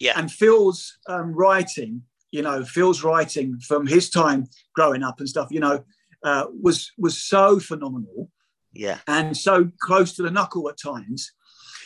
Yeah. 0.00 0.14
And 0.16 0.32
Phil's 0.32 0.98
um, 1.06 1.32
writing, 1.34 2.02
you 2.30 2.42
know, 2.42 2.64
Phil's 2.64 3.04
writing 3.04 3.58
from 3.60 3.86
his 3.86 4.10
time 4.10 4.46
growing 4.74 5.02
up 5.02 5.20
and 5.20 5.28
stuff, 5.28 5.48
you 5.50 5.60
know, 5.60 5.84
uh, 6.24 6.46
was 6.62 6.92
was 6.98 7.22
so 7.22 7.60
phenomenal. 7.60 8.30
Yeah. 8.72 8.98
And 9.06 9.36
so 9.36 9.70
close 9.80 10.14
to 10.16 10.22
the 10.22 10.30
knuckle 10.30 10.68
at 10.68 10.78
times. 10.78 11.32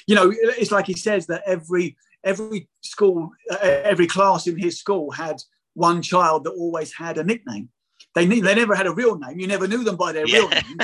You 0.06 0.14
know, 0.14 0.32
it's 0.32 0.72
like 0.72 0.86
he 0.86 0.94
says 0.94 1.26
that 1.26 1.42
every 1.46 1.96
every 2.24 2.68
school, 2.82 3.30
uh, 3.50 3.58
every 3.62 4.06
class 4.06 4.46
in 4.46 4.58
his 4.58 4.78
school 4.78 5.10
had 5.10 5.36
one 5.74 6.02
child 6.02 6.44
that 6.44 6.50
always 6.50 6.92
had 6.94 7.18
a 7.18 7.24
nickname. 7.24 7.68
They 8.14 8.26
they 8.26 8.54
never 8.54 8.74
had 8.74 8.86
a 8.86 8.92
real 8.92 9.18
name. 9.18 9.38
You 9.38 9.46
never 9.46 9.68
knew 9.68 9.84
them 9.84 9.96
by 9.96 10.12
their 10.12 10.26
yeah. 10.26 10.38
real 10.38 10.48
name. 10.48 10.78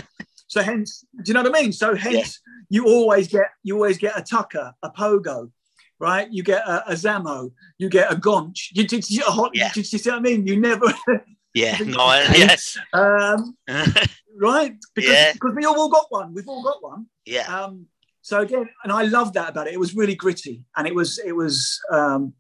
So 0.49 0.63
hence, 0.63 1.05
do 1.17 1.23
you 1.27 1.35
know 1.35 1.43
what 1.43 1.57
I 1.57 1.61
mean? 1.61 1.73
So 1.73 1.95
hence, 1.95 2.41
yeah. 2.71 2.79
you 2.79 2.87
always 2.87 3.29
get 3.29 3.47
you 3.63 3.75
always 3.75 3.99
get 3.99 4.19
a 4.19 4.23
Tucker, 4.23 4.73
a 4.83 4.91
Pogo, 4.91 5.51
right? 5.99 6.29
You 6.31 6.43
get 6.43 6.67
a, 6.67 6.91
a 6.91 6.95
Zammo, 6.95 7.51
you 7.79 7.89
get 7.89 8.13
a 8.13 8.17
Gonch. 8.17 8.69
You, 8.73 8.87
did 8.87 9.11
you, 9.11 9.23
you, 9.27 9.51
yeah. 9.55 9.71
you, 9.75 9.83
see 9.83 10.09
what 10.09 10.19
I 10.19 10.21
mean? 10.21 10.47
You 10.47 10.61
never. 10.61 10.93
Yeah, 11.55 11.79
no, 11.79 12.13
yes. 12.35 12.77
Um, 12.93 13.57
right? 14.39 14.77
Because 14.95 15.11
yeah. 15.11 15.33
because 15.33 15.55
we 15.57 15.65
all 15.65 15.89
got 15.89 16.05
one. 16.11 16.35
We've 16.35 16.47
all 16.47 16.63
got 16.63 16.83
one. 16.83 17.07
Yeah. 17.25 17.47
Um, 17.47 17.87
so 18.27 18.41
again, 18.41 18.69
and 18.83 18.93
I 18.93 19.03
love 19.03 19.35
that 19.35 19.51
about 19.51 19.69
it. 19.69 19.75
It 19.75 19.79
was 19.79 19.95
really 19.95 20.17
gritty, 20.17 20.65
and 20.77 20.85
it 20.85 20.93
was 20.93 21.21
it 21.25 21.31
was 21.31 21.81
um, 21.93 22.35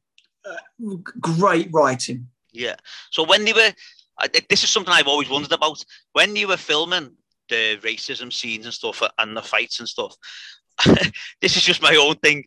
uh, 0.44 0.96
great 1.20 1.68
writing. 1.72 2.26
Yeah. 2.50 2.74
So 3.12 3.22
when 3.22 3.44
they 3.44 3.52
were 3.52 3.70
I, 4.18 4.26
this 4.50 4.64
is 4.64 4.70
something 4.70 4.92
I've 4.92 5.06
always 5.06 5.30
wondered 5.30 5.52
about. 5.52 5.84
When 6.12 6.34
you 6.34 6.48
were 6.48 6.56
filming 6.56 7.12
the 7.48 7.76
racism 7.84 8.32
scenes 8.32 8.64
and 8.64 8.74
stuff 8.74 9.00
and 9.16 9.36
the 9.36 9.42
fights 9.42 9.78
and 9.78 9.88
stuff, 9.88 10.16
this 11.40 11.56
is 11.56 11.62
just 11.62 11.80
my 11.80 11.94
own 11.94 12.16
thing 12.16 12.42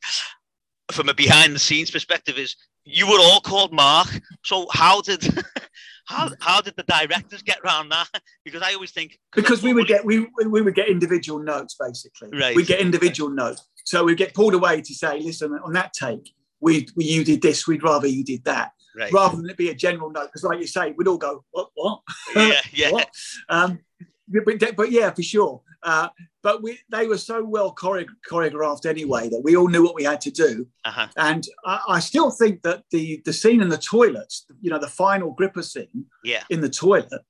from 0.92 1.08
a 1.08 1.14
behind 1.14 1.56
the 1.56 1.60
scenes 1.60 1.92
perspective 1.92 2.38
is 2.38 2.58
you 2.84 3.08
were 3.08 3.22
all 3.22 3.40
called 3.40 3.72
Mark. 3.72 4.10
So 4.44 4.68
how 4.74 5.00
did 5.00 5.26
how 6.10 6.30
how 6.40 6.60
did 6.60 6.76
the 6.76 6.84
directors 6.84 7.42
get 7.44 7.60
around 7.64 7.90
that? 7.90 8.08
Because 8.46 8.64
I 8.64 8.74
always 8.74 8.92
think 8.92 9.20
because 9.36 9.62
we 9.62 9.74
would 9.74 9.86
get 9.86 10.04
we 10.04 10.28
we 10.48 10.62
would 10.64 10.74
get 10.74 10.90
individual 10.90 11.40
notes 11.40 11.76
basically. 11.80 12.30
Right. 12.34 12.56
We 12.56 12.66
get 12.66 12.80
individual 12.80 13.30
notes. 13.30 13.68
So 13.86 14.04
we 14.04 14.16
get 14.16 14.34
pulled 14.34 14.56
away 14.56 14.82
to 14.82 14.94
say, 14.94 15.20
listen, 15.20 15.54
on 15.64 15.74
that 15.74 15.94
take, 15.94 16.34
we, 16.60 16.88
we 16.96 17.06
you 17.06 17.24
did 17.24 17.42
this, 17.42 17.68
we'd 17.68 17.84
rather 17.84 18.08
you 18.08 18.24
did 18.24 18.44
that 18.46 18.72
right. 18.96 19.12
rather 19.12 19.38
than 19.38 19.50
it 19.50 19.58
be 19.58 19.70
a 19.70 19.76
general 19.76 20.10
note. 20.10 20.28
Because, 20.28 20.44
like 20.44 20.60
you 20.60 20.68
say, 20.68 20.94
we'd 20.98 21.08
all 21.08 21.18
go, 21.18 21.44
"What? 21.52 21.70
What? 21.76 22.02
Yeah, 22.36 22.62
yeah." 22.74 22.92
what? 22.92 23.10
Um, 23.48 23.80
but, 24.30 24.76
but, 24.76 24.92
yeah, 24.92 25.12
for 25.12 25.24
sure. 25.24 25.62
Uh, 25.84 26.10
but 26.42 26.62
we, 26.62 26.80
they 26.90 27.08
were 27.08 27.18
so 27.18 27.44
well 27.44 27.76
chore- 27.80 28.06
choreographed 28.30 28.86
anyway 28.86 29.30
that 29.30 29.42
we 29.42 29.56
all 29.56 29.68
knew 29.68 29.84
what 29.84 29.96
we 29.96 30.04
had 30.04 30.22
to 30.22 30.32
do. 30.32 30.68
Uh-huh. 30.86 31.08
And 31.18 31.48
I, 31.66 31.82
I, 31.88 32.00
still 32.00 32.32
think 32.32 32.62
that 32.64 32.84
the 32.92 33.22
the 33.26 33.34
scene 33.34 33.62
in 33.62 33.70
the 33.70 33.78
toilets, 33.78 34.46
you 34.62 34.70
know, 34.70 34.80
the 34.80 34.88
final 34.88 35.32
gripper 35.32 35.64
scene, 35.64 36.06
yeah. 36.24 36.44
in 36.50 36.62
the 36.62 36.70
toilet, 36.70 37.22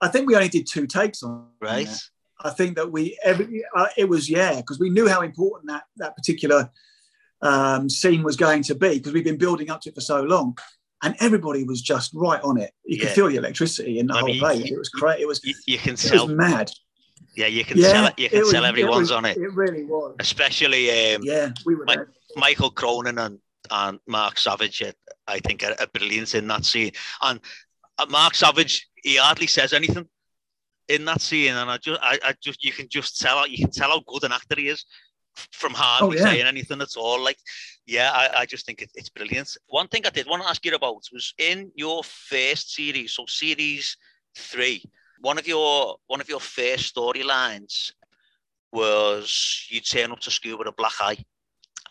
I 0.00 0.08
think 0.08 0.26
we 0.26 0.34
only 0.34 0.48
did 0.48 0.66
two 0.66 0.86
takes 0.86 1.22
on. 1.22 1.46
Right. 1.60 1.86
That. 1.86 2.00
I 2.44 2.50
think 2.50 2.76
that 2.76 2.90
we 2.90 3.16
every 3.24 3.64
uh, 3.76 3.86
it 3.96 4.08
was 4.08 4.28
yeah 4.28 4.56
because 4.56 4.80
we 4.80 4.90
knew 4.90 5.08
how 5.08 5.20
important 5.20 5.70
that 5.70 5.84
that 5.96 6.16
particular 6.16 6.70
um, 7.40 7.88
scene 7.88 8.22
was 8.22 8.36
going 8.36 8.62
to 8.64 8.74
be 8.74 8.98
because 8.98 9.12
we've 9.12 9.24
been 9.24 9.38
building 9.38 9.70
up 9.70 9.80
to 9.82 9.90
it 9.90 9.94
for 9.94 10.00
so 10.00 10.22
long 10.22 10.56
and 11.02 11.14
everybody 11.20 11.64
was 11.64 11.82
just 11.82 12.12
right 12.14 12.40
on 12.42 12.58
it. 12.58 12.72
You 12.84 12.96
yeah. 12.96 13.04
could 13.04 13.14
feel 13.14 13.28
the 13.28 13.36
electricity 13.36 13.98
in 13.98 14.06
the 14.06 14.14
I 14.14 14.18
whole 14.20 14.28
mean, 14.28 14.38
place. 14.38 14.70
It 14.70 14.78
was 14.78 14.88
crazy. 14.88 15.22
It 15.22 15.26
was 15.26 15.44
you, 15.44 15.54
you 15.66 15.78
can 15.78 15.96
tell 15.96 16.28
mad. 16.28 16.70
Yeah, 17.36 17.46
you 17.46 17.64
can 17.64 17.78
yeah, 17.78 17.92
tell 17.92 18.06
it. 18.06 18.18
You 18.18 18.28
can 18.28 18.50
tell 18.50 18.64
everyone's 18.64 19.10
it 19.10 19.14
was, 19.14 19.18
on 19.18 19.24
it. 19.24 19.36
It 19.36 19.52
really 19.54 19.84
was. 19.84 20.16
Especially 20.20 21.14
um, 21.14 21.22
yeah, 21.24 21.50
we 21.64 21.74
were 21.74 21.84
Mike, 21.84 22.00
Michael 22.36 22.70
Cronin 22.70 23.18
and 23.18 23.38
and 23.70 23.98
Mark 24.06 24.38
Savage. 24.38 24.82
I 25.26 25.38
think 25.40 25.64
are, 25.64 25.74
are 25.80 25.86
brilliant 25.92 26.34
in 26.34 26.46
that 26.48 26.64
scene. 26.64 26.92
And 27.22 27.40
uh, 27.98 28.06
Mark 28.10 28.34
Savage, 28.34 28.88
he 29.02 29.16
hardly 29.16 29.46
says 29.46 29.72
anything 29.72 30.08
in 30.88 31.04
that 31.06 31.20
scene, 31.20 31.54
and 31.54 31.70
I 31.70 31.78
just, 31.78 32.00
I, 32.02 32.18
I 32.24 32.34
just, 32.42 32.62
you 32.64 32.72
can 32.72 32.88
just 32.88 33.20
tell, 33.20 33.46
you 33.46 33.58
can 33.58 33.70
tell 33.70 33.90
how 33.90 34.02
good 34.06 34.24
an 34.24 34.32
actor 34.32 34.56
he 34.58 34.68
is 34.68 34.84
from 35.52 35.72
hardly 35.72 36.18
oh, 36.18 36.20
yeah. 36.20 36.30
saying 36.30 36.46
anything 36.46 36.80
at 36.80 36.96
all. 36.96 37.22
Like, 37.22 37.38
yeah, 37.86 38.10
I, 38.12 38.40
I 38.40 38.46
just 38.46 38.66
think 38.66 38.82
it, 38.82 38.90
it's 38.94 39.08
brilliant. 39.08 39.56
One 39.68 39.88
thing 39.88 40.06
I 40.06 40.10
did 40.10 40.26
want 40.26 40.42
to 40.42 40.48
ask 40.48 40.64
you 40.64 40.74
about 40.74 41.02
was 41.12 41.34
in 41.38 41.70
your 41.74 42.04
first 42.04 42.74
series, 42.74 43.12
so 43.12 43.24
series 43.26 43.96
three, 44.36 44.84
one 45.20 45.38
of 45.38 45.46
your 45.46 45.96
one 46.06 46.20
of 46.20 46.28
your 46.28 46.40
first 46.40 46.94
storylines 46.94 47.92
was 48.72 49.66
you 49.68 49.80
turn 49.80 50.12
up 50.12 50.20
to 50.20 50.30
school 50.30 50.58
with 50.58 50.68
a 50.68 50.72
black 50.72 50.94
eye, 51.00 51.24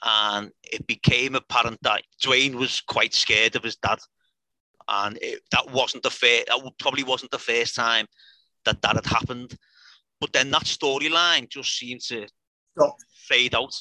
and 0.04 0.52
it 0.64 0.86
became 0.88 1.36
apparent 1.36 1.80
that 1.84 2.04
Dwayne 2.24 2.56
was 2.56 2.82
quite 2.82 3.14
scared 3.14 3.56
of 3.56 3.64
his 3.64 3.76
dad, 3.78 4.00
and 4.88 5.18
it, 5.22 5.42
that 5.52 5.72
wasn't 5.72 6.04
the 6.04 6.10
first, 6.10 6.48
that 6.48 6.72
probably 6.80 7.04
wasn't 7.04 7.32
the 7.32 7.38
first 7.40 7.76
time 7.76 8.08
that 8.66 8.82
that 8.82 8.96
had 8.96 9.06
happened. 9.06 9.56
But 10.20 10.34
then 10.34 10.52
that 10.52 10.64
storyline 10.64 11.50
just 11.50 11.78
seemed 11.78 12.02
to 12.02 12.28
stopped. 12.78 13.06
Fade 13.28 13.56
out. 13.56 13.76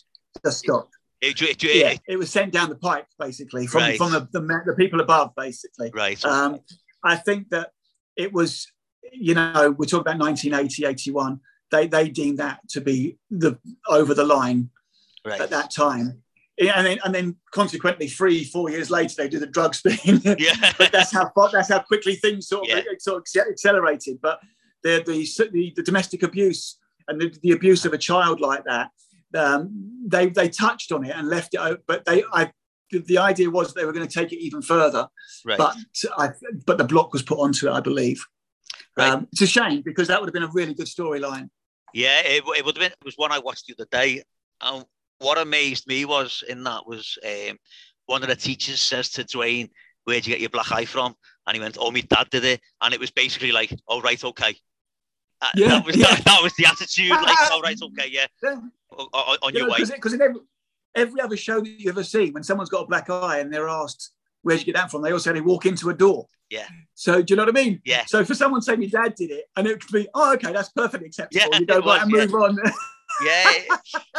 Just 0.45 0.61
stopped. 0.61 0.97
It, 1.21 1.41
it, 1.43 1.63
it, 1.65 1.77
yeah, 1.77 1.97
it 2.09 2.19
was 2.19 2.31
sent 2.31 2.53
down 2.53 2.71
the 2.71 2.77
pipe 2.77 3.07
basically 3.19 3.67
from, 3.67 3.83
right. 3.83 3.99
from 3.99 4.13
the, 4.13 4.27
the, 4.33 4.41
the, 4.41 4.75
people 4.75 5.01
above, 5.01 5.33
basically. 5.37 5.91
Right. 5.93 6.23
Um, 6.25 6.61
I 7.05 7.17
think 7.17 7.51
that 7.51 7.73
it 8.17 8.33
was, 8.33 8.67
you 9.13 9.35
know, 9.35 9.75
we're 9.77 9.85
talking 9.85 10.01
about 10.01 10.19
1980, 10.19 10.87
81. 10.87 11.41
They 11.71 11.87
they 11.87 12.09
deemed 12.09 12.39
that 12.39 12.61
to 12.71 12.81
be 12.81 13.19
the 13.31 13.59
over 13.87 14.15
the 14.15 14.25
line 14.25 14.71
right. 15.25 15.41
at 15.41 15.51
that 15.51 15.71
time. 15.71 16.23
And 16.59 16.87
then 16.87 16.99
and 17.05 17.15
then 17.15 17.37
consequently, 17.53 18.09
three 18.09 18.45
four 18.45 18.71
years 18.71 18.91
later, 18.91 19.15
they 19.17 19.29
do 19.29 19.39
the 19.39 19.47
drugs 19.47 19.81
thing. 19.83 20.21
Yeah. 20.39 20.73
but 20.79 20.91
that's 20.91 21.13
how 21.13 21.31
that's 21.53 21.69
how 21.69 21.81
quickly 21.81 22.17
things 22.17 22.49
sort 22.49 22.69
of 22.69 22.77
Yeah. 22.77 22.83
sort 22.99 23.19
of 23.19 23.49
accelerated. 23.51 24.19
But 24.23 24.41
the 24.83 25.03
the 25.07 25.49
the, 25.53 25.73
the 25.77 25.83
domestic 25.83 26.23
abuse 26.23 26.77
and 27.09 27.21
the, 27.21 27.35
the 27.43 27.53
abuse 27.53 27.85
of 27.85 27.93
a 27.93 27.99
child 27.99 28.41
like 28.41 28.65
that, 28.65 28.91
um, 29.37 29.71
they 30.07 30.29
they 30.29 30.49
touched 30.49 30.93
on 30.93 31.05
it 31.05 31.15
and 31.15 31.29
left 31.29 31.55
it. 31.55 31.61
o- 31.61 31.79
But 31.87 32.05
they 32.05 32.25
I 32.33 32.53
the, 32.91 32.99
the 33.01 33.19
idea 33.19 33.49
was 33.51 33.73
they 33.75 33.85
were 33.85 33.93
going 33.93 34.07
to 34.07 34.13
take 34.13 34.33
it 34.33 34.41
even 34.43 34.63
further. 34.63 35.09
right. 35.45 35.59
But 35.59 35.77
I 36.19 36.31
but 36.67 36.79
the 36.79 36.85
block 36.85 37.13
was 37.13 37.23
put 37.23 37.39
onto 37.39 37.69
it, 37.69 37.73
I 37.73 37.81
believe. 37.81 38.25
Right. 38.97 39.11
Um, 39.11 39.29
it's 39.33 39.43
a 39.43 39.47
shame 39.47 39.83
because 39.85 40.09
that 40.09 40.21
would 40.21 40.29
have 40.29 40.35
been 40.35 40.43
a 40.43 40.51
really 40.53 40.75
good 40.75 40.87
storyline. 40.87 41.49
Yeah, 41.95 42.21
it, 42.21 42.43
it 42.47 42.65
would 42.65 42.77
have 42.77 42.83
been. 42.83 42.93
It 42.93 43.05
was 43.05 43.15
one 43.17 43.33
I 43.33 43.39
watched 43.39 43.67
the 43.67 43.75
other 43.75 43.89
day. 43.91 44.23
And 44.61 44.85
what 45.19 45.39
amazed 45.39 45.87
me 45.87 46.05
was 46.05 46.43
in 46.49 46.65
that 46.65 46.87
was 46.87 47.19
um, 47.25 47.57
one 48.07 48.23
of 48.23 48.29
the 48.29 48.37
teachers 48.37 48.81
says 48.81 49.11
to 49.11 49.25
Dwayne, 49.25 49.71
"Where'd 50.05 50.27
you 50.27 50.33
get 50.33 50.41
your 50.41 50.51
black 50.51 50.73
eye 50.73 50.85
from?" 50.85 51.15
And 51.47 51.55
he 51.57 51.61
went, 51.61 51.79
"Oh, 51.81 51.91
my 51.91 52.01
dad 52.01 52.29
did 52.31 52.45
it." 52.45 52.61
And 52.81 52.93
it 52.95 53.01
was 53.01 53.11
basically 53.11 53.53
like, 53.53 53.73
"Oh, 53.89 54.01
right, 54.01 54.23
okay." 54.23 54.57
Uh, 55.43 55.49
Yeah, 55.57 55.69
that 55.69 55.87
was 55.87 55.97
yeah. 55.97 56.15
that, 56.15 56.25
that 56.25 56.43
was 56.43 56.53
the 56.55 56.67
attitude. 56.67 57.11
Like, 57.11 57.37
"Oh, 57.51 57.61
right, 57.63 57.79
okay, 57.83 58.09
yeah, 58.11 58.27
Yeah. 58.43 58.61
O- 58.99 59.09
o- 59.13 59.37
on 59.43 59.55
your 59.55 59.71
way." 59.71 59.79
Because 59.85 60.13
in 60.13 60.21
every, 60.21 60.41
every 60.95 61.21
other 61.21 61.37
show 61.37 61.61
that 61.61 61.69
you've 61.69 61.89
ever 61.93 62.05
see, 62.05 62.31
when 62.31 62.43
someone's 62.43 62.71
got 62.71 62.83
a 62.85 62.87
black 62.87 63.09
eye 63.11 63.39
and 63.39 63.53
they're 63.53 63.69
asked, 63.69 64.13
where'd 64.43 64.61
you 64.61 64.67
get 64.67 64.75
that 64.75 64.91
from? 64.91 65.03
They 65.03 65.13
all 65.13 65.19
say 65.19 65.33
they 65.33 65.41
walk 65.41 65.67
into 65.67 65.91
a 65.91 65.95
door. 65.95 66.27
Yeah. 66.51 66.67
So 66.95 67.23
do 67.23 67.33
you 67.33 67.37
know 67.37 67.45
what 67.45 67.57
I 67.57 67.61
mean? 67.65 67.81
Yeah. 67.85 68.05
So 68.07 68.25
for 68.25 68.35
someone 68.35 68.61
saying 68.61 68.83
your 68.83 68.91
dad 68.91 69.15
did 69.15 69.31
it, 69.31 69.45
and 69.57 69.67
it 69.67 69.81
could 69.81 69.93
be, 69.93 70.09
oh, 70.15 70.35
okay, 70.35 70.53
that's 70.53 70.71
perfectly 70.71 71.07
acceptable. 71.07 71.49
Yeah, 71.53 71.59
you 71.59 71.67
go 71.75 71.79
right 71.81 72.03
and 72.03 72.11
move 72.11 72.35
on. 72.35 72.59
yeah, 73.25 73.45
it, 73.51 73.69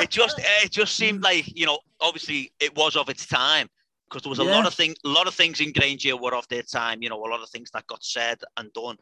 it 0.01 0.09
just 0.09 0.39
it 0.63 0.71
just 0.71 0.95
seemed 0.95 1.21
like 1.23 1.45
you 1.57 1.65
know, 1.65 1.79
obviously 1.99 2.53
it 2.59 2.75
was 2.75 2.95
of 2.95 3.09
its 3.09 3.25
time 3.27 3.67
because 4.09 4.23
there 4.23 4.29
was 4.29 4.39
a 4.39 4.43
Yeah. 4.43 4.55
lot 4.55 4.65
of 4.65 4.73
things, 4.73 4.95
a 5.05 5.09
lot 5.09 5.27
of 5.27 5.33
things 5.33 5.59
in 5.61 5.71
Granger 5.73 6.15
were 6.17 6.35
of 6.35 6.47
their 6.49 6.63
time. 6.63 7.01
You 7.01 7.09
know, 7.09 7.17
a 7.25 7.27
lot 7.29 7.41
of 7.41 7.49
things 7.49 7.69
that 7.71 7.85
got 7.87 8.03
said 8.03 8.39
and 8.57 8.71
done, 8.73 8.97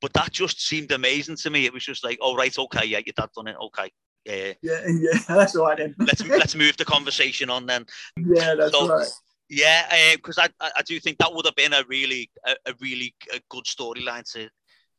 but 0.00 0.12
that 0.14 0.32
just 0.32 0.60
seemed 0.66 0.92
amazing 0.92 1.36
to 1.36 1.50
me. 1.50 1.66
It 1.66 1.72
was 1.72 1.84
just 1.84 2.04
like, 2.04 2.18
oh 2.20 2.36
right, 2.36 2.56
okay, 2.56 2.86
yeah, 2.86 2.98
your 3.04 3.12
dad 3.16 3.28
done 3.34 3.48
it, 3.48 3.56
okay. 3.60 3.90
Yeah, 4.24 4.52
yeah, 4.62 4.80
yeah, 4.86 5.18
that's 5.28 5.56
all 5.56 5.66
right 5.66 5.78
then. 5.78 5.94
let's 5.98 6.24
let's 6.26 6.54
move 6.54 6.76
the 6.76 6.84
conversation 6.84 7.50
on 7.50 7.66
then. 7.66 7.86
yeah, 8.16 8.54
that's 8.54 8.72
So- 8.72 8.88
right. 8.88 9.06
Yeah, 9.50 9.86
eh, 9.90 10.16
because 10.16 10.36
I, 10.36 10.48
I 10.60 10.70
I 10.76 10.82
do 10.82 11.00
think 11.00 11.16
that 11.18 11.32
would 11.32 11.46
have 11.46 11.56
been 11.56 11.72
a 11.72 11.82
really 11.88 12.30
a, 12.46 12.54
a 12.66 12.74
really 12.82 13.14
a 13.32 13.40
good 13.48 13.64
storyline 13.64 14.30
to 14.34 14.46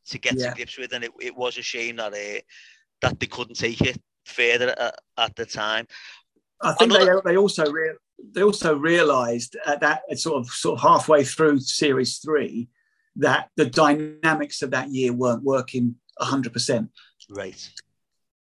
to 0.08 0.18
get 0.18 0.34
Yeah. 0.34 0.50
to 0.50 0.56
grips 0.56 0.76
with, 0.76 0.92
and 0.92 1.04
it, 1.04 1.12
it 1.20 1.36
was 1.36 1.56
a 1.56 1.62
shame 1.62 1.96
that 1.96 2.12
uh, 2.12 2.40
that 3.02 3.20
they 3.20 3.26
couldn't 3.28 3.54
take 3.58 3.80
it 3.82 3.96
further 4.26 4.74
at, 4.76 4.94
at 5.16 5.36
the 5.36 5.46
time. 5.46 5.86
I 6.60 6.72
think 6.72 6.92
Another- 6.92 7.22
they, 7.24 7.30
they 7.32 7.36
also 7.36 7.70
rea- 7.70 7.94
they 8.34 8.42
also 8.42 8.74
realised 8.74 9.56
at 9.66 9.76
uh, 9.76 9.78
that 9.86 10.02
uh, 10.10 10.16
sort 10.16 10.40
of 10.40 10.48
sort 10.50 10.78
of 10.78 10.82
halfway 10.82 11.22
through 11.22 11.60
series 11.60 12.18
three 12.18 12.68
that 13.16 13.50
the 13.56 13.66
dynamics 13.66 14.62
of 14.62 14.70
that 14.70 14.90
year 14.90 15.12
weren't 15.12 15.42
working 15.42 15.96
hundred 16.18 16.52
percent. 16.52 16.90
Right. 17.30 17.70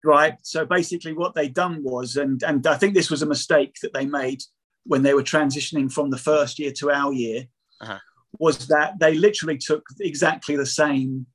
right? 0.04 0.34
So 0.42 0.64
basically, 0.64 1.12
what 1.12 1.34
they 1.34 1.48
done 1.48 1.82
was, 1.82 2.16
and 2.16 2.42
and 2.42 2.66
I 2.66 2.76
think 2.76 2.94
this 2.94 3.10
was 3.10 3.22
a 3.22 3.26
mistake 3.26 3.76
that 3.82 3.92
they 3.92 4.06
made 4.06 4.42
when 4.84 5.02
they 5.02 5.14
were 5.14 5.22
transitioning 5.22 5.90
from 5.90 6.10
the 6.10 6.18
first 6.18 6.58
year 6.58 6.70
to 6.72 6.90
our 6.90 7.12
year, 7.12 7.46
Uh-huh. 7.80 7.98
was 8.38 8.66
that 8.68 8.98
they 8.98 9.14
literally 9.14 9.58
took 9.58 9.84
exactly 10.00 10.56
the 10.56 10.66
same 10.66 11.26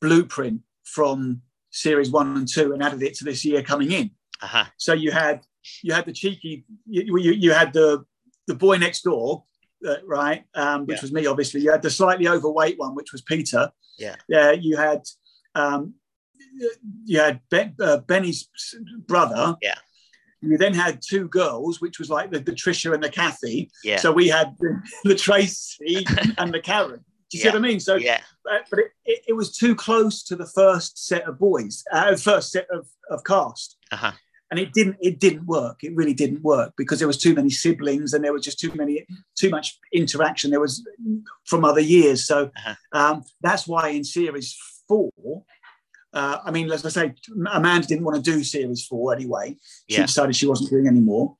blueprint 0.00 0.60
from 0.84 1.40
series 1.70 2.10
one 2.10 2.36
and 2.36 2.48
two 2.48 2.72
and 2.72 2.82
added 2.82 3.02
it 3.02 3.14
to 3.14 3.24
this 3.24 3.44
year 3.44 3.62
coming 3.62 3.92
in. 3.92 4.10
Uh-huh. 4.42 4.64
So 4.76 4.92
you 4.92 5.12
had 5.12 5.40
you 5.82 5.92
had 5.94 6.04
the 6.04 6.12
cheeky, 6.12 6.64
you 6.86 7.18
you, 7.18 7.32
you 7.32 7.52
had 7.52 7.72
the 7.72 8.04
the 8.46 8.54
boy 8.54 8.76
next 8.78 9.02
door. 9.02 9.44
Right, 10.06 10.44
um, 10.54 10.86
which 10.86 10.96
Yeah. 10.98 11.02
was 11.02 11.12
me, 11.12 11.26
obviously. 11.26 11.60
You 11.60 11.70
had 11.72 11.82
the 11.82 11.90
slightly 11.90 12.28
overweight 12.28 12.78
one, 12.78 12.94
which 12.94 13.12
was 13.12 13.22
Peter. 13.22 13.70
Yeah. 13.98 14.16
Yeah. 14.28 14.52
You 14.52 14.76
had 14.76 15.02
um, 15.54 15.94
you 17.04 17.18
had 17.20 17.40
ben, 17.50 17.74
uh, 17.80 17.98
Benny's 17.98 18.48
brother. 19.06 19.56
Yeah. 19.62 19.74
You 20.42 20.58
then 20.58 20.74
had 20.74 21.00
two 21.02 21.28
girls, 21.28 21.80
which 21.80 21.98
was 21.98 22.10
like 22.10 22.30
the, 22.30 22.38
the 22.40 22.52
Trisha 22.52 22.92
and 22.94 23.02
the 23.02 23.08
Kathy. 23.10 23.70
Yeah. 23.82 23.96
So 23.98 24.12
we 24.12 24.28
had 24.28 24.54
the, 24.60 24.80
the 25.04 25.14
Tracy 25.14 26.06
and 26.38 26.52
the 26.52 26.60
Karen. 26.60 27.04
Do 27.30 27.38
you 27.38 27.42
see 27.42 27.48
what 27.48 27.56
I 27.56 27.60
mean? 27.60 27.80
So, 27.80 27.96
yeah. 27.96 28.20
uh, 28.50 28.58
but 28.70 28.78
it, 28.78 28.86
it, 29.04 29.22
it 29.28 29.32
was 29.32 29.56
too 29.56 29.74
close 29.74 30.22
to 30.24 30.36
the 30.36 30.46
first 30.46 31.06
set 31.08 31.26
of 31.26 31.38
boys, 31.38 31.82
uh, 31.90 32.14
first 32.16 32.52
set 32.52 32.68
of, 32.70 32.86
of 33.10 33.24
cast, 33.24 33.76
Uh-huh. 33.90 34.12
And 34.50 34.60
it 34.60 34.72
didn't. 34.72 34.96
It 35.00 35.18
didn't 35.18 35.44
work. 35.46 35.82
It 35.82 35.94
really 35.96 36.14
didn't 36.14 36.42
work 36.42 36.74
because 36.76 36.98
there 37.00 37.08
was 37.08 37.18
too 37.18 37.34
many 37.34 37.50
siblings 37.50 38.12
and 38.12 38.22
there 38.24 38.32
was 38.32 38.44
just 38.44 38.60
too 38.60 38.72
many, 38.76 39.04
too 39.34 39.50
much 39.50 39.78
interaction. 39.92 40.50
There 40.50 40.60
was 40.60 40.86
from 41.46 41.64
other 41.64 41.80
years. 41.80 42.26
So 42.26 42.50
Uh-huh. 42.56 42.74
um, 42.92 43.24
that's 43.40 43.66
why 43.66 43.88
in 43.88 44.04
series 44.04 44.56
four. 44.86 45.10
Uh, 46.12 46.38
I 46.44 46.50
mean, 46.52 46.70
as 46.70 46.86
I 46.86 46.90
say, 46.90 47.14
Amanda 47.52 47.86
didn't 47.88 48.04
want 48.04 48.24
to 48.24 48.30
do 48.32 48.44
series 48.44 48.86
four 48.86 49.12
anyway. 49.14 49.56
She 49.90 49.96
Yeah. 49.96 50.06
decided 50.06 50.36
she 50.36 50.46
wasn't 50.46 50.70
doing 50.70 50.86
anymore. 50.86 51.36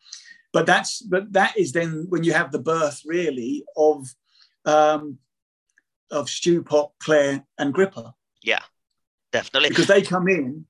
But 0.52 0.66
that's 0.66 1.00
but 1.02 1.32
that 1.32 1.56
is 1.56 1.72
then 1.72 2.06
when 2.08 2.24
you 2.24 2.32
have 2.32 2.50
the 2.50 2.58
birth 2.58 3.02
really 3.04 3.64
of 3.76 4.08
um, 4.64 5.18
of 6.10 6.26
Stewpot, 6.28 6.90
Claire, 6.98 7.44
and 7.58 7.72
Gripper 7.72 8.14
Yeah, 8.42 8.62
Definitely. 9.32 9.68
because 9.68 9.86
they 9.86 10.02
come 10.02 10.26
in. 10.28 10.66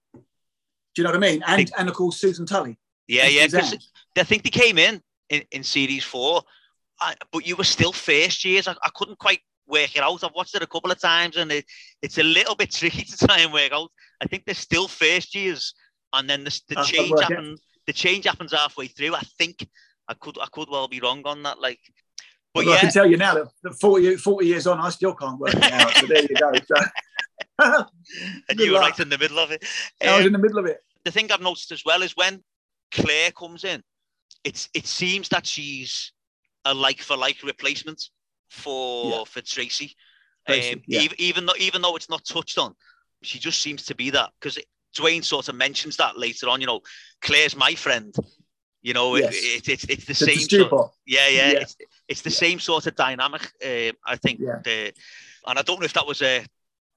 Do 0.97 1.03
you 1.03 1.05
know 1.05 1.11
what 1.11 1.23
I 1.23 1.31
mean? 1.31 1.45
And 1.47 1.71
and 1.79 1.89
of 1.91 1.95
course 1.95 2.17
Susan 2.17 2.47
Tully. 2.47 2.79
Yeah, 3.07 3.27
yeah. 3.27 3.47
Because 3.47 3.77
I 4.17 4.25
think 4.25 4.43
they 4.43 4.51
came 4.51 4.79
in 4.79 5.03
in, 5.29 5.43
in 5.53 5.63
series 5.63 6.05
four, 6.05 6.43
I, 7.01 7.15
but 7.31 7.47
you 7.47 7.55
were 7.55 7.65
still 7.65 7.93
first 7.93 8.45
years. 8.47 8.67
I, 8.67 8.75
I 8.83 8.89
couldn't 8.95 9.19
quite 9.19 9.41
work 9.67 9.95
it 9.95 10.03
out. 10.03 10.25
I've 10.25 10.35
watched 10.35 10.55
it 10.55 10.63
a 10.63 10.67
couple 10.67 10.91
of 10.91 10.99
times, 10.99 11.37
and 11.37 11.53
it, 11.53 11.67
it's 12.01 12.17
a 12.17 12.23
little 12.23 12.55
bit 12.57 12.73
tricky 12.73 13.03
to 13.03 13.27
try 13.27 13.41
and 13.41 13.53
work 13.53 13.73
out. 13.73 13.91
I 14.23 14.27
think 14.27 14.47
they're 14.47 14.55
still 14.55 14.89
first 14.89 15.35
years, 15.35 15.75
and 16.15 16.29
then 16.29 16.45
the, 16.45 16.61
the 16.69 16.83
change 16.83 17.21
happens. 17.21 17.61
The 17.87 17.93
change 17.93 18.25
happens 18.25 18.53
halfway 18.53 18.87
through. 18.87 19.15
I 19.15 19.23
think 19.39 19.69
I 20.09 20.15
could 20.15 20.39
I 20.41 20.47
could 20.51 20.69
well 20.71 20.89
be 20.89 21.01
wrong 21.01 21.23
on 21.27 21.43
that. 21.43 21.61
Like, 21.61 21.81
but 22.55 22.65
Well, 22.65 22.75
I 22.75 22.81
can 22.81 22.91
tell 22.91 23.07
you 23.07 23.19
now 23.19 23.35
that 23.35 23.49
that 23.65 23.75
40, 23.75 24.17
40 24.17 24.47
years 24.47 24.67
on, 24.67 24.81
I 24.81 24.89
still 24.89 25.15
can't 25.15 25.39
work 25.39 25.55
it 25.55 25.73
out. 25.73 25.95
So 25.95 26.07
there 26.07 26.23
you 26.23 26.37
go. 26.41 26.53
So, 26.55 26.83
and 28.49 28.59
you 28.61 28.73
were 28.73 28.79
right 28.81 28.99
in 28.99 29.09
the 29.09 29.19
middle 29.19 29.39
of 29.39 29.51
it. 29.51 29.65
I 30.03 30.17
was 30.17 30.21
Um, 30.23 30.27
in 30.29 30.33
the 30.33 30.39
middle 30.39 30.59
of 30.59 30.67
it. 30.67 30.79
the 31.05 31.11
thing 31.11 31.31
I've 31.33 31.41
noticed 31.41 31.73
as 31.73 31.85
well 31.85 32.03
is 32.03 32.17
when 32.17 32.43
Claire 32.93 33.31
comes 33.33 33.65
in, 33.65 33.83
it's 34.45 34.69
it 34.75 34.87
seems 34.87 35.29
that 35.31 35.47
she's 35.47 36.13
a 36.65 36.75
like 36.75 37.01
for 37.01 37.17
like 37.17 37.43
replacement 37.43 38.03
for 38.49 39.11
Yeah. 39.11 39.25
for 39.25 39.41
Tracy. 39.41 39.97
Tracy, 40.47 40.75
Um, 40.75 40.83
yeah. 40.87 41.01
even, 41.01 41.21
even 41.21 41.47
though 41.47 41.57
even 41.59 41.83
though 41.83 41.97
it's 41.97 42.09
not 42.11 42.25
touched 42.25 42.59
on, 42.59 42.75
she 43.23 43.39
just 43.39 43.61
seems 43.61 43.85
to 43.87 43.95
be 43.95 44.11
that 44.11 44.31
because 44.39 44.59
Dwayne 44.97 45.25
sort 45.25 45.49
of 45.49 45.55
mentions 45.55 45.97
that 45.97 46.17
later 46.19 46.49
on. 46.49 46.61
You 46.61 46.67
know, 46.69 46.81
Claire's 47.21 47.57
my 47.57 47.75
friend. 47.75 48.15
You 48.83 48.95
know, 48.95 49.17
Yes. 49.17 49.35
it, 49.35 49.69
it, 49.69 49.69
it's 49.69 49.85
it's 49.85 50.05
the 50.05 50.13
It's 50.13 50.49
same. 50.49 50.61
Sort, 50.61 50.71
pot. 50.71 50.93
yeah, 51.07 51.27
yeah, 51.29 51.53
Yeah. 51.53 51.59
It's 51.61 51.77
it's 52.09 52.23
the 52.23 52.31
same 52.31 52.61
sort 52.61 52.87
of 52.87 52.95
dynamic. 52.95 53.43
Uh, 53.65 53.93
I 54.07 54.17
think. 54.17 54.39
Yeah. 54.41 54.61
The, 54.63 54.93
and 55.49 55.59
I 55.59 55.63
don't 55.63 55.81
know 55.81 55.85
if 55.87 55.93
that 55.95 56.07
was 56.07 56.23
a, 56.23 56.45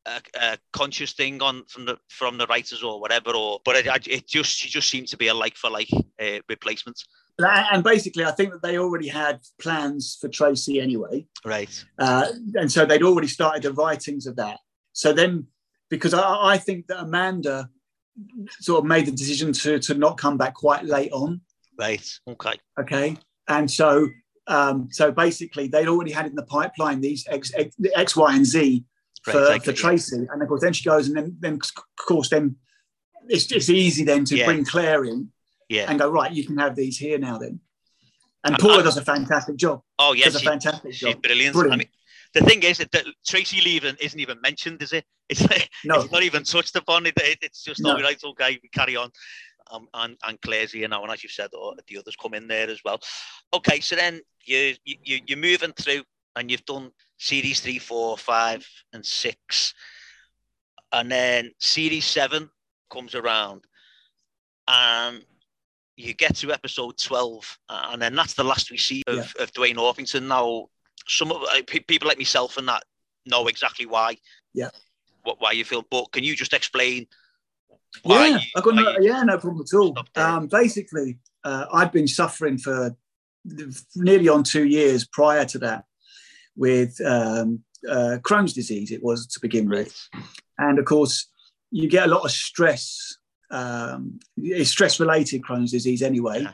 a, 0.05 0.21
a 0.35 0.57
conscious 0.73 1.13
thing 1.13 1.41
on 1.41 1.63
from 1.65 1.85
the 1.85 1.97
from 2.09 2.37
the 2.37 2.47
writers 2.47 2.83
or 2.83 2.99
whatever, 2.99 3.31
or 3.31 3.59
but 3.65 3.75
it, 3.75 4.07
it 4.07 4.27
just 4.27 4.57
she 4.57 4.69
just 4.69 4.89
seemed 4.89 5.07
to 5.07 5.17
be 5.17 5.27
a 5.27 5.33
like 5.33 5.55
for 5.55 5.69
like 5.69 5.89
uh, 6.21 6.39
replacement. 6.47 7.01
And 7.41 7.83
basically, 7.83 8.25
I 8.25 8.31
think 8.31 8.51
that 8.51 8.61
they 8.61 8.77
already 8.77 9.07
had 9.07 9.39
plans 9.61 10.17
for 10.19 10.27
Tracy 10.27 10.81
anyway. 10.81 11.25
Right. 11.45 11.85
Uh, 11.97 12.27
and 12.55 12.69
so 12.69 12.85
they'd 12.85 13.03
already 13.03 13.29
started 13.29 13.63
the 13.63 13.71
writings 13.71 14.27
of 14.27 14.35
that. 14.35 14.59
So 14.91 15.13
then, 15.13 15.47
because 15.89 16.13
I, 16.13 16.21
I 16.21 16.57
think 16.57 16.87
that 16.87 16.99
Amanda 16.99 17.69
sort 18.59 18.79
of 18.79 18.85
made 18.85 19.05
the 19.05 19.11
decision 19.11 19.53
to, 19.53 19.79
to 19.79 19.93
not 19.93 20.17
come 20.17 20.37
back 20.37 20.53
quite 20.53 20.83
late 20.83 21.13
on. 21.13 21.39
Right. 21.77 22.05
Okay. 22.27 22.59
Okay. 22.77 23.17
And 23.47 23.71
so, 23.71 24.09
um, 24.47 24.89
so 24.91 25.09
basically, 25.09 25.69
they'd 25.69 25.87
already 25.87 26.11
had 26.11 26.25
in 26.25 26.35
the 26.35 26.43
pipeline 26.43 26.99
these 26.99 27.25
X, 27.29 27.53
X, 27.55 27.73
X 27.95 28.17
Y, 28.17 28.35
and 28.35 28.45
Z 28.45 28.83
for, 29.31 29.41
Right, 29.45 29.63
for. 29.63 29.73
Tracy. 29.73 30.27
And 30.31 30.41
of 30.41 30.47
course, 30.47 30.61
then 30.61 30.73
she 30.73 30.83
goes, 30.83 31.07
and 31.07 31.17
then, 31.17 31.35
then 31.39 31.53
of 31.53 32.05
course, 32.07 32.29
then 32.29 32.55
it's, 33.27 33.51
it's 33.51 33.69
easy 33.69 34.03
then 34.03 34.25
to 34.25 34.35
Yeah. 34.37 34.45
bring 34.45 34.65
Claire 34.65 35.05
in 35.05 35.31
Yeah. 35.69 35.85
and 35.89 35.99
go, 35.99 36.09
right, 36.09 36.31
you 36.31 36.45
can 36.45 36.57
have 36.57 36.75
these 36.75 36.97
here 36.97 37.17
now 37.19 37.37
then. 37.37 37.59
And 38.43 38.53
I'm- 38.55 38.59
Paula 38.61 38.75
I'm- 38.75 38.83
does 38.85 38.97
a 38.97 39.03
fantastic 39.05 39.55
job. 39.57 39.81
Oh 39.97 40.13
yeah. 40.13 40.25
does 40.25 40.35
a 40.35 40.39
fantastic 40.39 40.93
she's 40.93 41.01
job. 41.13 41.21
brilliant. 41.21 41.55
I 41.55 41.59
Brilliant. 41.59 41.79
mean, 41.79 41.89
the 42.33 42.41
thing 42.41 42.63
is 42.63 42.77
that 42.77 43.05
Tracy 43.27 43.61
leaving 43.61 43.95
isn't 43.99 44.19
even 44.19 44.39
mentioned, 44.41 44.81
is 44.81 44.93
it? 44.93 45.05
It's 45.29 45.41
like, 45.41 45.69
No, 45.85 46.01
it's 46.01 46.11
not 46.11 46.23
even 46.23 46.43
touched 46.43 46.75
upon. 46.75 47.05
It, 47.05 47.13
it 47.17 47.37
it's 47.41 47.63
just 47.63 47.81
No. 47.81 47.91
all 47.91 48.01
right. 48.01 48.17
Okay, 48.23 48.59
we 48.63 48.69
carry 48.69 48.95
on. 48.95 49.11
Um, 49.71 49.87
and 49.93 50.17
and 50.23 50.41
Claire's 50.41 50.71
here 50.71 50.87
now, 50.87 51.03
and 51.03 51.11
as 51.11 51.21
you 51.23 51.29
said, 51.29 51.51
oh, 51.53 51.75
the 51.87 51.97
others 51.99 52.15
come 52.19 52.33
in 52.33 52.47
there 52.47 52.67
as 52.67 52.79
well. 52.83 52.99
Okay, 53.53 53.79
so 53.81 53.95
then 53.95 54.21
you 54.45 54.75
you- 54.85 55.21
you're 55.27 55.37
moving 55.37 55.71
through, 55.73 56.01
and 56.35 56.49
you've 56.49 56.65
done 56.65 56.91
series 57.19 57.59
three, 57.59 57.77
four, 57.77 58.17
five, 58.17 58.67
and 58.93 59.05
six. 59.05 59.75
and 60.91 61.11
then 61.11 61.51
series 61.59 62.05
seven 62.05 62.49
comes 62.89 63.13
around, 63.13 63.63
and 64.67 65.23
you 65.95 66.13
get 66.13 66.35
to 66.37 66.51
episode 66.51 66.97
12, 66.97 67.59
and 67.69 68.01
then 68.01 68.15
that's 68.15 68.33
the 68.33 68.43
last 68.43 68.71
we 68.71 68.77
see 68.77 69.03
of, 69.05 69.17
yeah. 69.17 69.43
of 69.43 69.51
Dwayne 69.51 69.75
Orpington. 69.75 70.27
Now, 70.27 70.67
some 71.07 71.31
of 71.31 71.43
uh, 71.43 71.61
people 71.67 72.07
like 72.07 72.17
myself 72.17 72.57
and 72.57 72.67
that 72.67 72.83
know 73.25 73.47
exactly 73.47 73.85
why. 73.85 74.17
Yeah. 74.53 74.69
What 75.23 75.41
why 75.41 75.51
you 75.51 75.65
feel, 75.65 75.85
but 75.91 76.11
can 76.11 76.23
you 76.23 76.35
just 76.35 76.53
explain? 76.53 77.05
yeah, 78.05 78.27
you, 78.27 78.39
I 78.55 78.61
got 78.61 78.75
no, 78.75 78.97
yeah, 78.99 79.21
no 79.23 79.37
problem 79.37 79.65
at 79.71 79.77
all. 79.77 79.97
Um, 80.15 80.47
basically, 80.47 81.19
uh, 81.43 81.65
I'd 81.73 81.91
been 81.91 82.07
suffering 82.07 82.57
for 82.57 82.95
nearly 83.95 84.29
on 84.29 84.43
two 84.43 84.65
years 84.65 85.05
prior 85.05 85.43
to 85.45 85.59
that 85.59 85.85
with 86.59 86.99
um, 87.01 87.63
uh, 87.89 88.17
Crohn's 88.21 88.53
disease. 88.53 88.91
It 88.91 89.01
was 89.01 89.25
to 89.27 89.39
begin 89.39 89.69
with, 89.69 89.97
and 90.57 90.77
of 90.77 90.85
course, 90.85 91.27
you 91.71 91.89
get 91.89 92.05
a 92.05 92.11
lot 92.11 92.25
of 92.25 92.31
stress. 92.31 93.17
Um, 93.49 94.19
it's 94.37 94.69
stress 94.69 94.99
related 94.99 95.41
Crohn's 95.41 95.71
disease 95.71 96.03
anyway, 96.03 96.41
yeah. 96.41 96.53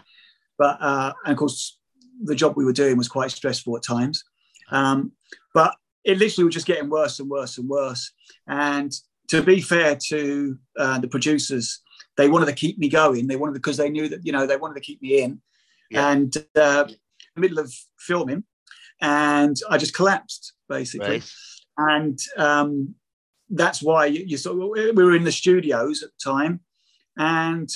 but 0.57 0.77
uh, 0.79 1.11
and 1.25 1.33
of 1.33 1.37
course, 1.37 1.77
the 2.23 2.35
job 2.35 2.53
we 2.55 2.63
were 2.63 2.71
doing 2.71 2.97
was 2.97 3.09
quite 3.09 3.31
stressful 3.31 3.75
at 3.75 3.83
times. 3.83 4.23
Um, 4.71 5.11
but 5.53 5.75
it 6.03 6.19
literally 6.19 6.45
was 6.45 6.53
just 6.53 6.67
getting 6.67 6.89
worse 6.89 7.19
and 7.19 7.29
worse 7.29 7.57
and 7.57 7.67
worse. 7.67 8.11
And 8.47 8.93
to 9.29 9.41
be 9.41 9.59
fair 9.59 9.97
to 10.09 10.57
uh, 10.77 10.99
the 10.99 11.07
producers, 11.07 11.81
they 12.15 12.29
wanted 12.29 12.45
to 12.45 12.53
keep 12.53 12.77
me 12.77 12.89
going. 12.89 13.27
They 13.27 13.35
wanted 13.35 13.53
because 13.53 13.77
they 13.77 13.89
knew 13.89 14.07
that 14.09 14.25
you 14.25 14.31
know 14.31 14.45
they 14.45 14.57
wanted 14.57 14.75
to 14.75 14.85
keep 14.85 15.01
me 15.01 15.23
in. 15.23 15.41
Yeah. 15.89 16.11
And 16.11 16.35
uh, 16.55 16.85
in 16.87 16.95
the 17.35 17.41
middle 17.41 17.59
of 17.59 17.73
filming, 17.97 18.43
and 19.01 19.57
I 19.69 19.77
just 19.77 19.93
collapsed 19.93 20.53
basically. 20.69 21.19
Right. 21.19 21.31
And 21.77 22.19
um, 22.37 22.95
that's 23.49 23.81
why 23.83 24.05
you, 24.05 24.23
you 24.25 24.37
saw 24.37 24.53
we 24.53 24.91
were 24.91 25.15
in 25.15 25.23
the 25.23 25.31
studios 25.31 26.03
at 26.03 26.09
the 26.09 26.31
time, 26.31 26.61
and 27.17 27.69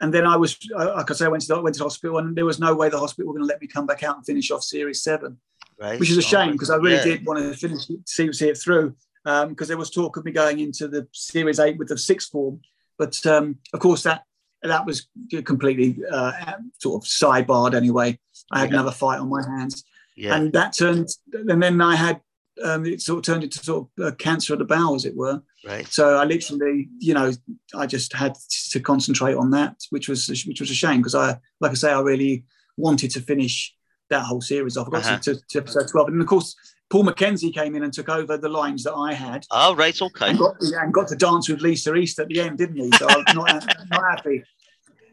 and 0.00 0.14
then 0.14 0.26
I 0.26 0.36
was 0.36 0.58
like 0.72 1.10
I 1.10 1.14
say 1.14 1.26
I 1.26 1.28
went 1.28 1.42
to 1.42 1.48
the, 1.48 1.60
went 1.60 1.74
to 1.74 1.80
the 1.80 1.84
hospital, 1.84 2.18
and 2.18 2.36
there 2.36 2.44
was 2.44 2.60
no 2.60 2.74
way 2.74 2.88
the 2.88 2.98
hospital 2.98 3.26
were 3.28 3.34
going 3.34 3.46
to 3.46 3.52
let 3.52 3.60
me 3.60 3.66
come 3.66 3.86
back 3.86 4.02
out 4.02 4.16
and 4.16 4.24
finish 4.24 4.50
off 4.50 4.62
series 4.62 5.02
seven 5.02 5.38
right. 5.78 6.00
which 6.00 6.10
is 6.10 6.16
a 6.16 6.22
shame 6.22 6.52
because 6.52 6.70
I 6.70 6.76
really 6.76 6.96
yeah. 6.96 7.04
did 7.04 7.26
want 7.26 7.40
to 7.40 7.54
finish 7.54 7.86
see, 8.06 8.32
see 8.32 8.48
it 8.48 8.58
through 8.58 8.94
because 9.24 9.44
um, 9.44 9.56
there 9.56 9.76
was 9.76 9.90
talk 9.90 10.16
of 10.16 10.24
me 10.24 10.32
going 10.32 10.60
into 10.60 10.86
the 10.86 11.08
Series 11.12 11.58
Eight 11.58 11.78
with 11.78 11.88
the 11.88 11.96
sixth 11.96 12.30
form, 12.30 12.60
but 12.98 13.24
um, 13.26 13.58
of 13.72 13.80
course 13.80 14.02
that 14.02 14.24
that 14.62 14.86
was 14.86 15.08
completely 15.44 15.98
uh, 16.10 16.32
sort 16.78 17.02
of 17.02 17.08
sidebarred 17.08 17.74
anyway. 17.74 18.18
I 18.50 18.60
had 18.60 18.70
yeah. 18.70 18.76
another 18.76 18.92
fight 18.92 19.20
on 19.20 19.28
my 19.28 19.42
hands, 19.42 19.84
yeah. 20.16 20.36
and 20.36 20.52
that 20.52 20.76
turned, 20.76 21.08
and 21.32 21.62
then 21.62 21.80
I 21.80 21.96
had 21.96 22.20
um, 22.62 22.86
it 22.86 23.00
sort 23.00 23.18
of 23.18 23.24
turned 23.24 23.44
into 23.44 23.58
sort 23.58 23.88
of 23.98 24.04
a 24.06 24.12
cancer 24.12 24.52
of 24.52 24.58
the 24.58 24.64
bowel, 24.64 24.94
as 24.94 25.04
it 25.04 25.16
were. 25.16 25.42
Right. 25.66 25.86
So 25.88 26.16
I 26.16 26.24
literally, 26.24 26.88
you 26.98 27.14
know, 27.14 27.32
I 27.74 27.86
just 27.86 28.12
had 28.12 28.36
to 28.70 28.80
concentrate 28.80 29.34
on 29.34 29.50
that, 29.50 29.76
which 29.90 30.08
was 30.08 30.28
which 30.46 30.60
was 30.60 30.70
a 30.70 30.74
shame 30.74 30.98
because 30.98 31.14
I, 31.14 31.38
like 31.60 31.72
I 31.72 31.74
say, 31.74 31.92
I 31.92 32.00
really 32.00 32.44
wanted 32.76 33.10
to 33.12 33.20
finish 33.20 33.74
that 34.10 34.22
whole 34.22 34.40
series 34.40 34.76
off. 34.76 34.88
I 34.88 34.90
got 34.90 35.04
uh-huh. 35.04 35.18
to, 35.18 35.40
to, 35.48 35.58
episode 35.58 35.88
12. 35.88 36.08
And 36.08 36.20
of 36.20 36.26
course, 36.26 36.54
Paul 36.90 37.04
McKenzie 37.04 37.54
came 37.54 37.74
in 37.74 37.82
and 37.82 37.92
took 37.92 38.08
over 38.08 38.36
the 38.36 38.48
lines 38.48 38.84
that 38.84 38.94
I 38.94 39.14
had. 39.14 39.46
Oh, 39.50 39.74
right, 39.74 40.00
okay. 40.00 40.30
And 40.30 40.38
got, 40.38 40.56
and 40.60 40.92
got 40.92 41.08
to 41.08 41.16
dance 41.16 41.48
with 41.48 41.60
Lisa 41.60 41.94
East 41.94 42.18
at 42.18 42.28
the 42.28 42.40
end, 42.40 42.58
didn't 42.58 42.76
he? 42.76 42.90
So 42.92 43.06
I'm 43.08 43.24
not, 43.34 43.66
not 43.90 44.02
happy. 44.02 44.42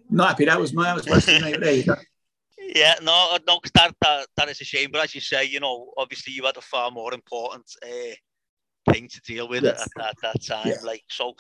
Not 0.10 0.30
happy. 0.30 0.46
That 0.46 0.60
was 0.60 0.74
my 0.74 0.86
that 0.86 0.96
was 0.96 1.08
worse 1.08 1.26
than 1.26 1.62
me. 1.62 1.86
There 2.74 2.82
you 2.82 2.84
go. 2.84 2.90
Yeah, 2.90 2.96
no, 3.02 3.38
no, 3.48 3.60
that, 3.76 3.96
that 4.02 4.28
that 4.38 4.50
is 4.50 4.62
a 4.62 4.66
shame. 4.66 4.90
But 4.92 5.04
as 5.04 5.16
you 5.16 5.22
say, 5.22 5.46
you 5.46 5.60
know, 5.60 5.92
obviously 5.98 6.34
you 6.34 6.46
had 6.46 6.58
a 6.58 6.62
far 6.62 6.92
more 6.92 7.14
important 7.14 7.66
uh, 7.84 8.92
thing 8.92 9.08
to 9.10 9.22
deal 9.22 9.48
with 9.48 9.64
yes. 9.64 9.88
at, 9.98 10.06
at, 10.06 10.16
that 10.22 10.44
time. 10.44 10.68
Yeah. 10.68 10.76
Like 10.84 11.04
so, 11.10 11.36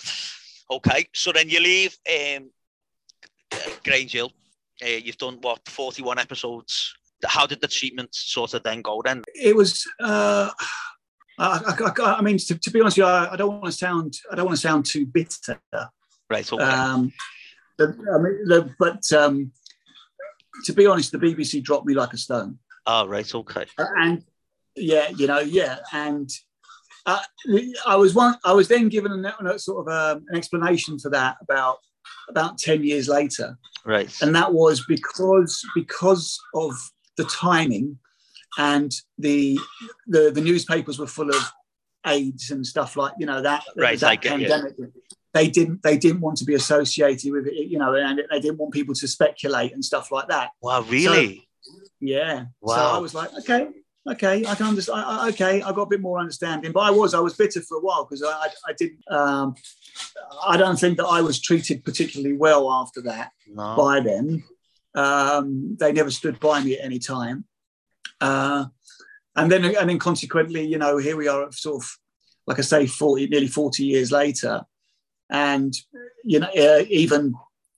okay. 0.69 1.05
So 1.13 1.31
then 1.31 1.49
you 1.49 1.59
leave 1.59 1.97
um, 2.09 2.49
Grange 3.83 4.13
Hill. 4.13 4.31
Uh, 4.83 4.87
you've 4.87 5.17
done 5.17 5.37
what 5.41 5.67
forty-one 5.67 6.19
episodes 6.19 6.93
how 7.25 7.45
did 7.45 7.61
the 7.61 7.67
treatment 7.67 8.13
sort 8.13 8.53
of 8.53 8.63
then 8.63 8.81
go 8.81 9.01
then? 9.03 9.23
It 9.33 9.55
was. 9.55 9.85
Uh, 9.99 10.49
I, 11.37 11.91
I, 11.97 12.15
I 12.17 12.21
mean, 12.21 12.37
to, 12.37 12.57
to, 12.57 12.71
be 12.71 12.81
honest 12.81 12.97
with 12.97 13.05
you, 13.05 13.11
I, 13.11 13.33
I, 13.33 13.35
don't 13.35 13.61
want 13.61 13.65
to 13.65 13.71
sound. 13.71 14.15
I 14.31 14.35
don't 14.35 14.45
want 14.45 14.57
to 14.57 14.61
sound 14.61 14.85
too 14.85 15.05
bitter. 15.05 15.59
Right. 16.29 16.51
Okay. 16.51 16.63
Um, 16.63 17.11
but, 17.77 17.89
I 18.13 18.17
mean, 18.19 18.75
but 18.77 19.11
um, 19.13 19.51
to 20.65 20.73
be 20.73 20.85
honest, 20.85 21.11
the 21.11 21.17
BBC 21.17 21.63
dropped 21.63 21.85
me 21.85 21.93
like 21.93 22.13
a 22.13 22.17
stone. 22.17 22.59
Oh, 22.85 23.07
right. 23.07 23.33
Okay. 23.33 23.65
Uh, 23.77 23.85
and 23.97 24.23
yeah, 24.75 25.09
you 25.09 25.27
know, 25.27 25.39
yeah, 25.39 25.77
and 25.93 26.29
uh, 27.05 27.19
I 27.85 27.95
was 27.95 28.13
one. 28.13 28.35
I 28.43 28.53
was 28.53 28.67
then 28.67 28.89
given 28.89 29.25
a, 29.25 29.35
a 29.45 29.59
sort 29.59 29.87
of 29.87 29.93
um, 30.17 30.25
an 30.29 30.37
explanation 30.37 30.99
for 30.99 31.09
that 31.09 31.37
about 31.41 31.77
about 32.29 32.57
ten 32.57 32.83
years 32.83 33.07
later. 33.07 33.57
Right. 33.85 34.13
And 34.21 34.35
that 34.35 34.53
was 34.53 34.85
because 34.87 35.61
because 35.75 36.39
of 36.53 36.73
the 37.17 37.25
timing 37.25 37.97
and 38.57 38.91
the, 39.17 39.59
the 40.07 40.31
the 40.31 40.41
newspapers 40.41 40.99
were 40.99 41.07
full 41.07 41.29
of 41.29 41.51
AIDS 42.05 42.51
and 42.51 42.65
stuff 42.65 42.97
like 42.97 43.13
you 43.19 43.25
know 43.25 43.41
that 43.41 43.63
right, 43.75 43.99
that 43.99 44.21
pandemic. 44.21 44.73
They 45.33 45.49
didn't 45.49 45.81
they 45.83 45.97
didn't 45.97 46.21
want 46.21 46.37
to 46.37 46.45
be 46.45 46.55
associated 46.55 47.31
with 47.31 47.47
it, 47.47 47.67
you 47.67 47.77
know, 47.77 47.95
and 47.95 48.21
they 48.31 48.39
didn't 48.39 48.57
want 48.57 48.73
people 48.73 48.93
to 48.95 49.07
speculate 49.07 49.73
and 49.73 49.83
stuff 49.83 50.11
like 50.11 50.27
that. 50.27 50.51
Wow, 50.61 50.81
really? 50.81 51.47
So, 51.61 51.73
yeah. 52.01 52.45
Wow. 52.59 52.75
So 52.75 52.81
I 52.81 52.97
was 52.97 53.13
like, 53.13 53.33
okay, 53.39 53.69
okay, 54.09 54.45
I 54.45 54.55
can 54.55 54.67
understand. 54.67 55.03
I, 55.05 55.29
okay, 55.29 55.61
I 55.61 55.71
got 55.71 55.83
a 55.83 55.89
bit 55.89 56.01
more 56.01 56.19
understanding, 56.19 56.71
but 56.71 56.81
I 56.81 56.91
was 56.91 57.13
I 57.13 57.19
was 57.19 57.35
bitter 57.35 57.61
for 57.61 57.77
a 57.77 57.81
while 57.81 58.05
because 58.05 58.23
I, 58.23 58.29
I, 58.29 58.47
I 58.67 58.73
didn't. 58.73 58.99
Um, 59.09 59.55
I 60.45 60.57
don't 60.57 60.79
think 60.79 60.97
that 60.97 61.05
I 61.05 61.21
was 61.21 61.41
treated 61.41 61.85
particularly 61.85 62.35
well 62.35 62.71
after 62.71 63.01
that 63.03 63.31
no. 63.47 63.75
by 63.75 63.99
them. 63.99 64.43
Um, 64.93 65.77
they 65.79 65.91
never 65.91 66.11
stood 66.11 66.39
by 66.39 66.61
me 66.63 66.77
at 66.77 66.85
any 66.85 66.99
time. 66.99 67.45
Uh, 68.19 68.65
and 69.35 69.51
then, 69.51 69.63
and 69.63 69.89
then 69.89 69.99
consequently, 69.99 70.65
you 70.65 70.77
know, 70.77 70.97
here 70.97 71.15
we 71.15 71.27
are, 71.27 71.51
sort 71.51 71.83
of, 71.83 71.97
like 72.47 72.59
I 72.59 72.63
say, 72.63 72.87
40, 72.87 73.27
nearly 73.27 73.47
40 73.47 73.83
years 73.83 74.11
later. 74.11 74.61
And, 75.31 75.73
you 76.23 76.39
know, 76.39 76.49
uh, 76.55 76.83
even 76.89 77.33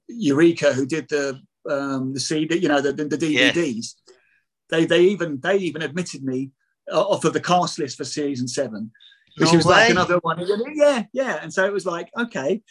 Eureka, 0.08 0.74
who 0.74 0.86
did 0.86 1.08
the, 1.10 1.40
um, 1.70 2.14
the 2.14 2.20
CD, 2.20 2.58
you 2.58 2.68
know, 2.68 2.82
the, 2.82 2.92
the, 2.92 3.06
DVDs, 3.06 3.94
yeah. 4.08 4.16
they, 4.70 4.86
they 4.86 5.02
even, 5.02 5.40
they 5.42 5.58
even 5.58 5.84
admitted 5.84 6.24
me 6.24 6.52
uh, 6.92 7.02
off 7.02 7.24
of 7.26 7.34
the 7.34 7.40
cast 7.40 7.80
list 7.80 7.98
for 7.98 8.04
season 8.04 8.48
seven, 8.48 8.92
which 9.38 9.52
no 9.52 9.58
was 9.58 9.66
way. 9.66 9.72
like 9.72 9.90
another 9.92 10.18
one. 10.18 10.44
Yeah, 10.74 11.04
yeah. 11.14 11.40
And 11.42 11.54
so 11.54 11.64
it 11.66 11.72
was 11.72 11.86
like, 11.86 12.10
okay, 12.20 12.64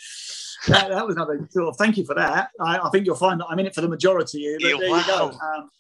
that, 0.69 0.89
that, 0.91 1.07
was 1.07 1.17
another 1.17 1.49
sort 1.51 1.69
of 1.69 1.77
thank 1.77 1.97
you 1.97 2.05
for 2.05 2.15
that. 2.15 2.51
I, 2.61 2.79
I, 2.79 2.91
think 2.91 3.07
you'll 3.07 3.17
find 3.17 3.41
that 3.41 3.47
I'm 3.49 3.59
in 3.59 3.67
it 3.67 3.75
for 3.75 3.81
the 3.81 3.89
majority. 3.89 4.57
But 4.61 4.63
there 4.63 4.91
wow. 4.91 4.99
you 4.99 5.07
go. 5.07 5.31
Um, 5.31 5.71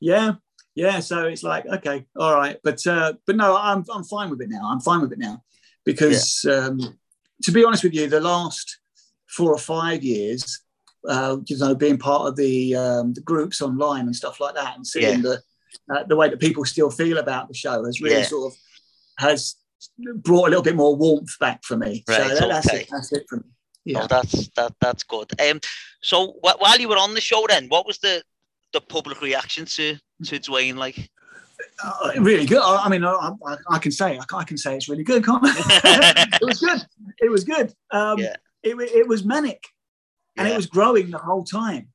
yeah, 0.00 0.32
yeah. 0.74 1.00
So 1.00 1.26
it's 1.26 1.42
like 1.42 1.66
okay, 1.66 2.06
all 2.16 2.34
right, 2.34 2.58
but 2.62 2.86
uh, 2.86 3.14
but 3.26 3.36
no, 3.36 3.56
I'm 3.56 3.84
I'm 3.92 4.04
fine 4.04 4.30
with 4.30 4.42
it 4.42 4.50
now. 4.50 4.70
I'm 4.70 4.80
fine 4.80 5.00
with 5.00 5.12
it 5.12 5.18
now 5.18 5.42
because 5.84 6.44
yeah. 6.46 6.54
um, 6.54 6.98
to 7.42 7.52
be 7.52 7.64
honest 7.64 7.84
with 7.84 7.94
you, 7.94 8.08
the 8.08 8.20
last 8.20 8.78
four 9.26 9.52
or 9.52 9.58
five 9.58 10.02
years, 10.02 10.62
uh, 11.08 11.36
you 11.46 11.58
know, 11.58 11.74
being 11.74 11.98
part 11.98 12.28
of 12.28 12.36
the 12.36 12.74
um, 12.74 13.12
the 13.12 13.20
groups 13.20 13.60
online 13.60 14.06
and 14.06 14.16
stuff 14.16 14.40
like 14.40 14.54
that, 14.54 14.76
and 14.76 14.86
seeing 14.86 15.22
yeah. 15.22 15.22
the 15.22 15.42
uh, 15.94 16.04
the 16.04 16.16
way 16.16 16.28
that 16.28 16.40
people 16.40 16.64
still 16.64 16.90
feel 16.90 17.18
about 17.18 17.48
the 17.48 17.54
show 17.54 17.84
has 17.84 18.00
really 18.00 18.16
yeah. 18.16 18.24
sort 18.24 18.52
of 18.52 18.58
has 19.18 19.56
brought 20.16 20.46
a 20.46 20.50
little 20.50 20.62
bit 20.62 20.76
more 20.76 20.96
warmth 20.96 21.38
back 21.38 21.62
for 21.64 21.76
me. 21.76 22.04
Right, 22.08 22.22
so 22.22 22.34
that, 22.34 22.48
that's 22.48 22.72
it. 22.72 22.88
That's 22.90 23.12
it 23.12 23.26
for 23.28 23.36
me. 23.36 23.44
Yeah. 23.84 24.00
Oh, 24.02 24.06
that's 24.08 24.48
that 24.56 24.74
that's 24.80 25.04
good. 25.04 25.30
Um, 25.40 25.60
so 26.02 26.38
wh- 26.42 26.60
while 26.60 26.78
you 26.78 26.88
were 26.88 26.98
on 26.98 27.14
the 27.14 27.20
show, 27.20 27.44
then 27.48 27.68
what 27.68 27.86
was 27.86 27.98
the 27.98 28.22
the 28.72 28.80
public 28.80 29.20
reaction 29.20 29.64
to 29.66 29.96
to 30.24 30.38
Dwayne 30.38 30.76
like? 30.76 31.10
Uh, 31.82 32.12
really 32.18 32.46
good. 32.46 32.62
I, 32.62 32.84
I 32.84 32.88
mean, 32.88 33.04
I, 33.04 33.10
I, 33.46 33.56
I, 33.70 33.78
can 33.78 33.92
say 33.92 34.18
I, 34.32 34.44
can 34.44 34.56
say 34.56 34.76
it's 34.76 34.88
really 34.88 35.04
good. 35.04 35.24
Can't 35.24 35.42
it 35.44 36.42
was 36.42 36.60
good. 36.60 36.86
It 37.18 37.30
was 37.30 37.44
good. 37.44 37.72
Um, 37.90 38.18
yeah. 38.18 38.36
It, 38.62 38.76
it 38.80 39.06
was 39.06 39.24
manic, 39.24 39.62
and 40.36 40.46
yeah. 40.46 40.54
it 40.54 40.56
was 40.56 40.66
growing 40.66 41.10
the 41.10 41.18
whole 41.18 41.44
time. 41.44 41.88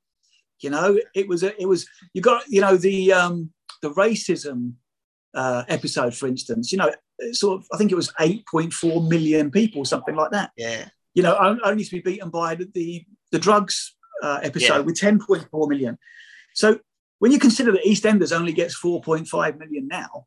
You 0.59 0.69
know, 0.69 0.99
it 1.15 1.27
was 1.27 1.43
a, 1.43 1.59
it 1.59 1.65
was 1.65 1.87
you 2.13 2.21
got 2.21 2.43
you 2.47 2.61
know 2.61 2.77
the 2.77 3.11
um, 3.13 3.51
the 3.81 3.91
racism 3.91 4.73
uh, 5.33 5.63
episode, 5.67 6.15
for 6.15 6.27
instance. 6.27 6.71
You 6.71 6.77
know, 6.77 6.93
sort 7.31 7.59
of 7.59 7.67
I 7.73 7.77
think 7.77 7.91
it 7.91 7.95
was 7.95 8.13
eight 8.19 8.45
point 8.45 8.73
four 8.73 9.01
million 9.01 9.49
people, 9.49 9.83
something 9.83 10.15
like 10.15 10.31
that. 10.31 10.51
Yeah 10.55 10.89
you 11.13 11.23
know, 11.23 11.57
only 11.63 11.83
to 11.83 11.91
be 11.91 11.99
beaten 11.99 12.29
by 12.29 12.55
the 12.55 12.69
the, 12.73 13.05
the 13.31 13.39
drugs 13.39 13.95
uh, 14.21 14.39
episode 14.43 14.75
yeah. 14.75 14.81
with 14.81 14.99
10.4 14.99 15.69
million. 15.69 15.97
So 16.53 16.79
when 17.21 17.31
you 17.31 17.37
consider 17.37 17.71
that 17.71 17.85
EastEnders 17.85 18.35
only 18.35 18.51
gets 18.51 18.75
4.5 18.81 19.59
million 19.59 19.87
now, 19.87 20.25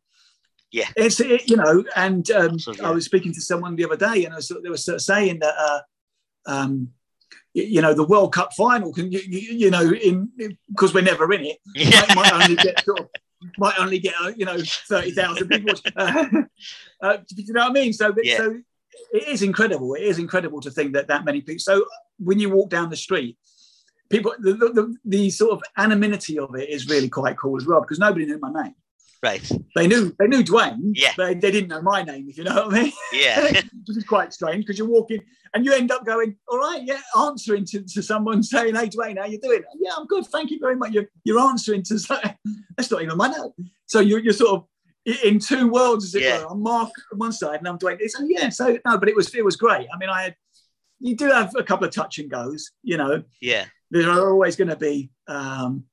yeah, 0.70 0.86
it's 0.96 1.18
it, 1.18 1.50
you 1.50 1.56
know, 1.56 1.82
and 1.96 2.30
um, 2.30 2.56
I 2.84 2.92
was 2.92 3.04
speaking 3.04 3.32
to 3.34 3.40
someone 3.40 3.74
the 3.74 3.84
other 3.84 3.96
day, 3.96 4.24
and 4.24 4.32
I 4.32 4.36
was, 4.36 4.52
they 4.62 4.70
were 4.70 4.76
sort 4.76 4.96
of 4.96 5.02
saying 5.02 5.40
that. 5.40 5.54
Uh, 5.58 5.80
um, 6.46 6.92
you 7.52 7.80
know 7.80 7.94
the 7.94 8.04
World 8.04 8.32
Cup 8.32 8.52
final 8.52 8.92
can 8.92 9.12
you, 9.12 9.20
you 9.20 9.70
know 9.70 9.92
in 9.92 10.28
because 10.68 10.92
we're 10.92 11.02
never 11.02 11.32
in 11.32 11.46
it 11.46 11.58
yeah. 11.74 12.00
might, 12.08 12.16
might, 12.16 12.32
only 12.32 12.56
get 12.56 12.84
sort 12.84 13.00
of, 13.00 13.08
might 13.58 13.78
only 13.78 14.00
get 14.00 14.14
uh, 14.20 14.32
you 14.36 14.44
know 14.44 14.58
thirty 14.88 15.12
thousand 15.12 15.48
people. 15.48 15.74
Uh, 17.02 17.06
uh, 17.06 17.18
you 17.36 17.52
know 17.52 17.60
what 17.62 17.70
I 17.70 17.72
mean? 17.72 17.92
So 17.92 18.14
yeah. 18.22 18.38
so 18.38 18.58
it 19.12 19.28
is 19.28 19.42
incredible. 19.42 19.94
It 19.94 20.02
is 20.02 20.18
incredible 20.18 20.60
to 20.62 20.70
think 20.70 20.94
that 20.94 21.08
that 21.08 21.24
many 21.24 21.40
people. 21.40 21.58
So 21.58 21.84
when 22.18 22.38
you 22.38 22.50
walk 22.50 22.70
down 22.70 22.88
the 22.88 22.96
street, 22.96 23.36
people 24.10 24.34
the, 24.38 24.52
the, 24.52 24.96
the, 25.04 25.30
sort 25.30 25.52
of 25.52 25.62
anonymity 25.76 26.38
of 26.38 26.54
it 26.54 26.68
is 26.68 26.88
really 26.88 27.08
quite 27.08 27.36
cool 27.36 27.56
as 27.56 27.66
well 27.66 27.80
because 27.80 27.98
nobody 27.98 28.26
knew 28.26 28.38
my 28.38 28.62
name. 28.62 28.74
Right. 29.22 29.50
They 29.74 29.86
knew 29.86 30.14
they 30.18 30.26
knew 30.26 30.44
Dwayne. 30.44 30.92
Yeah. 30.92 31.12
But 31.16 31.40
they 31.40 31.50
didn't 31.50 31.68
know 31.68 31.80
my 31.80 32.02
name, 32.02 32.28
if 32.28 32.36
you 32.36 32.44
know 32.44 32.66
what 32.66 32.74
I 32.74 32.82
mean. 32.82 32.92
Yeah. 33.12 33.42
Which 33.86 33.96
is 33.96 34.04
quite 34.04 34.34
strange 34.34 34.66
because 34.66 34.78
you're 34.78 34.88
walking 34.88 35.20
and 35.54 35.64
you 35.64 35.72
end 35.72 35.90
up 35.90 36.04
going, 36.04 36.36
all 36.48 36.58
right, 36.58 36.82
yeah, 36.84 37.00
answering 37.18 37.64
to, 37.66 37.82
to 37.82 38.02
someone 38.02 38.42
saying, 38.42 38.74
hey 38.74 38.88
Dwayne, 38.88 39.18
how 39.18 39.24
you 39.24 39.40
doing? 39.40 39.62
Yeah, 39.78 39.92
I'm 39.96 40.06
good. 40.06 40.26
Thank 40.26 40.50
you 40.50 40.58
very 40.60 40.76
much. 40.76 40.92
You're, 40.92 41.06
you're 41.24 41.40
answering 41.40 41.82
to 41.84 41.94
that's 42.76 42.90
not 42.90 43.02
even 43.02 43.16
my 43.16 43.28
name. 43.28 43.70
So 43.86 44.00
you're, 44.00 44.20
you're 44.20 44.34
sort 44.34 44.50
of 44.50 44.66
in 45.24 45.38
two 45.38 45.68
worlds, 45.68 46.04
as 46.04 46.14
it 46.14 46.22
Yeah. 46.22 46.40
were. 46.40 46.50
I'm 46.50 46.62
Mark 46.62 46.90
on 47.12 47.18
one 47.18 47.32
side 47.32 47.60
and 47.60 47.68
I'm 47.68 47.78
Dwayne. 47.78 47.98
So 48.08 48.18
oh, 48.22 48.26
yeah, 48.28 48.48
so 48.50 48.78
no, 48.84 48.98
but 48.98 49.08
it 49.08 49.16
was 49.16 49.34
it 49.34 49.44
was 49.44 49.56
great. 49.56 49.86
I 49.92 49.98
mean, 49.98 50.08
I 50.08 50.24
had 50.24 50.36
you 51.00 51.16
do 51.16 51.30
have 51.30 51.54
a 51.56 51.62
couple 51.62 51.86
of 51.86 51.94
touch 51.94 52.18
and 52.18 52.30
goes, 52.30 52.70
you 52.82 52.96
know. 52.96 53.22
Yeah. 53.40 53.66
There 53.90 54.08
are 54.10 54.30
always 54.30 54.56
going 54.56 54.68
to 54.68 54.76
be 54.76 55.10
um, 55.28 55.84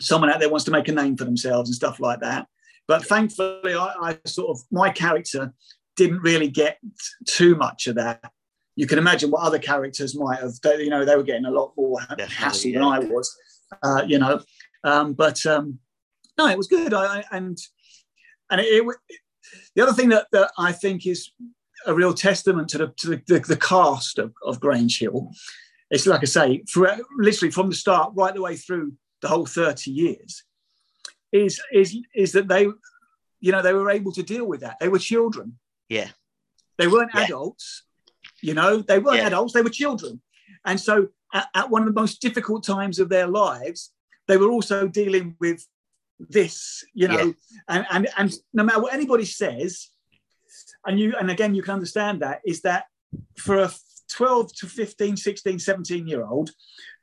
someone 0.00 0.30
out 0.30 0.40
there 0.40 0.48
wants 0.50 0.64
to 0.66 0.70
make 0.70 0.88
a 0.88 0.92
name 0.92 1.16
for 1.16 1.24
themselves 1.24 1.68
and 1.68 1.74
stuff 1.74 2.00
like 2.00 2.20
that. 2.20 2.46
But 2.86 3.04
thankfully, 3.06 3.74
I, 3.74 3.94
I 4.02 4.18
sort 4.26 4.50
of 4.50 4.62
my 4.70 4.90
character 4.90 5.52
didn't 5.96 6.20
really 6.20 6.48
get 6.48 6.78
too 7.26 7.54
much 7.54 7.86
of 7.86 7.96
that. 7.96 8.30
You 8.76 8.86
can 8.86 8.98
imagine 8.98 9.30
what 9.30 9.42
other 9.42 9.58
characters 9.58 10.16
might 10.18 10.40
have. 10.40 10.52
They, 10.62 10.82
you 10.84 10.90
know, 10.90 11.04
they 11.04 11.16
were 11.16 11.22
getting 11.22 11.44
a 11.44 11.50
lot 11.50 11.72
more 11.76 12.00
Definitely, 12.00 12.34
hassle 12.34 12.70
yeah. 12.70 12.78
than 12.78 12.88
I 12.88 12.98
was. 13.00 13.36
Uh, 13.82 14.02
you 14.06 14.18
know, 14.18 14.40
um, 14.84 15.12
but 15.12 15.44
um, 15.46 15.78
no, 16.38 16.46
it 16.48 16.56
was 16.56 16.66
good. 16.66 16.94
I, 16.94 17.18
I- 17.20 17.24
and 17.36 17.58
and 18.50 18.60
it, 18.60 18.64
it, 18.66 18.96
the 19.76 19.82
other 19.82 19.92
thing 19.92 20.08
that, 20.08 20.26
that 20.32 20.50
I 20.58 20.72
think 20.72 21.06
is 21.06 21.30
a 21.86 21.94
real 21.94 22.14
testament 22.14 22.68
to 22.70 22.78
the 22.78 22.94
to 22.98 23.08
the, 23.10 23.22
the, 23.26 23.38
the 23.40 23.56
cast 23.56 24.18
of, 24.18 24.32
of 24.44 24.60
Grange 24.60 24.98
Hill. 24.98 25.30
It's 25.90 26.06
like 26.06 26.22
I 26.22 26.26
say, 26.26 26.62
literally 27.18 27.50
from 27.50 27.68
the 27.70 27.74
start 27.74 28.12
right 28.14 28.34
the 28.34 28.42
way 28.42 28.56
through 28.56 28.92
the 29.22 29.28
whole 29.28 29.46
thirty 29.46 29.90
years, 29.90 30.44
is 31.32 31.60
is 31.72 31.96
is 32.14 32.32
that 32.32 32.48
they, 32.48 32.62
you 33.40 33.52
know, 33.52 33.62
they 33.62 33.72
were 33.72 33.90
able 33.90 34.12
to 34.12 34.22
deal 34.22 34.46
with 34.46 34.60
that. 34.60 34.78
They 34.80 34.88
were 34.88 34.98
children. 34.98 35.58
Yeah. 35.88 36.10
They 36.78 36.86
weren't 36.86 37.10
Yeah. 37.14 37.24
adults. 37.24 37.82
You 38.40 38.54
know, 38.54 38.82
they 38.82 38.98
weren't 38.98 39.18
Yeah. 39.18 39.26
adults. 39.26 39.52
They 39.52 39.62
were 39.62 39.70
children. 39.70 40.22
And 40.64 40.78
so, 40.80 41.08
at, 41.34 41.48
at 41.54 41.70
one 41.70 41.82
of 41.82 41.88
the 41.92 42.00
most 42.00 42.20
difficult 42.20 42.64
times 42.64 42.98
of 42.98 43.08
their 43.08 43.26
lives, 43.26 43.92
they 44.28 44.36
were 44.36 44.50
also 44.50 44.86
dealing 44.86 45.36
with 45.40 45.66
this. 46.18 46.84
You 46.94 47.08
know, 47.08 47.24
Yeah. 47.26 47.32
and 47.68 47.86
and 47.90 48.08
and 48.16 48.32
no 48.52 48.62
matter 48.62 48.80
what 48.80 48.94
anybody 48.94 49.24
says, 49.24 49.88
and 50.86 51.00
you 51.00 51.14
and 51.18 51.30
again 51.30 51.54
you 51.54 51.62
can 51.62 51.74
understand 51.74 52.22
that 52.22 52.40
is 52.44 52.60
that 52.62 52.84
for 53.36 53.58
a 53.58 53.70
12 54.12 54.54
to 54.54 54.66
15 54.66 55.16
16 55.16 55.58
17 55.58 56.06
year 56.06 56.24
old 56.26 56.50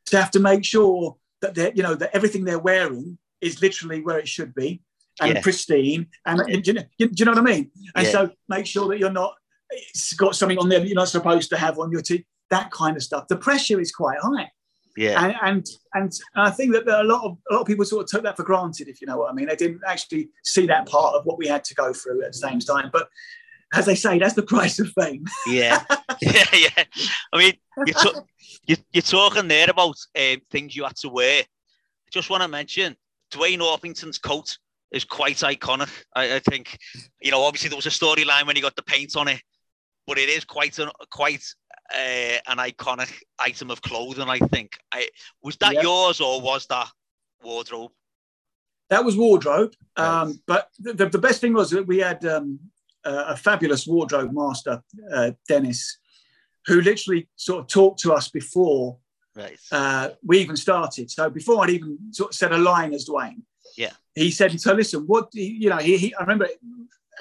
to 0.08 0.18
have 0.18 0.32
to 0.32 0.40
make 0.40 0.64
sure 0.64 1.16
that 1.42 1.56
they 1.56 1.72
you 1.76 1.84
know 1.84 1.96
that 1.96 2.16
everything 2.16 2.44
they're 2.46 2.60
wearing 2.60 3.18
is 3.42 3.62
literally 3.62 4.02
where 4.02 4.18
it 4.20 4.28
should 4.28 4.54
be 4.56 4.82
and 5.20 5.42
pristine 5.42 6.08
and, 6.26 6.40
and 6.42 6.64
do, 6.64 6.72
you 6.72 6.74
know, 6.76 6.84
do 7.00 7.10
you 7.18 7.26
know 7.26 7.32
what 7.32 7.40
i 7.40 7.42
mean 7.42 7.72
and 7.96 8.06
Yeah. 8.06 8.12
so 8.12 8.30
make 8.50 8.66
sure 8.66 8.88
that 8.90 9.00
you're 9.00 9.12
not 9.12 9.34
it's 9.72 10.14
got 10.14 10.36
something 10.36 10.58
on 10.60 10.70
there 10.70 10.80
that 10.80 10.88
you're 10.88 10.96
not 10.96 11.10
supposed 11.10 11.50
to 11.50 11.58
have 11.58 11.80
on 11.80 11.92
your 11.92 12.02
teeth 12.02 12.24
that 12.50 12.72
kind 12.72 12.96
of 12.96 13.04
stuff 13.04 13.28
the 13.28 13.36
pressure 13.36 13.80
is 13.80 13.92
quite 13.92 14.18
high 14.22 14.50
Yeah. 14.96 15.24
and 15.26 15.36
and 15.44 15.66
and 15.96 16.14
I 16.36 16.52
think 16.52 16.74
that 16.74 16.88
a 16.88 17.04
lot 17.04 17.24
of 17.24 17.38
a 17.50 17.54
lot 17.54 17.62
of 17.62 17.68
people 17.68 17.86
sort 17.86 18.04
of 18.04 18.10
took 18.10 18.24
that 18.24 18.38
for 18.38 18.44
granted, 18.44 18.88
if 18.88 19.00
you 19.02 19.08
know 19.08 19.18
what 19.18 19.30
I 19.32 19.34
mean. 19.34 19.48
They 19.48 19.56
didn't 19.56 19.82
actually 19.86 20.30
see 20.44 20.66
that 20.68 20.88
part 20.88 21.14
of 21.16 21.26
what 21.28 21.38
we 21.38 21.48
had 21.48 21.64
to 21.66 21.76
go 21.76 21.94
through 21.94 22.24
at 22.24 22.32
the 22.34 22.38
same 22.48 22.60
time. 22.60 22.90
But 22.92 23.08
as 23.74 23.86
they 23.86 23.96
say, 23.96 24.18
that's 24.18 24.34
the 24.36 24.44
price 24.44 24.80
of 24.80 24.90
fame. 24.90 25.26
Yeah, 25.48 25.84
yeah, 26.22 26.46
yeah. 26.54 26.84
I 27.34 27.38
mean, 27.38 27.54
you're, 28.66 28.78
you're 28.92 29.02
talking 29.02 29.48
there 29.48 29.70
about 29.70 29.96
um, 30.18 30.38
things 30.52 30.76
you 30.76 30.84
had 30.84 30.96
to 30.98 31.10
wear. 31.10 31.42
I 31.42 32.10
just 32.12 32.30
want 32.30 32.44
to 32.44 32.48
mention 32.48 32.96
Dwayne 33.32 33.62
Orpington's 33.62 34.18
coat 34.18 34.58
is 34.92 35.04
quite 35.04 35.38
iconic. 35.38 35.90
I, 36.16 36.36
I 36.36 36.40
think, 36.40 36.78
you 37.22 37.32
know, 37.32 37.42
obviously 37.44 37.70
there 37.70 37.76
was 37.78 37.86
a 37.86 37.90
storyline 37.90 38.48
when 38.48 38.56
he 38.56 38.62
got 38.62 38.76
the 38.76 38.84
paint 38.84 39.16
on 39.18 39.28
it, 39.28 39.42
but 40.06 40.18
it 40.18 40.30
is 40.30 40.46
quite 40.46 40.80
an 40.80 40.90
quite 41.12 41.44
uh, 41.94 42.38
an 42.48 42.58
iconic 42.58 43.14
item 43.40 43.70
of 43.70 43.82
clothing. 43.82 44.30
I 44.30 44.40
think. 44.40 44.78
I 44.94 45.10
was 45.44 45.58
that 45.58 45.74
Yeah. 45.74 45.82
yours 45.82 46.22
or 46.22 46.40
was 46.42 46.66
that 46.68 46.88
wardrobe? 47.44 47.92
That 48.90 49.04
was 49.04 49.18
wardrobe. 49.18 49.74
Um, 49.98 50.42
but 50.48 50.70
the, 50.80 50.94
the, 50.94 51.10
the 51.10 51.18
best 51.18 51.42
thing 51.42 51.52
was 51.54 51.72
that 51.72 51.86
we 51.86 51.98
had 51.98 52.24
um, 52.26 52.58
a, 53.06 53.14
a 53.30 53.36
fabulous 53.36 53.86
wardrobe 53.88 54.32
master, 54.34 54.82
uh, 55.14 55.32
Dennis, 55.48 55.98
who 56.66 56.82
literally 56.82 57.30
sort 57.36 57.62
of 57.62 57.68
talked 57.68 58.00
to 58.02 58.14
us 58.14 58.30
before 58.30 58.98
Right. 59.36 59.60
uh, 59.72 60.10
we 60.24 60.40
even 60.40 60.58
started. 60.58 61.12
So 61.12 61.30
before 61.30 61.64
I'd 61.64 61.70
even 61.70 62.00
sort 62.12 62.32
of 62.32 62.36
said 62.36 62.52
a 62.54 62.58
line 62.58 62.92
as 62.94 63.08
Dwayne, 63.08 63.44
Yeah. 63.78 63.92
he 64.16 64.32
said, 64.32 64.60
"So 64.60 64.74
listen, 64.74 65.02
what 65.02 65.30
do 65.30 65.40
you, 65.40 65.54
you 65.54 65.70
know?" 65.70 65.78
He, 65.78 65.96
he 65.98 66.16
I 66.16 66.22
remember 66.22 66.46
it 66.46 66.60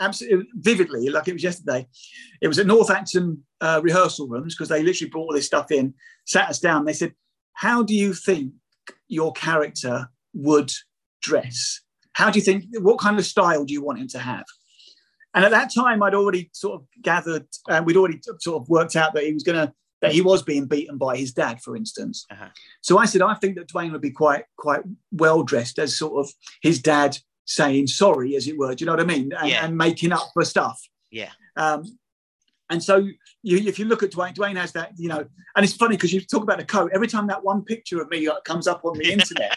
absolutely 0.01 0.49
vividly, 0.55 1.11
like 1.11 1.29
it 1.29 1.35
was 1.35 1.43
yesterday. 1.43 1.87
It 2.41 2.49
was 2.49 2.59
at 2.59 2.67
North 2.67 2.91
Acton 2.91 3.45
uh, 3.61 3.81
rehearsal 3.85 4.29
rooms 4.29 4.55
because 4.55 4.71
they 4.71 4.83
literally 4.83 5.11
brought 5.11 5.25
all 5.27 5.35
this 5.35 5.45
stuff 5.47 5.71
in, 5.71 5.93
sat 6.25 6.49
us 6.49 6.59
down. 6.59 6.87
They 6.87 6.95
said, 6.95 7.13
"How 7.53 7.83
do 7.83 7.95
you 7.95 8.15
think 8.15 8.55
your 9.09 9.33
character 9.35 10.09
would 10.33 10.73
dress? 11.21 11.83
How 12.15 12.31
do 12.31 12.39
you 12.39 12.45
think? 12.47 12.65
What 12.81 12.99
kind 12.99 13.19
of 13.19 13.27
style 13.27 13.67
do 13.67 13.75
you 13.75 13.83
want 13.85 13.99
him 13.99 14.09
to 14.09 14.19
have?" 14.19 14.47
And 15.37 15.45
at 15.45 15.51
that 15.53 15.73
time, 15.73 16.03
I'd 16.03 16.15
already 16.15 16.51
sort 16.53 16.81
of 16.81 16.87
gathered, 17.03 17.47
and 17.69 17.85
we'd 17.87 17.97
already 17.97 18.21
sort 18.41 18.61
of 18.61 18.69
worked 18.69 18.97
out 18.97 19.15
that 19.15 19.25
he 19.25 19.33
was 19.35 19.43
going 19.45 19.67
to 19.67 19.73
that 20.03 20.13
he 20.13 20.21
was 20.21 20.43
being 20.43 20.67
beaten 20.67 20.99
by 20.99 21.17
his 21.17 21.33
dad, 21.33 21.61
for 21.63 21.75
instance. 21.77 22.27
Uh-huh. 22.31 22.49
So 22.83 22.99
I 22.99 23.07
said, 23.07 23.23
I 23.23 23.35
think 23.35 23.57
that 23.57 23.69
Dwayne 23.69 23.93
would 23.93 24.01
be 24.03 24.11
quite 24.11 24.45
quite 24.57 24.83
well 25.13 25.43
dressed 25.43 25.79
as 25.79 25.97
sort 25.97 26.25
of 26.27 26.33
his 26.63 26.81
dad 26.83 27.17
saying 27.47 27.87
sorry, 27.87 28.35
as 28.37 28.49
it 28.49 28.59
were. 28.59 28.75
Do 28.75 28.83
you 28.83 28.87
know 28.87 28.93
what 28.93 29.01
I 29.01 29.05
mean? 29.05 29.33
And, 29.39 29.49
Yeah. 29.49 29.65
and 29.65 29.77
making 29.77 30.13
up 30.13 30.31
for 30.35 30.45
stuff. 30.45 30.81
Yeah. 31.11 31.31
Um, 31.57 31.99
and 32.69 32.83
so 32.83 32.97
you, 33.43 33.59
if 33.59 33.79
you 33.79 33.85
look 33.85 34.03
at 34.03 34.11
Dwayne, 34.11 34.35
Dwayne 34.35 34.57
has 34.57 34.73
that, 34.73 34.93
you 34.99 35.09
know, 35.09 35.25
and 35.55 35.65
it's 35.65 35.75
funny 35.75 35.97
because 35.97 36.13
you 36.13 36.21
talk 36.21 36.43
about 36.43 36.59
the 36.59 36.65
coat. 36.65 36.91
Every 36.93 37.07
time 37.07 37.29
that 37.29 37.45
one 37.45 37.63
picture 37.63 38.01
of 38.03 38.11
me 38.11 38.27
uh, 38.27 38.41
comes 38.45 38.67
up 38.67 38.85
on 38.85 38.99
the 38.99 39.13
internet, 39.13 39.57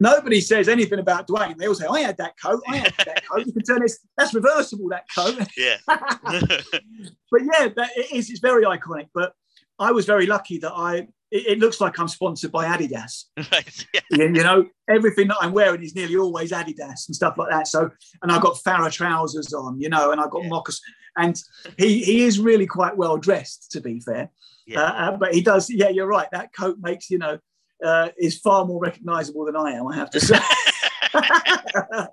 nobody 0.00 0.40
says 0.40 0.68
anything 0.68 0.98
about 0.98 1.28
Dwayne. 1.28 1.56
They 1.56 1.66
all 1.66 1.74
say, 1.74 1.86
"I 1.86 2.00
had 2.00 2.16
that 2.18 2.34
coat. 2.42 2.62
I 2.68 2.76
had 2.76 2.94
that 2.98 3.22
coat." 3.26 3.46
You 3.46 3.52
can 3.52 3.62
turn 3.62 3.80
this. 3.82 3.98
That's 4.16 4.34
reversible. 4.34 4.88
That 4.90 5.04
coat. 5.14 5.46
Yeah. 5.56 5.76
but 5.86 7.42
yeah, 7.42 7.68
that 7.76 7.90
it 7.96 8.12
is. 8.12 8.30
It's 8.30 8.40
very 8.40 8.64
iconic. 8.64 9.08
But 9.14 9.32
I 9.78 9.92
was 9.92 10.06
very 10.06 10.26
lucky 10.26 10.58
that 10.58 10.72
I. 10.72 11.08
It, 11.32 11.46
it 11.46 11.58
looks 11.58 11.80
like 11.80 11.98
I'm 11.98 12.06
sponsored 12.08 12.52
by 12.52 12.66
Adidas. 12.66 13.24
right. 13.52 13.86
Yeah. 13.92 14.00
You, 14.12 14.24
you 14.26 14.42
know, 14.44 14.66
everything 14.88 15.26
that 15.28 15.38
I'm 15.40 15.52
wearing 15.52 15.82
is 15.82 15.94
nearly 15.94 16.16
always 16.16 16.52
Adidas 16.52 17.08
and 17.08 17.16
stuff 17.16 17.36
like 17.36 17.50
that. 17.50 17.66
So, 17.66 17.90
and 18.22 18.30
I've 18.30 18.42
got 18.42 18.58
Farah 18.64 18.92
trousers 18.92 19.52
on, 19.52 19.80
you 19.80 19.88
know, 19.88 20.12
and 20.12 20.20
I've 20.20 20.30
got 20.30 20.44
Yeah. 20.44 20.50
moccasins. 20.50 20.82
And 21.18 21.40
he 21.78 22.02
he 22.04 22.22
is 22.24 22.38
really 22.38 22.66
quite 22.66 22.96
well 22.96 23.16
dressed, 23.16 23.72
to 23.72 23.80
be 23.80 24.00
fair. 24.00 24.30
Yeah. 24.66 24.82
Uh, 24.82 24.92
uh, 24.92 25.16
but 25.16 25.34
he 25.34 25.40
does. 25.40 25.70
Yeah, 25.70 25.88
you're 25.88 26.06
right. 26.06 26.28
That 26.30 26.54
coat 26.54 26.76
makes 26.80 27.10
you 27.10 27.18
know 27.18 27.38
uh, 27.84 28.08
is 28.18 28.38
far 28.38 28.64
more 28.64 28.80
recognisable 28.80 29.44
than 29.46 29.56
I 29.56 29.72
am. 29.72 29.86
I 29.88 29.96
have 29.96 30.10
to 30.10 30.20
say. 30.20 30.38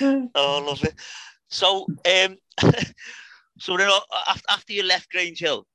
oh, 0.34 0.64
lovely. 0.66 0.90
So, 1.48 1.86
um, 2.06 2.36
so 3.58 3.76
then 3.76 3.90
af- 4.28 4.42
after 4.48 4.72
you 4.72 4.82
left 4.82 5.10
Grange 5.10 5.40
Hill, 5.40 5.66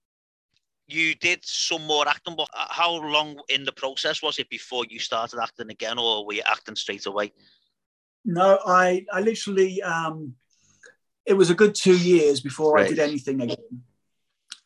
you 0.88 1.16
did 1.16 1.40
some 1.44 1.86
more 1.86 2.08
acting. 2.08 2.36
But 2.36 2.50
uh, 2.58 2.68
how 2.70 2.94
long 2.94 3.40
in 3.50 3.64
the 3.64 3.72
process 3.72 4.22
was 4.22 4.40
it 4.40 4.50
before 4.50 4.86
you 4.90 5.00
started 5.00 5.40
acting 5.42 5.70
again, 5.70 5.98
or 5.98 6.26
were 6.26 6.34
you 6.34 6.44
acting 6.46 6.76
straight 6.76 7.06
away? 7.06 7.34
No, 8.24 8.60
I 8.66 9.06
I 9.12 9.22
literally 9.22 9.82
um 9.82 10.34
it 11.26 11.34
was 11.34 11.50
a 11.50 11.56
good 11.56 11.76
two 11.76 11.98
years 11.98 12.42
before 12.42 12.78
I 12.78 12.88
did 12.88 13.00
anything 13.00 13.42
again. 13.42 13.84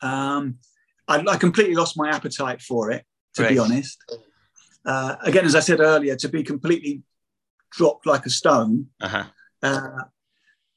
Um 0.02 0.60
I, 1.08 1.24
I 1.28 1.38
completely 1.38 1.76
lost 1.76 1.98
my 1.98 2.10
appetite 2.10 2.62
for 2.62 2.91
it, 2.91 3.06
to 3.36 3.48
be 3.48 3.60
honest. 3.60 3.98
Uh, 4.86 5.16
again, 5.24 5.46
as 5.46 5.56
I 5.56 5.60
said 5.60 5.80
earlier, 5.80 6.16
to 6.16 6.30
be 6.30 6.44
completely 6.44 7.04
dropped 7.72 8.06
like 8.06 8.26
a 8.26 8.30
stone, 8.30 8.88
Uh 9.02 9.08
huh. 9.08 9.26
uh, 9.64 9.90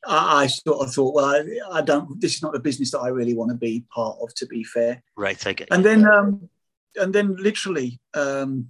I, 0.07 0.43
I 0.43 0.47
sort 0.49 0.87
of 0.87 0.93
thought, 0.95 1.15
well, 1.15 1.25
I, 1.27 1.79
I 1.79 1.83
don't. 1.83 2.21
This 2.21 2.35
is 2.35 2.43
not 2.43 2.53
the 2.53 2.61
business 2.61 2.91
that 2.91 2.99
I 3.01 3.09
really 3.09 3.35
want 3.35 3.51
to 3.51 3.57
be 3.57 3.85
part 3.95 4.17
of. 4.21 4.35
To 4.35 4.47
be 4.47 4.65
fair, 4.65 5.03
Right. 5.17 5.45
I 5.47 5.53
get. 5.53 5.69
and 5.71 5.85
then 5.85 6.05
um, 6.07 6.49
and 6.97 7.15
then 7.15 7.37
literally 7.37 8.01
um, 8.15 8.69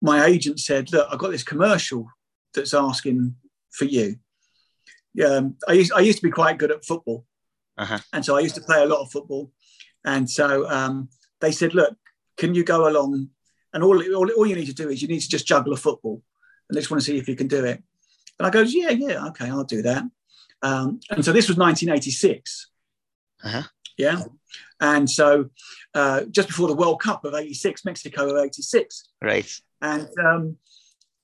my 0.00 0.24
agent 0.24 0.58
said 0.58 0.90
look 0.92 1.06
i've 1.12 1.18
got 1.20 1.30
this 1.30 1.44
commercial 1.44 2.08
that's 2.54 2.74
asking 2.74 3.36
for 3.70 3.84
you 3.84 4.16
um, 5.24 5.54
I, 5.68 5.74
used, 5.74 5.92
I 5.92 6.00
used 6.00 6.18
to 6.18 6.24
be 6.26 6.30
quite 6.32 6.58
good 6.58 6.72
at 6.72 6.84
football 6.84 7.24
Uh-huh. 7.78 7.98
and 8.12 8.24
so 8.24 8.36
i 8.36 8.40
used 8.40 8.56
to 8.56 8.60
play 8.62 8.82
a 8.82 8.86
lot 8.86 9.00
of 9.02 9.12
football 9.12 9.52
and 10.04 10.28
so 10.28 10.68
um, 10.68 11.08
they 11.40 11.52
said 11.52 11.72
look 11.74 11.96
can 12.36 12.54
you 12.54 12.64
go 12.64 12.88
along 12.88 13.28
and 13.74 13.82
all, 13.82 14.00
all, 14.14 14.30
all 14.30 14.46
you 14.46 14.54
need 14.54 14.66
to 14.66 14.74
do 14.74 14.88
is 14.88 15.02
you 15.02 15.08
need 15.08 15.20
to 15.20 15.28
just 15.28 15.46
juggle 15.46 15.72
a 15.72 15.76
football 15.76 16.22
and 16.68 16.76
they 16.76 16.80
just 16.80 16.90
want 16.90 17.02
to 17.02 17.06
see 17.06 17.18
if 17.18 17.28
you 17.28 17.36
can 17.36 17.48
do 17.48 17.64
it 17.64 17.82
and 18.38 18.46
i 18.46 18.50
goes 18.50 18.74
yeah 18.74 18.90
yeah 18.90 19.26
okay 19.26 19.48
i'll 19.48 19.64
do 19.64 19.82
that 19.82 20.04
um, 20.62 21.00
and 21.10 21.24
so 21.24 21.32
this 21.32 21.48
was 21.48 21.56
1986 21.56 22.70
Uh-huh. 23.44 23.62
Yeah. 23.98 24.22
And 24.80 25.08
so 25.08 25.50
uh, 25.94 26.22
just 26.30 26.48
before 26.48 26.68
the 26.68 26.74
World 26.74 27.00
Cup 27.00 27.24
of 27.24 27.34
86, 27.34 27.84
Mexico 27.84 28.30
of 28.30 28.44
86. 28.44 29.08
Right. 29.20 29.50
And 29.80 30.08
um, 30.24 30.56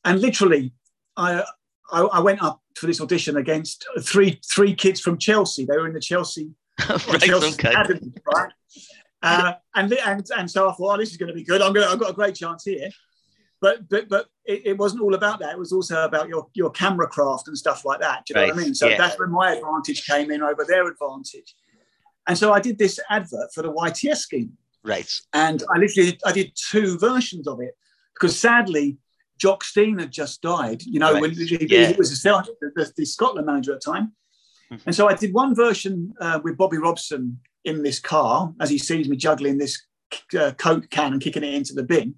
and 0.04 0.20
literally, 0.20 0.72
I, 1.16 1.44
I, 1.90 2.00
I 2.02 2.20
went 2.20 2.42
up 2.42 2.61
for 2.74 2.86
this 2.86 3.00
audition 3.00 3.36
against 3.36 3.86
three 4.00 4.40
three 4.52 4.74
kids 4.74 5.00
from 5.00 5.18
Chelsea. 5.18 5.64
They 5.64 5.76
were 5.76 5.86
in 5.86 5.94
the 5.94 6.00
Chelsea, 6.00 6.50
right, 6.88 7.20
Chelsea 7.20 7.52
okay. 7.54 7.70
Academy, 7.70 8.12
right? 8.34 8.52
Uh, 9.23 9.55
and 9.75 9.93
and 9.93 10.27
and 10.37 10.51
so 10.51 10.69
I 10.69 10.73
thought, 10.73 10.95
oh, 10.95 10.97
this 10.97 11.11
is 11.11 11.16
going 11.16 11.29
to 11.29 11.35
be 11.35 11.45
good. 11.45 11.61
I'm 11.61 11.73
going. 11.73 11.89
I've 11.89 11.99
got 11.99 12.11
a 12.11 12.14
great 12.14 12.35
chance 12.35 12.64
here. 12.64 12.89
But 13.61 13.89
but 13.89 14.09
but 14.09 14.27
it, 14.45 14.62
it, 14.66 14.79
wasn't 14.79 15.03
all 15.03 15.14
about 15.14 15.41
that. 15.41 15.53
It 15.53 15.59
was 15.59 15.73
also 15.73 16.05
about 16.05 16.29
your 16.29 16.47
your 16.55 16.71
camera 16.71 17.09
craft 17.09 17.49
and 17.49 17.59
stuff 17.59 17.85
like 17.85 18.01
that. 18.01 18.25
Do 18.25 18.35
you 18.35 18.41
know 18.41 18.47
what 18.55 18.62
I 18.62 18.64
mean? 18.64 18.75
So 18.75 18.87
yeah. 18.87 18.97
that's 18.97 19.19
when 19.19 19.31
my 19.31 19.55
advantage 19.55 20.07
came 20.07 20.31
in 20.31 20.43
over 20.43 20.64
their 20.64 20.87
advantage. 20.87 21.57
And 22.29 22.39
so 22.39 22.53
I 22.53 22.61
did 22.61 22.79
this 22.79 23.01
advert 23.11 23.53
for 23.55 23.62
the 23.62 23.73
YTS 23.73 24.19
scheme 24.19 24.53
Right. 24.85 25.11
and 25.33 25.62
I 25.75 25.79
literally 25.79 26.19
I 26.25 26.33
did 26.33 26.53
two 26.71 26.99
versions 26.99 27.49
of 27.49 27.61
it 27.61 27.75
because 28.14 28.39
sadly 28.39 28.99
Jock 29.39 29.64
Stein 29.64 29.99
had 29.99 30.12
just 30.12 30.43
died. 30.43 30.83
You 30.83 31.01
know, 31.01 31.14
Right. 31.14 31.23
when 31.23 31.31
he, 31.33 31.66
Yeah. 31.69 31.87
he 31.87 31.95
was 31.95 32.11
the, 32.23 32.45
the, 32.77 32.93
the 32.97 33.07
Scotland 33.07 33.47
manager 33.47 33.73
at 33.73 33.81
the 33.81 33.93
time, 33.93 34.12
Mhm. 34.71 34.83
and 34.87 34.95
so 34.95 35.09
I 35.09 35.14
did 35.14 35.33
one 35.33 35.55
version 35.55 36.12
uh, 36.21 36.39
with 36.45 36.57
Bobby 36.57 36.77
Robson 36.77 37.41
in 37.64 37.82
this 37.82 37.98
car 38.00 38.52
as 38.61 38.70
he 38.70 38.78
sees 38.78 39.09
me 39.09 39.16
juggling 39.16 39.59
this 39.59 39.82
uh, 40.38 40.52
Coke 40.52 40.88
can 40.90 41.12
and 41.12 41.22
kicking 41.22 41.42
it 41.44 41.54
into 41.54 41.74
the 41.74 41.82
bin, 41.82 42.14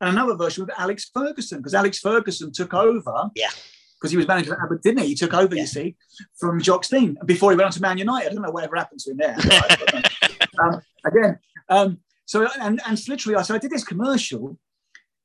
and 0.00 0.10
another 0.10 0.34
version 0.36 0.64
with 0.64 0.78
Alex 0.78 1.10
Ferguson 1.12 1.58
because 1.58 1.74
Alex 1.74 1.98
Ferguson 1.98 2.52
took 2.52 2.74
over. 2.74 3.30
Yeah. 3.34 3.50
Because 3.98 4.10
he 4.10 4.18
was 4.18 4.28
manager 4.28 4.52
at 4.52 4.62
Aberdeen, 4.62 4.98
he 4.98 5.14
took 5.14 5.32
over, 5.32 5.54
Yeah. 5.54 5.62
you 5.62 5.66
see, 5.66 5.96
from 6.38 6.60
Jock 6.60 6.84
Stein 6.84 7.16
before 7.24 7.50
he 7.50 7.56
went 7.56 7.64
on 7.64 7.72
to 7.72 7.80
Man 7.80 7.96
United. 7.96 8.30
I 8.30 8.34
don't 8.34 8.42
know 8.42 8.50
whatever 8.50 8.76
happened 8.76 9.00
to 9.00 9.10
him 9.12 9.16
there. 9.16 9.36
um, 10.62 10.82
again, 11.06 11.38
um, 11.70 11.98
so 12.26 12.46
and 12.60 12.78
and 12.86 13.08
literally, 13.08 13.42
so 13.42 13.54
I 13.54 13.58
did 13.58 13.70
this 13.70 13.84
commercial, 13.84 14.58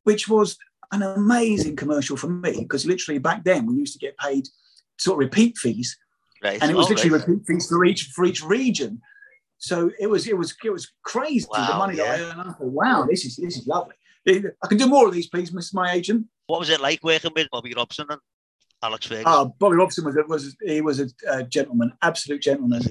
which 0.03 0.29
was 0.29 0.57
an 0.93 1.03
amazing 1.03 1.75
commercial 1.75 2.15
for 2.15 2.29
me 2.29 2.59
because 2.61 2.85
literally 2.85 3.17
back 3.19 3.43
then 3.43 3.65
we 3.65 3.75
used 3.75 3.93
to 3.93 3.99
get 3.99 4.17
paid 4.17 4.47
sort 4.97 5.15
of 5.15 5.19
repeat 5.19 5.57
fees, 5.57 5.97
Right. 6.41 6.59
and 6.61 6.71
it 6.71 6.75
was 6.75 6.89
literally 6.89 7.11
right. 7.17 7.27
repeat 7.27 7.45
fees 7.45 7.67
for 7.67 7.83
each 7.83 8.03
for 8.15 8.23
each 8.23 8.41
region. 8.41 9.01
So 9.62 9.91
it 9.99 10.07
was 10.07 10.28
it 10.28 10.36
was 10.36 10.55
it 10.66 10.72
was 10.72 10.91
crazy 11.03 11.45
the 11.53 11.59
Wow, 11.62 11.78
money 11.78 11.95
that 11.97 12.07
I 12.07 12.20
earned. 12.24 12.41
I 12.41 12.43
thought, 12.45 12.59
wow, 12.62 13.05
this 13.07 13.26
is 13.26 13.36
this 13.36 13.57
is 13.57 13.68
lovely. 13.68 13.93
I 14.28 14.68
can 14.68 14.78
do 14.80 14.88
more 14.88 15.07
of 15.07 15.14
these, 15.14 15.28
please, 15.28 15.53
Miss 15.53 15.72
My 15.74 15.91
Agent. 15.93 16.26
What 16.47 16.59
was 16.59 16.70
it 16.70 16.82
like 16.82 17.03
working 17.03 17.32
with 17.36 17.47
Bobby 17.51 17.74
Robson 17.78 18.07
and 18.09 18.20
Alex 18.82 19.05
Ferguson? 19.05 19.26
Oh, 19.28 19.53
Bobby 19.59 19.76
Robson 19.76 20.03
was 20.05 20.16
a- 20.18 20.24
was 20.28 20.55
he 20.66 20.82
was 20.82 20.99
a, 20.99 21.07
a 21.30 21.43
gentleman, 21.43 21.93
absolute 22.01 22.41
gentleman. 22.41 22.82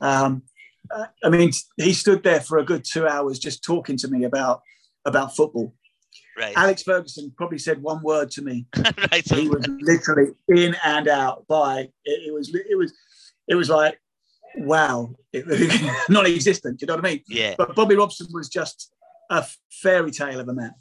Um, 0.00 0.42
uh, 0.90 1.06
I 1.22 1.28
mean, 1.30 1.52
he 1.76 1.92
stood 1.92 2.24
there 2.24 2.40
for 2.40 2.58
a 2.58 2.64
good 2.64 2.84
two 2.84 3.06
hours 3.06 3.38
just 3.38 3.62
talking 3.62 3.96
to 3.98 4.08
me 4.08 4.24
about 4.24 4.62
about 5.04 5.36
football. 5.36 5.74
right. 6.36 6.56
Alex 6.56 6.82
Ferguson 6.82 7.32
probably 7.36 7.58
said 7.58 7.80
one 7.80 8.02
word 8.02 8.32
to 8.32 8.42
me. 8.42 8.66
right. 9.12 9.28
He 9.28 9.48
was 9.48 9.64
literally 9.68 10.32
in 10.48 10.74
and 10.84 11.06
out 11.06 11.46
by 11.46 11.82
it, 12.04 12.28
it 12.28 12.34
was 12.34 12.52
it 12.52 12.76
was 12.76 12.92
it 13.46 13.54
was 13.54 13.70
like 13.70 14.00
wow, 14.56 15.14
non-existent. 16.08 16.80
You 16.80 16.86
know 16.86 16.96
what 16.96 17.04
I 17.06 17.08
mean? 17.10 17.20
Yeah. 17.28 17.54
But 17.58 17.74
Bobby 17.74 17.96
Robson 17.96 18.26
was 18.32 18.48
just 18.48 18.92
a 19.30 19.44
fairy 19.70 20.10
tale 20.10 20.40
of 20.40 20.48
a 20.48 20.54
man. 20.54 20.72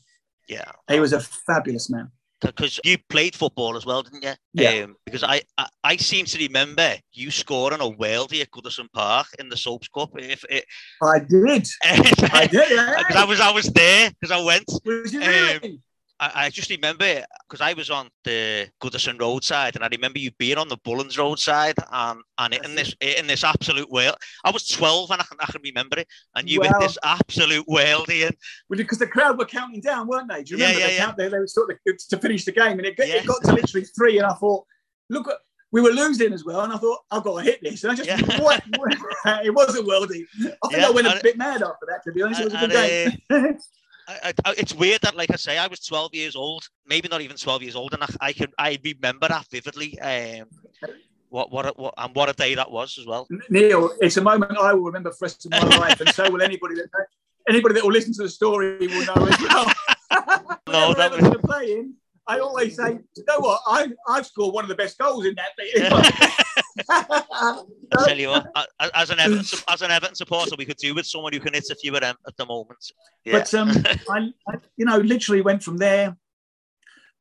Yeah. 0.47 0.71
He 0.89 0.99
was 0.99 1.13
a 1.13 1.19
fabulous 1.19 1.89
man. 1.89 2.11
because 2.41 2.79
you 2.83 2.97
played 3.09 3.33
football 3.35 3.75
as 3.75 3.85
well, 3.85 4.03
didn't 4.03 4.23
you? 4.23 4.33
Yeah. 4.53 4.83
Um, 4.83 4.95
because 5.05 5.23
I, 5.23 5.41
I, 5.57 5.67
I 5.83 5.95
seem 5.97 6.25
to 6.25 6.37
remember 6.37 6.93
you 7.13 7.31
scoring 7.31 7.79
a 7.81 7.89
worldie 7.89 8.41
at 8.41 8.51
Goodison 8.51 8.91
Park 8.93 9.27
in 9.39 9.49
the 9.49 9.57
Soaps 9.57 9.87
Cup. 9.87 10.11
If 10.17 10.43
it, 10.49 10.65
I 11.01 11.19
did. 11.19 11.67
I 11.83 12.47
did. 12.51 12.69
because 12.69 13.15
I 13.15 13.25
was 13.25 13.39
I 13.39 13.51
was 13.51 13.65
there 13.71 14.11
because 14.11 14.31
I 14.31 14.43
went. 14.43 14.65
Was 14.85 15.13
you 15.13 15.21
Um, 15.21 15.27
really? 15.27 15.81
I, 16.19 16.31
I 16.45 16.49
just 16.49 16.69
remember 16.69 17.23
because 17.49 17.61
I 17.61 17.73
was 17.73 17.89
on 17.89 18.09
the 18.23 18.69
Goodison 18.81 19.19
Road 19.19 19.43
side, 19.43 19.75
and 19.75 19.83
I 19.83 19.89
remember 19.91 20.19
you 20.19 20.31
being 20.37 20.57
on 20.57 20.69
the 20.69 20.77
Bullens 20.77 21.17
Road 21.17 21.39
side 21.39 21.75
and 21.91 22.21
and 22.37 22.53
hitting 22.53 22.75
this 22.75 22.95
hitting 22.99 23.27
this 23.27 23.43
absolute 23.43 23.89
world. 23.91 24.15
I 24.45 24.51
was 24.51 24.67
twelve 24.67 25.11
and 25.11 25.21
I 25.21 25.25
can, 25.25 25.37
I 25.41 25.51
can 25.51 25.61
remember 25.63 25.99
it, 25.99 26.07
and 26.35 26.49
you 26.49 26.61
hit 26.61 26.71
Wow. 26.71 26.79
this 26.79 26.97
absolute 27.03 27.65
worldie, 27.67 28.25
and 28.27 28.35
because 28.69 28.99
the 28.99 29.07
crowd 29.07 29.37
were 29.37 29.45
counting 29.45 29.81
down, 29.81 30.07
weren't 30.07 30.29
they? 30.29 30.43
Do 30.43 30.55
you 30.55 30.59
Yeah, 30.61 30.67
remember? 30.67 30.79
yeah, 30.81 30.87
they, 30.87 30.95
yeah. 30.95 31.05
count, 31.05 31.17
they, 31.17 31.27
they 31.29 31.39
were 31.39 31.47
sort 31.47 31.71
of 31.71 31.97
to 32.09 32.17
finish 32.17 32.45
the 32.45 32.51
game, 32.53 32.77
and 32.79 32.85
it, 32.85 32.95
got- 32.95 33.07
it 33.09 33.25
got 33.25 33.41
to 33.43 33.53
literally 33.53 33.85
three, 33.85 34.17
and 34.17 34.25
I 34.25 34.33
thought, 34.35 34.63
look, 35.09 35.29
we 35.71 35.81
were 35.81 35.91
losing 35.91 36.31
as 36.31 36.45
well, 36.45 36.61
and 36.61 36.71
I 36.71 36.77
thought 36.77 36.99
I've 37.11 37.23
got 37.23 37.39
to 37.39 37.43
hit 37.43 37.59
this, 37.61 37.83
and 37.83 37.91
I 37.91 37.95
just 37.95 38.07
Yeah. 38.07 38.21
what, 38.41 38.63
it 39.43 39.53
was 39.53 39.75
a 39.75 39.81
worldie. 39.81 40.23
I 40.63 40.67
think 40.69 40.81
Yeah, 40.81 40.87
I 40.87 40.91
went 40.91 41.07
a 41.07 41.11
and- 41.11 41.21
bit 41.21 41.37
mad 41.37 41.61
after 41.61 41.85
that. 41.89 42.01
To 42.05 42.13
be 42.13 42.21
honest, 42.21 42.39
it 42.39 42.45
was 42.45 42.53
a 42.53 42.57
and, 42.57 42.71
good 42.71 43.19
game. 43.29 43.53
Uh, 43.55 43.59
I, 44.07 44.33
I, 44.45 44.53
it's 44.57 44.73
weird 44.73 45.01
that, 45.01 45.15
like 45.15 45.31
I 45.31 45.35
say, 45.35 45.57
I 45.57 45.67
was 45.67 45.79
12 45.79 46.13
years 46.13 46.35
old, 46.35 46.67
maybe 46.85 47.07
not 47.07 47.21
even 47.21 47.37
12 47.37 47.63
years 47.63 47.75
old, 47.75 47.93
and 47.93 48.03
I, 48.03 48.07
I 48.21 48.33
can 48.33 48.51
I 48.57 48.79
remember 48.83 49.27
that 49.27 49.47
vividly. 49.49 49.99
Um, 49.99 50.47
what 51.29 51.51
what 51.51 51.65
a, 51.65 51.69
what 51.75 51.93
and 51.97 52.15
what 52.15 52.29
a 52.29 52.33
day 52.33 52.55
that 52.55 52.71
was 52.71 52.97
as 52.97 53.05
well. 53.05 53.27
Neil, 53.49 53.91
it's 53.99 54.17
a 54.17 54.21
moment 54.21 54.57
I 54.57 54.73
will 54.73 54.83
remember 54.83 55.11
for 55.11 55.17
the 55.17 55.23
rest 55.25 55.45
of 55.45 55.51
my 55.51 55.59
life, 55.77 55.99
and 55.99 56.09
so 56.09 56.29
will 56.29 56.41
anybody 56.41 56.75
that 56.75 56.89
anybody 57.49 57.75
that 57.75 57.83
will 57.83 57.91
listen 57.91 58.13
to 58.13 58.23
the 58.23 58.29
story 58.29 58.77
will 58.87 59.05
know 59.05 59.27
as 59.27 59.41
well. 59.41 59.71
No, 60.67 60.93
that 60.97 61.13
I'm 61.13 61.19
gonna 61.19 61.39
play 61.39 61.73
in, 61.73 61.93
I 62.27 62.39
always 62.39 62.75
say, 62.75 62.99
you 63.15 63.23
know 63.27 63.39
what, 63.39 63.61
I 63.67 63.87
I've 64.07 64.25
scored 64.25 64.53
one 64.53 64.63
of 64.65 64.69
the 64.69 64.75
best 64.75 64.97
goals 64.97 65.25
in 65.25 65.35
that. 65.35 65.51
I 66.89 67.63
tell 68.05 68.17
you 68.17 68.29
what, 68.29 68.47
a- 68.55 68.65
a- 68.79 68.97
as 68.97 69.09
an 69.09 69.19
Everton 69.19 69.59
as 69.69 69.81
an 69.81 69.91
Everton 69.91 70.15
supporter, 70.15 70.55
we 70.57 70.65
could 70.65 70.77
do 70.77 70.93
with 70.95 71.05
someone 71.05 71.33
who 71.33 71.39
can 71.39 71.53
hit 71.53 71.69
a 71.71 71.75
few 71.75 71.93
of 71.93 72.01
them 72.01 72.15
at 72.27 72.35
the 72.37 72.45
moment. 72.45 72.79
Yeah. 73.23 73.39
But 73.39 73.53
um, 73.53 73.69
I, 74.09 74.29
I, 74.47 74.55
you 74.77 74.85
know, 74.85 74.97
literally 74.97 75.41
went 75.41 75.63
from 75.63 75.77
there, 75.77 76.17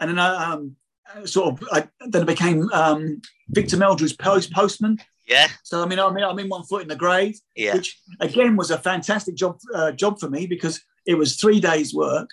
and 0.00 0.10
then 0.10 0.18
I 0.18 0.52
um, 0.52 0.76
sort 1.24 1.52
of 1.62 1.68
I, 1.70 1.88
then 2.08 2.22
I 2.22 2.24
became 2.24 2.68
um, 2.72 3.20
Victor 3.48 3.76
Meldrew's 3.76 4.14
post 4.16 4.52
postman. 4.52 4.98
yeah, 5.28 5.48
So 5.62 5.82
I 5.82 5.86
mean, 5.86 5.98
I 5.98 6.10
mean, 6.12 6.24
I'm 6.24 6.38
in 6.38 6.48
one 6.48 6.64
foot 6.64 6.82
in 6.82 6.88
the 6.88 6.96
grave, 6.96 7.38
yeah, 7.54 7.74
which 7.74 8.00
again 8.20 8.56
was 8.56 8.70
a 8.70 8.78
fantastic 8.78 9.34
job 9.34 9.58
uh, 9.74 9.92
job 9.92 10.18
for 10.18 10.28
me 10.30 10.46
because 10.46 10.80
it 11.06 11.14
was 11.14 11.36
three 11.36 11.60
days' 11.60 11.94
work, 11.94 12.30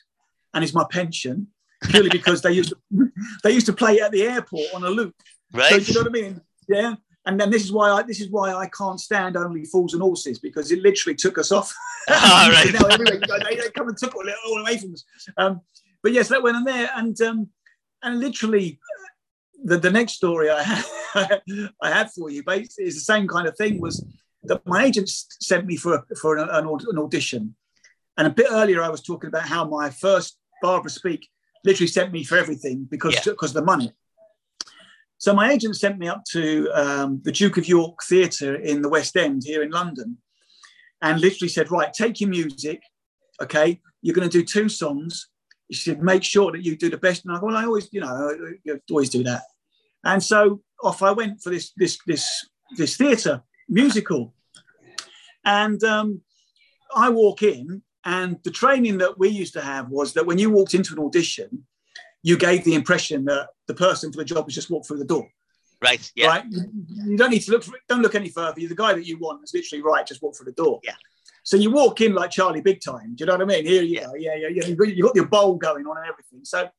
and 0.54 0.64
it's 0.64 0.74
my 0.74 0.86
pension 0.90 1.48
purely 1.82 2.10
because 2.10 2.42
they 2.42 2.52
used 2.52 2.70
to, 2.70 3.12
they 3.44 3.52
used 3.52 3.66
to 3.66 3.74
play 3.74 4.00
at 4.00 4.12
the 4.12 4.24
airport 4.24 4.74
on 4.74 4.84
a 4.84 4.90
loop. 4.90 5.16
So 5.54 5.60
right. 5.60 5.88
you 5.88 5.94
know 5.94 6.02
what 6.02 6.08
I 6.08 6.12
mean? 6.12 6.42
Yeah. 6.68 6.96
And 7.26 7.40
then 7.40 7.52
this 7.52 7.64
is 7.64 7.72
why 7.72 7.92
I 7.92 8.02
this 8.02 8.20
is 8.20 8.30
why 8.30 8.54
I 8.54 8.68
can't 8.68 9.00
stand 9.00 9.38
only 9.38 9.66
fools 9.66 9.94
and 9.94 10.02
horses 10.02 10.40
because 10.40 10.72
it 10.72 10.82
literally 10.82 11.16
took 11.16 11.38
us 11.38 11.52
off. 11.52 11.74
Ah, 12.10 12.50
right. 12.52 12.74
Now 12.82 12.88
everywhere 12.88 13.20
they, 13.48 13.58
they 13.58 13.70
come 13.70 13.88
and 13.88 13.96
took 13.96 14.16
all, 14.16 14.26
all 14.48 14.62
away 14.62 14.80
from 14.80 14.94
us. 14.94 15.06
Um, 15.38 15.62
but 16.02 16.14
yes, 16.14 16.30
that 16.30 16.42
went 16.42 16.58
on 16.58 16.64
there, 16.64 16.90
and 16.96 17.22
um, 17.22 17.50
and 18.02 18.20
literally, 18.20 18.80
the, 19.64 19.78
the 19.78 19.92
next 19.92 20.14
story 20.14 20.50
I 20.50 20.64
had, 20.64 21.42
I 21.80 21.92
had 21.92 22.12
for 22.12 22.32
you, 22.32 22.42
basically, 22.44 22.86
is 22.86 22.96
the 22.96 23.02
same 23.02 23.28
kind 23.28 23.48
of 23.48 23.56
thing. 23.56 23.80
Was 23.80 24.04
that 24.46 24.66
my 24.66 24.86
agent 24.86 25.10
sent 25.10 25.68
me 25.68 25.78
for 25.78 26.04
for 26.20 26.38
an 26.38 26.50
an 26.50 26.98
audition, 26.98 27.56
and 28.18 28.26
a 28.26 28.32
bit 28.32 28.48
earlier 28.50 28.82
I 28.82 28.90
was 28.90 29.04
talking 29.04 29.28
about 29.28 29.48
how 29.48 29.64
my 29.66 29.92
first 29.92 30.40
Barbara 30.64 30.90
Speake 30.90 31.30
literally 31.64 31.88
sent 31.88 32.12
me 32.12 32.24
for 32.24 32.38
everything 32.38 32.88
because 32.90 33.20
because 33.24 33.52
of 33.52 33.56
the 33.56 33.64
money. 33.64 33.94
So 35.18 35.34
my 35.36 35.52
agent 35.52 35.76
sent 35.76 36.00
me 36.00 36.08
up 36.08 36.24
to 36.32 36.68
um, 36.74 37.22
the 37.24 37.32
Duke 37.32 37.58
of 37.58 37.68
York 37.68 38.00
Theatre 38.10 38.56
in 38.56 38.82
the 38.82 38.90
West 38.90 39.16
End 39.16 39.44
here 39.46 39.62
in 39.62 39.70
London, 39.70 40.18
and 41.02 41.22
literally 41.22 41.50
said, 41.50 41.70
"Right, 41.70 41.94
take 41.94 42.20
your 42.20 42.30
music, 42.30 42.82
okay? 43.42 43.80
You're 44.02 44.16
going 44.16 44.30
to 44.30 44.38
do 44.38 44.44
two 44.44 44.68
songs. 44.68 45.30
You 45.70 45.76
should 45.76 46.02
make 46.02 46.24
sure 46.24 46.52
that 46.52 46.66
you 46.66 46.76
do 46.76 46.90
the 46.90 46.98
best." 46.98 47.24
And 47.24 47.36
I 47.36 47.40
go, 47.40 47.48
"Well, 47.48 47.58
I 47.58 47.66
always, 47.66 47.88
you 47.92 48.02
know, 48.02 48.08
I 48.68 48.80
always 48.90 49.10
do 49.10 49.24
that." 49.24 49.44
And 50.04 50.24
so 50.24 50.62
off 50.84 51.04
I 51.04 51.12
went 51.12 51.42
for 51.42 51.52
this 51.52 51.72
this 51.78 52.00
this 52.08 52.28
this 52.78 52.98
theatre 52.98 53.44
musical, 53.70 54.34
and 55.46 55.84
um, 55.84 56.22
I 56.96 57.10
walk 57.10 57.44
in, 57.44 57.84
and 58.06 58.38
the 58.44 58.52
training 58.52 58.98
that 59.00 59.18
we 59.20 59.30
used 59.30 59.54
to 59.54 59.62
have 59.62 59.90
was 59.90 60.14
that 60.14 60.26
when 60.26 60.38
you 60.38 60.50
walked 60.50 60.74
into 60.74 60.94
an 60.94 61.00
audition, 61.00 61.66
you 62.24 62.38
gave 62.38 62.64
the 62.64 62.76
impression 62.76 63.26
that 63.26 63.50
the 63.68 63.74
person 63.74 64.12
for 64.12 64.18
the 64.18 64.26
job 64.26 64.46
was 64.46 64.56
just 64.56 64.70
walked 64.70 64.88
through 64.88 65.00
the 65.00 65.06
door. 65.06 65.28
Right. 65.82 66.12
Yeah. 66.16 66.28
Right? 66.28 66.46
You, 66.50 67.18
don't 67.18 67.32
need 67.32 67.42
to 67.42 67.52
look. 67.52 67.64
For, 67.64 67.74
don't 67.90 68.02
look 68.02 68.14
any 68.14 68.30
further. 68.30 68.60
You're 68.60 68.70
the 68.70 68.76
guy 68.76 68.94
that 68.94 69.06
you 69.06 69.18
want 69.18 69.44
is 69.44 69.54
literally 69.54 69.82
right. 69.82 70.06
Just 70.06 70.22
walk 70.22 70.36
through 70.36 70.46
the 70.46 70.52
door. 70.52 70.80
Yeah. 70.84 70.94
So 71.44 71.58
you 71.58 71.72
walk 71.72 72.02
in 72.02 72.14
like 72.14 72.30
Charlie 72.30 72.62
Big 72.62 72.82
Time. 72.82 73.16
Do 73.16 73.24
you 73.24 73.26
know 73.26 73.34
what 73.34 73.42
I 73.42 73.46
mean? 73.46 73.66
Here 73.66 73.82
you 73.82 73.96
Yeah. 73.96 74.06
go. 74.06 74.14
Yeah, 74.14 74.36
yeah, 74.36 74.48
yeah. 74.50 74.66
You've 74.68 74.78
got, 74.78 75.16
your 75.16 75.26
bowl 75.26 75.56
going 75.56 75.88
on 75.88 75.98
and 75.98 76.06
everything. 76.06 76.42
So 76.44 76.70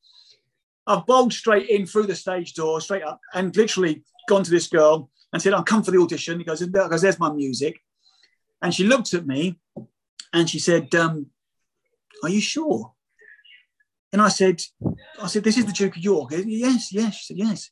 I've 0.87 1.05
bowled 1.05 1.33
straight 1.33 1.69
in 1.69 1.85
through 1.85 2.07
the 2.07 2.15
stage 2.15 2.53
door, 2.53 2.79
straight 2.79 3.03
up, 3.03 3.19
and 3.33 3.55
literally 3.55 4.03
gone 4.29 4.43
to 4.43 4.51
this 4.51 4.67
girl 4.67 5.09
and 5.33 5.41
said, 5.41 5.53
"I'm 5.53 5.63
come 5.63 5.83
for 5.83 5.91
the 5.91 5.99
audition." 5.99 6.39
He 6.39 6.45
goes, 6.45 6.61
"He 6.61 6.67
goes, 6.67 7.01
there's 7.01 7.19
my 7.19 7.31
music," 7.31 7.79
and 8.61 8.73
she 8.73 8.85
looked 8.85 9.13
at 9.13 9.27
me, 9.27 9.59
and 10.33 10.49
she 10.49 10.59
said, 10.59 10.93
um, 10.95 11.27
"Are 12.23 12.29
you 12.29 12.41
sure?" 12.41 12.93
And 14.11 14.21
I 14.21 14.29
said, 14.29 14.61
"I 15.21 15.27
said 15.27 15.43
this 15.43 15.57
is 15.57 15.65
the 15.65 15.71
Duke 15.71 15.95
of 15.95 16.03
York." 16.03 16.31
Yes, 16.31 16.91
yes. 16.91 17.15
She 17.15 17.25
said, 17.25 17.37
"Yes." 17.37 17.69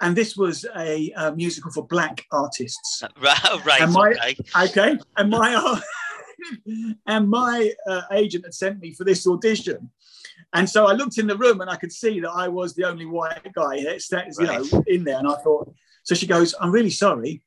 and 0.00 0.16
this 0.16 0.36
was 0.36 0.66
a, 0.76 1.10
a, 1.16 1.34
musical 1.34 1.70
for 1.70 1.86
black 1.86 2.24
artists. 2.32 3.02
Right, 3.20 3.64
right. 3.64 3.80
And 3.80 3.92
my, 3.92 4.10
okay. 4.10 4.36
okay, 4.64 4.98
and 5.16 5.30
my 5.30 5.80
and 7.06 7.28
my 7.28 7.72
uh, 7.88 8.02
agent 8.12 8.44
had 8.44 8.54
sent 8.54 8.80
me 8.80 8.92
for 8.92 9.04
this 9.04 9.26
audition, 9.26 9.90
and 10.52 10.68
so 10.68 10.86
I 10.86 10.92
looked 10.92 11.18
in 11.18 11.26
the 11.26 11.36
room 11.36 11.60
and 11.60 11.70
I 11.70 11.76
could 11.76 11.92
see 11.92 12.20
that 12.20 12.30
I 12.30 12.48
was 12.48 12.74
the 12.74 12.84
only 12.84 13.06
white 13.06 13.52
guy, 13.54 13.76
you 13.76 14.46
know, 14.46 14.82
in 14.86 15.04
there. 15.04 15.18
And 15.18 15.28
I 15.28 15.36
thought, 15.36 15.72
so 16.02 16.14
she 16.14 16.26
goes, 16.26 16.54
"I'm 16.60 16.72
really 16.72 16.90
sorry," 16.90 17.42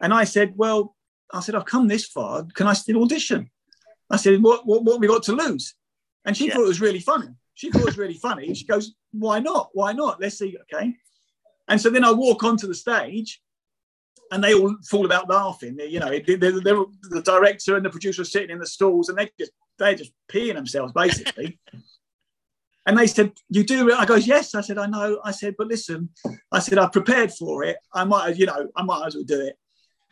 and 0.00 0.12
I 0.12 0.24
said, 0.24 0.54
"Well, 0.56 0.96
I 1.32 1.40
said 1.40 1.54
I've 1.54 1.64
come 1.64 1.88
this 1.88 2.06
far. 2.06 2.44
Can 2.54 2.66
I 2.66 2.72
still 2.72 3.02
audition?" 3.02 3.50
I 4.10 4.16
said, 4.16 4.42
"What 4.42 4.66
what, 4.66 4.84
what 4.84 4.94
have 4.94 5.00
we 5.00 5.08
got 5.08 5.22
to 5.24 5.32
lose?" 5.32 5.74
And 6.24 6.36
she 6.36 6.46
yeah. 6.48 6.54
thought 6.54 6.64
it 6.64 6.68
was 6.68 6.80
really 6.80 7.00
funny. 7.00 7.28
She 7.54 7.70
thought 7.70 7.82
it 7.82 7.86
was 7.86 7.98
really 7.98 8.14
funny. 8.14 8.54
She 8.54 8.66
goes, 8.66 8.94
"Why 9.12 9.40
not? 9.40 9.70
Why 9.72 9.92
not? 9.92 10.20
Let's 10.20 10.38
see." 10.38 10.56
Okay. 10.62 10.94
And 11.68 11.80
so 11.80 11.90
then 11.90 12.04
I 12.04 12.12
walk 12.12 12.44
onto 12.44 12.66
the 12.66 12.74
stage 12.74 13.40
and 14.30 14.42
they 14.42 14.54
all 14.54 14.76
fall 14.86 15.04
about 15.04 15.30
laughing. 15.30 15.76
They, 15.76 15.86
you 15.86 16.00
know, 16.00 16.10
they're, 16.10 16.36
they're, 16.36 16.60
the 16.60 17.22
director 17.24 17.76
and 17.76 17.84
the 17.84 17.90
producer 17.90 18.22
are 18.22 18.26
sitting 18.26 18.50
in 18.50 18.58
the 18.58 18.66
stalls 18.66 19.08
and 19.08 19.16
they 19.16 19.30
just 19.38 19.52
they're 19.78 19.94
just 19.94 20.12
peeing 20.30 20.54
themselves 20.54 20.92
basically. 20.92 21.58
and 22.86 22.98
they 22.98 23.06
said, 23.06 23.32
"You 23.48 23.64
do?" 23.64 23.92
I 23.92 24.04
goes, 24.04 24.26
"Yes." 24.26 24.54
I 24.54 24.60
said, 24.60 24.78
"I 24.78 24.86
know." 24.86 25.20
I 25.24 25.30
said, 25.30 25.54
"But 25.56 25.68
listen," 25.68 26.10
I 26.52 26.58
said, 26.58 26.78
"I've 26.78 26.92
prepared 26.92 27.32
for 27.32 27.64
it. 27.64 27.76
I 27.92 28.04
might, 28.04 28.36
you 28.36 28.46
know, 28.46 28.68
I 28.76 28.82
might 28.82 29.06
as 29.06 29.14
well 29.14 29.24
do 29.24 29.40
it." 29.40 29.56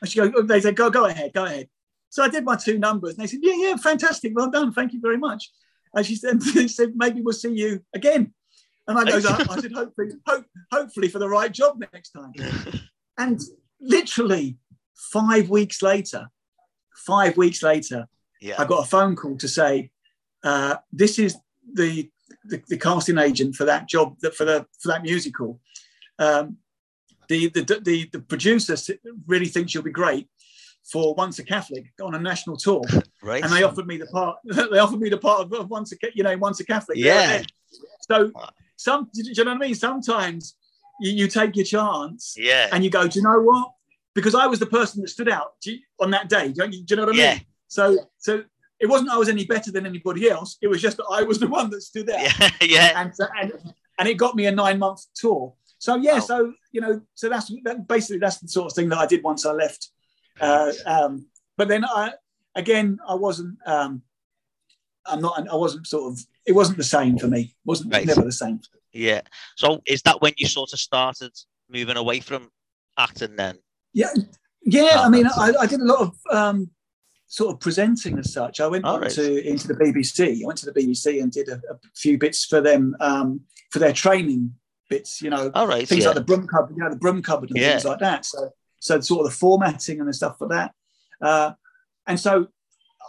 And 0.01 0.11
she 0.11 0.19
goes, 0.19 0.33
"They 0.47 0.61
said, 0.61 0.77
go, 0.77 0.91
go 0.91 1.07
ahead, 1.07 1.33
go 1.33 1.45
ahead." 1.45 1.69
So 2.13 2.23
I 2.23 2.29
did 2.29 2.45
my 2.45 2.57
two 2.57 2.79
numbers, 2.79 3.15
and 3.15 3.23
they 3.23 3.27
said, 3.27 3.41
"Yeah, 3.43 3.55
yeah, 3.57 3.77
fantastic, 3.77 4.33
well 4.35 4.51
done, 4.51 4.71
thank 4.71 4.93
you 4.93 5.01
very 5.01 5.17
much." 5.17 5.51
And 5.95 6.05
she 6.05 6.15
said, 6.15 6.43
said 6.69 6.93
"Maybe 6.95 7.23
we'll 7.23 7.33
see 7.33 7.55
you 7.55 7.81
again." 7.95 8.35
And 8.87 8.99
I 8.99 9.05
goes, 9.05 9.25
I, 9.25 9.39
I 9.49 9.61
said, 9.61 9.73
hopefully, 9.73 10.11
hope, 10.27 10.45
hopefully 10.71 11.09
for 11.09 11.21
the 11.21 11.29
right 11.29 11.51
job 11.51 11.83
next 11.93 12.11
time. 12.11 12.33
and 13.19 13.41
literally 13.81 14.59
five 14.95 15.49
weeks 15.49 15.81
later, 15.81 16.29
five 16.95 17.39
weeks 17.39 17.63
later, 17.63 18.09
yeah. 18.43 18.57
I 18.59 18.67
got 18.67 18.85
a 18.85 18.89
phone 18.89 19.17
call 19.17 19.39
to 19.39 19.49
say, 19.49 19.91
uh, 20.45 20.77
this 20.93 21.19
is 21.19 21.37
the, 21.73 22.11
the, 22.45 22.61
the, 22.69 22.77
casting 22.77 23.19
agent 23.19 23.55
for 23.55 23.65
that 23.65 23.89
job, 23.89 24.17
that 24.21 24.35
for, 24.35 24.45
the, 24.45 24.67
for 24.81 24.89
that 24.89 25.03
musical. 25.03 25.61
Um, 26.19 26.57
the, 27.29 27.49
the, 27.51 27.81
the, 27.85 28.11
the 28.13 28.21
producer 28.21 28.75
really 29.27 29.47
thinks 29.47 29.73
you'll 29.73 29.85
be 29.85 29.93
great 29.93 30.29
for 30.91 31.15
Once 31.15 31.39
a 31.39 31.45
Catholic 31.45 31.85
on 32.03 32.15
a 32.15 32.19
national 32.19 32.57
tour. 32.57 32.83
Right. 33.25 33.41
And 33.45 33.53
they 33.53 33.63
offered 33.63 33.87
me 33.87 33.99
the 33.99 34.07
part. 34.07 34.39
They 34.45 34.81
offered 34.81 34.99
me 34.99 35.09
the 35.09 35.17
part 35.17 35.43
of 35.43 35.71
Once 35.71 35.93
a 35.93 35.97
you 36.13 36.25
know 36.25 36.37
Once 36.39 36.59
a 36.59 36.65
Catholic. 36.65 36.99
Yeah. 36.99 37.43
So 38.01 38.33
some, 38.77 39.09
do 39.15 39.23
you 39.25 39.45
know 39.45 39.53
what 39.53 39.63
I 39.63 39.67
mean? 39.67 39.77
Sometimes 39.77 40.57
you, 41.01 41.13
you 41.13 41.29
take 41.29 41.55
your 41.55 41.65
chance. 41.65 42.35
Yeah. 42.37 42.69
And 42.73 42.83
you 42.83 42.91
go, 42.91 43.07
do 43.07 43.21
you 43.21 43.25
know 43.25 43.41
what? 43.41 43.73
Because 44.15 44.35
I 44.35 44.47
was 44.47 44.59
the 44.59 44.67
person 44.67 45.03
that 45.03 45.09
stood 45.09 45.29
out 45.29 45.53
on 46.01 46.11
that 46.11 46.29
day. 46.29 46.49
Do 46.49 46.65
you, 46.65 46.85
do 46.85 46.85
you 46.89 46.97
know 46.97 47.07
what 47.07 47.15
I 47.15 47.19
yeah. 47.19 47.35
mean? 47.35 47.47
So, 47.69 47.97
so 48.19 48.43
it 48.81 48.87
wasn't 48.89 49.11
I 49.11 49.17
was 49.17 49.29
any 49.29 49.45
better 49.45 49.71
than 49.71 49.87
anybody 49.87 50.29
else. 50.29 50.59
It 50.61 50.67
was 50.67 50.83
just 50.83 50.97
that 50.97 51.07
I 51.11 51.23
was 51.23 51.39
the 51.39 51.47
one 51.59 51.71
that 51.71 51.83
stood 51.83 52.11
out. 52.11 52.41
Yeah. 52.41 52.51
yeah. 52.61 53.01
And, 53.01 53.13
and, 53.41 53.75
and 53.99 54.09
it 54.09 54.15
got 54.15 54.35
me 54.35 54.47
a 54.47 54.53
nine 54.53 54.81
month 54.81 55.03
tour. 55.15 55.55
So 55.79 55.97
yeah, 55.97 56.15
wow. 56.15 56.21
so 56.21 56.53
you 56.71 56.81
know, 56.81 57.01
so 57.15 57.29
that's 57.29 57.53
that, 57.65 57.89
basically 57.89 58.19
that's 58.19 58.39
the 58.39 58.49
sort 58.49 58.67
of 58.71 58.73
thing 58.73 58.89
that 58.91 58.99
I 58.99 59.07
did 59.07 59.23
once 59.23 59.47
I 59.47 59.53
left. 59.53 59.91
Uh, 60.41 60.73
um, 60.87 61.27
but 61.57 61.69
then 61.69 61.85
I 61.85 62.13
again 62.55 62.99
I 63.07 63.15
wasn't 63.15 63.59
um, 63.67 64.03
I'm 65.07 65.21
not 65.21 65.49
I 65.49 65.57
wasn't 65.57 65.87
sort 65.87 66.13
of 66.13 66.21
it 66.47 66.53
wasn't 66.53 66.79
the 66.79 66.85
same 66.85 67.19
for 67.19 67.29
me. 67.29 67.41
It 67.41 67.51
wasn't 67.65 67.93
right. 67.93 68.07
never 68.07 68.23
the 68.23 68.33
same. 68.33 68.61
Yeah. 68.93 69.23
So 69.57 69.83
is 69.87 70.03
that 70.03 70.21
when 70.21 70.33
you 70.37 70.47
sort 70.47 70.73
of 70.73 70.81
started 70.81 71.33
moving 71.69 71.97
away 71.97 72.21
from 72.21 72.51
acting 72.99 73.37
then? 73.37 73.59
Yeah. 73.93 74.13
Yeah. 74.65 74.93
Oh, 74.97 75.05
I 75.05 75.09
mean, 75.09 75.27
I, 75.27 75.53
I, 75.61 75.67
did 75.67 75.81
a 75.81 75.85
lot 75.85 76.01
of 76.01 76.17
um, 76.31 76.71
sort 77.27 77.55
of 77.55 77.61
presenting 77.61 78.19
as 78.19 78.33
such. 78.33 78.61
I 78.61 78.67
went 78.67 78.85
right. 78.85 79.11
to 79.11 79.49
into 79.49 79.69
the 79.69 79.75
BBC. 79.75 80.43
I 80.43 80.47
went 80.47 80.59
to 80.59 80.67
the 80.67 80.73
BBC 80.73 81.23
and 81.23 81.33
did 81.33 81.49
a, 81.49 81.61
a 81.71 81.79
few 81.97 82.19
bits 82.19 82.45
for 82.45 82.61
them 82.61 82.95
um, 83.01 83.41
for 83.71 83.79
their 83.79 83.93
training 83.93 84.55
bits. 84.89 85.23
You 85.23 85.31
know, 85.31 85.51
All 85.55 85.67
right, 85.67 85.89
things 85.89 86.03
yeah. 86.03 86.09
like 86.09 86.17
the 86.17 86.25
broom 86.25 86.47
cupboard, 86.47 86.77
you 86.77 86.83
know, 86.83 86.91
the 86.91 86.97
broom 86.97 87.23
cupboard 87.23 87.51
and 87.51 87.59
yeah. 87.59 87.71
things 87.71 87.85
like 87.85 88.01
that. 88.01 88.25
So, 88.25 88.51
so 88.83 88.99
sort 89.01 89.21
of 89.21 89.31
the 89.31 89.37
formatting 89.37 90.01
and 90.01 90.09
the 90.09 90.13
stuff 90.13 90.37
for 90.39 90.49
that. 90.49 90.73
Uh, 91.21 91.53
and 92.07 92.19
so 92.19 92.49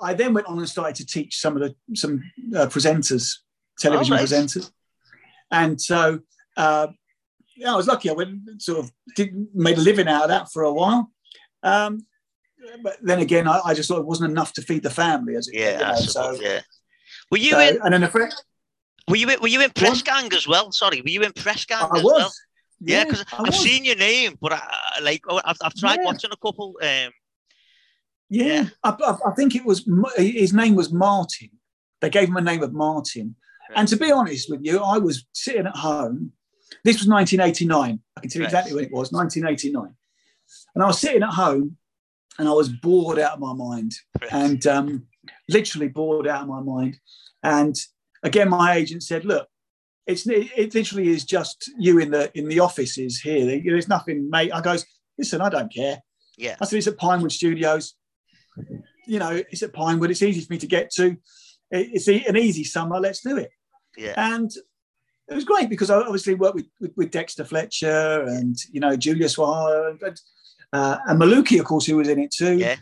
I 0.01 0.13
then 0.13 0.33
went 0.33 0.45
on 0.47 0.59
and 0.59 0.69
started 0.69 0.95
to 0.97 1.05
teach 1.05 1.39
some 1.39 1.57
of 1.57 1.63
the 1.63 1.75
some 1.95 2.21
uh, 2.55 2.67
presenters, 2.67 3.39
television 3.79 4.15
right. 4.15 4.23
presenters, 4.23 4.71
and 5.49 5.81
so 5.81 6.19
uh, 6.57 6.87
yeah, 7.57 7.73
I 7.73 7.75
was 7.75 7.87
lucky. 7.87 8.09
I 8.09 8.13
went 8.13 8.61
sort 8.61 8.79
of 8.79 8.91
did, 9.15 9.33
made 9.53 9.77
a 9.77 9.81
living 9.81 10.07
out 10.07 10.23
of 10.23 10.29
that 10.29 10.51
for 10.51 10.63
a 10.63 10.73
while. 10.73 11.11
Um, 11.63 12.05
but 12.83 12.97
then 13.01 13.19
again, 13.19 13.47
I, 13.47 13.59
I, 13.65 13.73
just 13.73 13.89
thought 13.89 13.99
it 13.99 14.05
wasn't 14.05 14.31
enough 14.31 14.53
to 14.53 14.61
feed 14.61 14.83
the 14.83 14.89
family. 14.89 15.35
As 15.35 15.47
it, 15.47 15.59
yeah, 15.59 15.71
you 15.71 15.85
know, 15.85 15.95
so, 15.95 16.37
yeah. 16.39 16.61
Were 17.31 17.37
you 17.37 17.51
so, 17.51 17.59
in? 17.59 17.79
And 17.83 17.93
then 17.93 18.03
a 18.03 18.07
friend. 18.07 18.33
Were 19.09 19.17
you 19.17 19.27
were 19.41 19.47
you 19.47 19.61
in 19.61 19.71
press 19.71 19.97
what? 19.97 20.05
gang 20.05 20.33
as 20.33 20.47
well? 20.47 20.71
Sorry, 20.71 21.01
were 21.01 21.09
you 21.09 21.23
in 21.23 21.33
press 21.33 21.65
gang 21.65 21.79
I 21.91 21.97
as 21.97 22.03
was. 22.03 22.13
well? 22.13 22.31
Yeah, 22.85 23.03
because 23.05 23.25
yeah, 23.31 23.39
I've 23.39 23.55
seen 23.55 23.85
your 23.85 23.95
name, 23.95 24.37
but 24.41 24.53
I, 24.53 24.61
like 25.01 25.23
oh, 25.29 25.41
I've, 25.43 25.57
I've 25.63 25.75
tried 25.75 25.99
yeah. 25.99 26.05
watching 26.05 26.31
a 26.31 26.37
couple. 26.37 26.77
Um, 26.81 27.11
yeah, 28.29 28.45
yeah. 28.45 28.65
I, 28.83 29.17
I, 29.27 29.31
think 29.31 29.55
it 29.55 29.65
was 29.65 29.87
his 30.17 30.53
name 30.53 30.75
was 30.75 30.91
Martin. 30.91 31.49
They 32.01 32.09
gave 32.09 32.27
him 32.27 32.37
a 32.37 32.41
name 32.41 32.63
of 32.63 32.73
Martin. 32.73 33.35
Right. 33.69 33.79
And 33.79 33.87
to 33.87 33.97
be 33.97 34.11
honest 34.11 34.49
with 34.49 34.61
you, 34.63 34.79
I 34.79 34.97
was 34.97 35.25
sitting 35.33 35.67
at 35.67 35.75
home. 35.75 36.33
This 36.83 36.99
was 36.99 37.07
1989. 37.07 37.99
I 38.17 38.19
can 38.19 38.29
tell 38.29 38.39
you 38.39 38.45
right. 38.45 38.49
exactly 38.49 38.73
when 38.73 38.85
it 38.85 38.91
was 38.91 39.11
1989. 39.11 39.95
And 40.75 40.83
I 40.83 40.87
was 40.87 40.99
sitting 40.99 41.23
at 41.23 41.29
home 41.29 41.77
and 42.39 42.47
I 42.47 42.51
was 42.51 42.69
bored 42.69 43.19
out 43.19 43.33
of 43.33 43.39
my 43.39 43.53
mind 43.53 43.93
right. 44.19 44.33
and 44.33 44.65
um, 44.67 45.07
literally 45.47 45.87
bored 45.87 46.27
out 46.27 46.43
of 46.43 46.47
my 46.47 46.61
mind. 46.61 46.97
And 47.43 47.75
again, 48.23 48.49
my 48.49 48.75
agent 48.75 49.03
said, 49.03 49.25
Look, 49.25 49.47
it's 50.05 50.27
it 50.27 50.73
literally 50.73 51.09
is 51.09 51.23
just 51.25 51.71
you 51.77 51.99
in 51.99 52.11
the 52.11 52.31
in 52.37 52.47
the 52.47 52.59
offices 52.59 53.19
here. 53.19 53.61
There's 53.63 53.87
nothing, 53.87 54.29
mate. 54.29 54.51
I 54.53 54.61
goes, 54.61 54.85
listen, 55.17 55.41
I 55.41 55.49
don't 55.49 55.73
care. 55.73 56.01
Yeah. 56.37 56.55
I 56.59 56.65
said 56.65 56.77
it's 56.77 56.87
at 56.87 56.97
Pinewood 56.97 57.31
Studios 57.31 57.95
you 59.05 59.19
know, 59.19 59.41
it's 59.51 59.63
at 59.63 59.73
Pinewood. 59.73 60.11
It's 60.11 60.21
easy 60.21 60.41
for 60.41 60.53
me 60.53 60.59
to 60.59 60.67
get 60.67 60.91
to. 60.91 61.17
It's 61.71 62.07
an 62.07 62.37
easy 62.37 62.63
summer. 62.63 62.99
Let's 62.99 63.21
do 63.21 63.37
it. 63.37 63.49
Yeah. 63.97 64.13
And 64.17 64.51
it 65.29 65.33
was 65.33 65.45
great 65.45 65.69
because 65.69 65.89
I 65.89 65.97
obviously 65.97 66.35
worked 66.35 66.55
with, 66.55 66.67
with, 66.79 66.91
with 66.95 67.11
Dexter 67.11 67.45
Fletcher 67.45 68.23
and 68.23 68.55
you 68.71 68.79
know 68.79 68.95
Julia 68.95 69.27
Sawalha 69.27 69.97
and, 70.01 70.21
uh, 70.71 70.97
and 71.07 71.19
Mmoloki, 71.19 71.59
of 71.59 71.65
course, 71.65 71.85
who 71.85 71.97
was 71.97 72.09
in 72.09 72.19
it 72.19 72.31
too. 72.31 72.57
Yeah. 72.57 72.75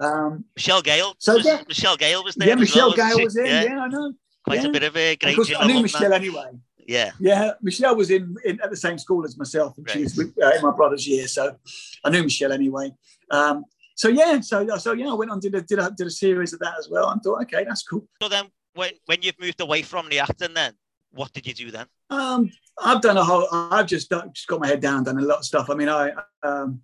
Um, 0.00 0.44
Michelle 0.56 0.82
Gayle. 0.82 1.14
So 1.18 1.36
yeah, 1.36 1.62
Michelle 1.68 1.96
Gayle 1.96 2.24
was 2.24 2.34
there. 2.34 2.48
Yeah, 2.48 2.56
Michelle 2.56 2.88
well, 2.88 2.96
Gayle 2.96 3.24
was 3.24 3.36
in. 3.36 3.46
Yeah. 3.46 3.62
yeah, 3.64 3.80
I 3.80 3.88
know. 3.88 4.12
Quite 4.44 4.62
yeah. 4.62 4.68
a 4.68 4.72
bit 4.72 4.82
of 4.82 4.96
a 4.96 5.16
great. 5.16 5.38
Of 5.38 5.50
I 5.58 5.66
knew 5.66 5.82
Michelle 5.82 6.12
anyway. 6.12 6.50
Yeah. 6.86 7.12
Yeah, 7.18 7.52
Michelle 7.62 7.96
was 7.96 8.10
in, 8.10 8.36
in 8.44 8.60
at 8.60 8.70
the 8.70 8.76
same 8.76 8.98
school 8.98 9.24
as 9.24 9.38
myself, 9.38 9.78
and 9.78 9.86
right. 9.86 9.94
she 9.94 10.02
was 10.02 10.16
with, 10.16 10.34
uh, 10.42 10.50
in 10.50 10.62
my 10.62 10.70
brother's 10.70 11.06
year, 11.08 11.26
so 11.26 11.56
I 12.04 12.10
knew 12.10 12.22
Michelle 12.22 12.52
anyway. 12.52 12.92
Um, 13.30 13.64
so 13.94 14.08
yeah, 14.08 14.40
so 14.40 14.66
so 14.76 14.92
yeah, 14.92 15.08
I 15.08 15.14
went 15.14 15.30
on 15.30 15.40
did 15.40 15.54
a 15.54 15.62
did 15.62 15.78
a 15.78 15.90
did 15.96 16.06
a 16.06 16.10
series 16.10 16.52
of 16.52 16.58
that 16.60 16.74
as 16.78 16.88
well. 16.90 17.06
I 17.06 17.14
thought, 17.22 17.42
okay, 17.42 17.64
that's 17.64 17.84
cool. 17.84 18.06
So 18.20 18.28
then, 18.28 18.46
when 18.74 18.90
when 19.06 19.22
you've 19.22 19.38
moved 19.40 19.60
away 19.60 19.82
from 19.82 20.08
the 20.08 20.18
acting, 20.18 20.52
then 20.52 20.74
what 21.12 21.32
did 21.32 21.46
you 21.46 21.54
do 21.54 21.70
then? 21.70 21.86
Um, 22.10 22.50
I've 22.82 23.00
done 23.00 23.16
a 23.16 23.24
whole. 23.24 23.46
I've 23.50 23.86
just 23.86 24.10
done, 24.10 24.32
just 24.34 24.48
got 24.48 24.60
my 24.60 24.66
head 24.66 24.80
down, 24.80 25.04
done 25.04 25.18
a 25.18 25.22
lot 25.22 25.38
of 25.38 25.44
stuff. 25.44 25.70
I 25.70 25.74
mean, 25.74 25.88
I 25.88 26.12
um, 26.42 26.80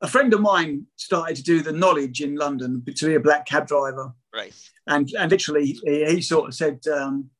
a 0.00 0.08
friend 0.08 0.34
of 0.34 0.40
mine 0.40 0.86
started 0.96 1.36
to 1.36 1.42
do 1.42 1.62
the 1.62 1.72
knowledge 1.72 2.20
in 2.20 2.34
London 2.34 2.84
to 2.84 3.06
be 3.06 3.14
a 3.14 3.20
black 3.20 3.46
cab 3.46 3.66
driver. 3.66 4.12
Right. 4.36 4.54
And 4.86 5.10
and 5.18 5.30
literally, 5.30 5.78
he, 5.84 6.04
he 6.04 6.20
sort 6.20 6.48
of 6.48 6.54
said, 6.54 6.80
um, 6.88 7.30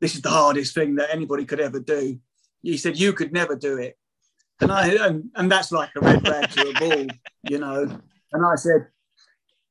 "This 0.00 0.14
is 0.14 0.22
the 0.22 0.30
hardest 0.30 0.74
thing 0.74 0.94
that 0.96 1.10
anybody 1.10 1.44
could 1.44 1.60
ever 1.60 1.80
do." 1.80 2.18
He 2.62 2.76
said, 2.76 2.98
"You 2.98 3.12
could 3.12 3.32
never 3.32 3.56
do 3.56 3.78
it." 3.78 3.98
And 4.60 4.70
I 4.70 4.88
and, 5.06 5.30
and 5.34 5.50
that's 5.50 5.72
like 5.72 5.90
a 5.96 6.00
red 6.00 6.26
rag 6.26 6.50
to 6.50 6.68
a 6.68 6.72
bull, 6.78 7.06
you 7.50 7.58
know. 7.58 8.00
And 8.32 8.44
I 8.44 8.56
said, 8.56 8.88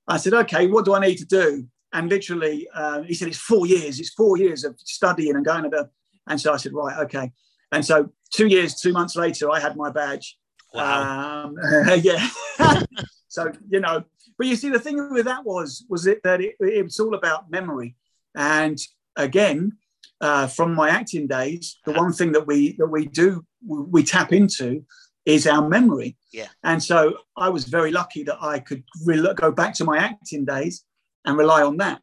I 0.08 0.18
said, 0.18 0.34
okay, 0.34 0.68
what 0.68 0.86
do 0.86 0.94
I 0.94 1.00
need 1.00 1.18
to 1.18 1.26
do? 1.26 1.68
And 1.92 2.10
literally, 2.10 2.68
uh, 2.74 3.04
he 3.04 3.14
said, 3.14 3.28
it's 3.28 3.38
four 3.38 3.68
years. 3.68 4.00
It's 4.00 4.14
four 4.14 4.38
years 4.38 4.64
of 4.64 4.76
studying 4.80 5.36
and 5.36 5.46
going 5.46 5.64
to 5.64 5.70
the. 5.70 5.90
And 6.28 6.40
so 6.40 6.54
I 6.54 6.58
said, 6.58 6.74
right, 6.74 6.98
okay. 7.00 7.32
And 7.72 7.86
so 7.86 8.10
two 8.34 8.48
years, 8.48 8.76
two 8.76 8.94
months 8.94 9.16
later, 9.16 9.52
I 9.52 9.60
had 9.60 9.76
my 9.76 9.92
badge. 9.92 10.38
Wow. 10.74 11.46
Um, 11.46 11.56
yeah. 12.02 12.28
so 13.28 13.52
you 13.70 13.80
know, 13.80 14.04
but 14.38 14.48
you 14.48 14.56
see, 14.56 14.70
the 14.70 14.80
thing 14.80 15.14
with 15.14 15.26
that 15.26 15.46
was 15.46 15.86
was 15.90 16.08
it 16.08 16.22
that 16.24 16.42
it, 16.42 16.56
it 16.60 16.84
was 16.84 17.00
all 17.00 17.16
about 17.16 17.52
memory, 17.52 17.96
and 18.36 18.78
again, 19.16 19.78
uh, 20.22 20.48
from 20.48 20.74
my 20.74 20.90
acting 20.90 21.28
days, 21.28 21.78
the 21.86 21.92
one 21.92 22.14
thing 22.14 22.32
that 22.32 22.48
we 22.48 22.74
that 22.78 22.88
we 22.88 23.06
do 23.06 23.46
we 23.68 24.04
tap 24.04 24.34
into 24.34 24.84
is 25.26 25.48
our 25.48 25.68
memory. 25.68 26.18
Yeah. 26.32 26.48
And 26.64 26.84
so 26.84 27.18
I 27.38 27.50
was 27.50 27.66
very 27.66 27.92
lucky 27.92 28.24
that 28.24 28.38
I 28.42 28.60
could 28.60 28.84
re- 29.06 29.34
go 29.36 29.52
back 29.52 29.74
to 29.76 29.86
my 29.86 29.98
acting 29.98 30.46
days 30.46 30.84
and 31.26 31.38
rely 31.38 31.62
on 31.62 31.78
that, 31.78 32.02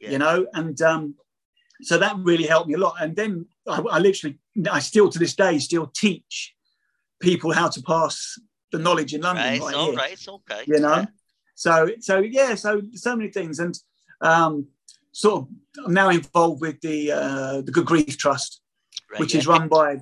yeah. 0.00 0.10
you 0.10 0.18
know, 0.18 0.46
and 0.54 0.80
um, 0.80 1.14
so 1.82 1.98
that 1.98 2.16
really 2.18 2.46
helped 2.46 2.68
me 2.68 2.74
a 2.74 2.78
lot. 2.78 2.94
And 3.00 3.14
then 3.14 3.46
I, 3.68 3.80
I, 3.80 3.98
literally, 3.98 4.38
I 4.70 4.78
still 4.78 5.10
to 5.10 5.18
this 5.18 5.34
day 5.34 5.58
still 5.58 5.92
teach 5.94 6.54
people 7.20 7.52
how 7.52 7.68
to 7.68 7.82
pass 7.82 8.38
the 8.72 8.78
knowledge 8.78 9.12
in 9.12 9.20
London. 9.20 9.44
Right, 9.44 9.60
right 9.60 9.74
all 9.74 9.90
here, 9.90 9.96
right, 9.96 10.28
okay. 10.28 10.64
You 10.66 10.80
know. 10.80 11.06
So 11.56 11.90
so 12.00 12.18
yeah, 12.18 12.54
so 12.54 12.82
so 12.92 13.16
many 13.16 13.30
things, 13.30 13.58
and 13.58 13.76
um, 14.20 14.68
sort 15.10 15.42
of 15.42 15.48
I'm 15.84 15.94
now 15.94 16.10
involved 16.10 16.60
with 16.60 16.80
the 16.82 17.10
uh, 17.10 17.62
the 17.62 17.72
Good 17.72 17.86
Grief 17.86 18.16
Trust, 18.16 18.60
Right, 19.10 19.20
which 19.20 19.34
yeah. 19.34 19.40
is 19.40 19.46
run 19.46 19.66
by. 19.66 19.92
Yeah, 19.92 19.98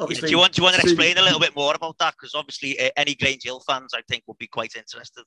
Obviously, 0.00 0.28
do 0.28 0.32
you 0.32 0.38
want 0.38 0.54
do 0.54 0.60
you 0.60 0.64
want 0.64 0.76
to 0.76 0.82
explain 0.82 1.18
a 1.18 1.22
little 1.22 1.38
bit 1.38 1.54
more 1.54 1.74
about 1.74 1.98
that? 1.98 2.14
Because 2.14 2.34
obviously, 2.34 2.80
uh, 2.80 2.90
any 2.96 3.14
Grange 3.14 3.44
Hill 3.44 3.60
fans, 3.60 3.92
I 3.94 4.00
think, 4.08 4.24
would 4.26 4.38
be 4.38 4.46
quite 4.46 4.74
interested. 4.74 5.24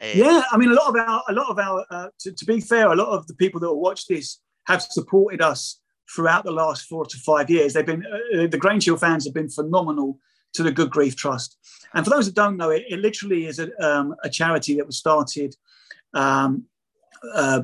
Uh, 0.00 0.06
Yeah, 0.14 0.42
I 0.50 0.56
mean, 0.56 0.70
a 0.70 0.74
lot 0.74 0.88
of 0.88 0.96
our, 0.96 1.22
a 1.28 1.32
lot 1.32 1.50
of 1.50 1.58
our, 1.58 1.84
uh, 1.90 2.08
to, 2.20 2.32
to 2.32 2.44
be 2.44 2.60
fair, 2.60 2.92
a 2.92 2.96
lot 2.96 3.08
of 3.08 3.26
the 3.26 3.34
people 3.34 3.60
that 3.60 3.68
will 3.68 3.80
watch 3.80 4.06
this 4.06 4.38
have 4.66 4.82
supported 4.82 5.42
us 5.42 5.80
throughout 6.14 6.44
the 6.44 6.52
last 6.52 6.86
four 6.88 7.04
to 7.04 7.18
five 7.18 7.50
years. 7.50 7.72
They've 7.72 7.84
been, 7.84 8.04
uh, 8.06 8.46
the 8.46 8.58
Grange 8.58 8.84
Hill 8.84 8.96
fans 8.96 9.24
have 9.24 9.34
been 9.34 9.50
phenomenal 9.50 10.18
to 10.54 10.62
the 10.62 10.72
Good 10.72 10.90
Grief 10.90 11.16
Trust. 11.16 11.56
And 11.94 12.04
for 12.04 12.10
those 12.10 12.26
that 12.26 12.34
don't 12.34 12.56
know 12.56 12.70
it, 12.70 12.84
it 12.88 13.00
literally 13.00 13.46
is 13.46 13.58
a, 13.58 13.68
um, 13.84 14.14
a 14.22 14.30
charity 14.30 14.76
that 14.76 14.86
was 14.86 14.98
started 14.98 15.56
um, 16.14 16.64
uh, 17.34 17.62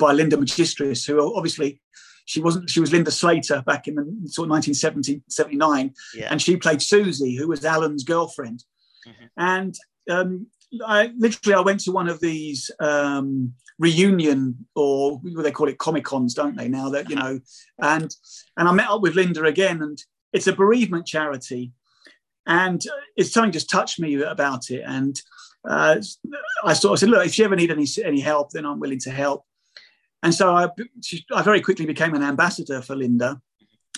by 0.00 0.12
Linda 0.12 0.36
Magistris, 0.36 1.06
who 1.06 1.36
obviously 1.36 1.80
she 2.24 2.40
wasn't, 2.40 2.70
she 2.70 2.80
was 2.80 2.92
Linda 2.92 3.10
Slater 3.10 3.62
back 3.66 3.88
in 3.88 3.94
the 3.94 4.02
sort 4.28 4.46
of 4.46 4.50
1970, 4.50 5.22
79 5.28 5.94
yeah, 6.14 6.28
and 6.30 6.40
she 6.40 6.56
played 6.56 6.82
Susie, 6.82 7.36
who 7.36 7.48
was 7.48 7.64
Alan's 7.64 8.04
girlfriend. 8.04 8.64
Mhm. 9.06 9.28
And 9.36 9.74
um, 10.08 10.46
I 10.86 11.12
literally 11.16 11.54
I 11.54 11.60
went 11.60 11.80
to 11.80 11.92
one 11.92 12.08
of 12.08 12.20
these 12.20 12.70
um, 12.80 13.52
reunion 13.78 14.66
or 14.74 15.18
what 15.18 15.42
they 15.42 15.50
call 15.50 15.68
it 15.68 15.78
comic 15.78 16.04
cons, 16.04 16.34
don't 16.34 16.56
they? 16.56 16.68
Now 16.68 16.88
that 16.90 17.10
you 17.10 17.16
know, 17.16 17.40
and 17.82 18.14
and 18.56 18.68
I 18.68 18.72
met 18.72 18.88
up 18.88 19.02
with 19.02 19.14
Linda 19.14 19.44
again, 19.44 19.82
and 19.82 20.02
it's 20.32 20.46
a 20.46 20.52
bereavement 20.52 21.06
charity, 21.06 21.72
and 22.46 22.82
it's 23.16 23.32
something 23.32 23.52
just 23.52 23.70
touched 23.70 24.00
me 24.00 24.20
about 24.22 24.70
it, 24.70 24.82
and 24.86 25.20
uh, 25.68 25.96
I 26.64 26.72
sort 26.72 26.94
of 26.94 26.98
said, 26.98 27.08
look, 27.08 27.26
if 27.26 27.38
you 27.38 27.44
ever 27.44 27.56
need 27.56 27.70
any 27.70 27.86
any 28.04 28.20
help, 28.20 28.50
then 28.50 28.66
I'm 28.66 28.80
willing 28.80 29.00
to 29.00 29.10
help. 29.10 29.44
And 30.22 30.34
so 30.34 30.54
I, 30.54 30.68
she, 31.02 31.24
I 31.34 31.42
very 31.42 31.60
quickly 31.60 31.86
became 31.86 32.14
an 32.14 32.22
ambassador 32.22 32.80
for 32.80 32.94
Linda 32.94 33.40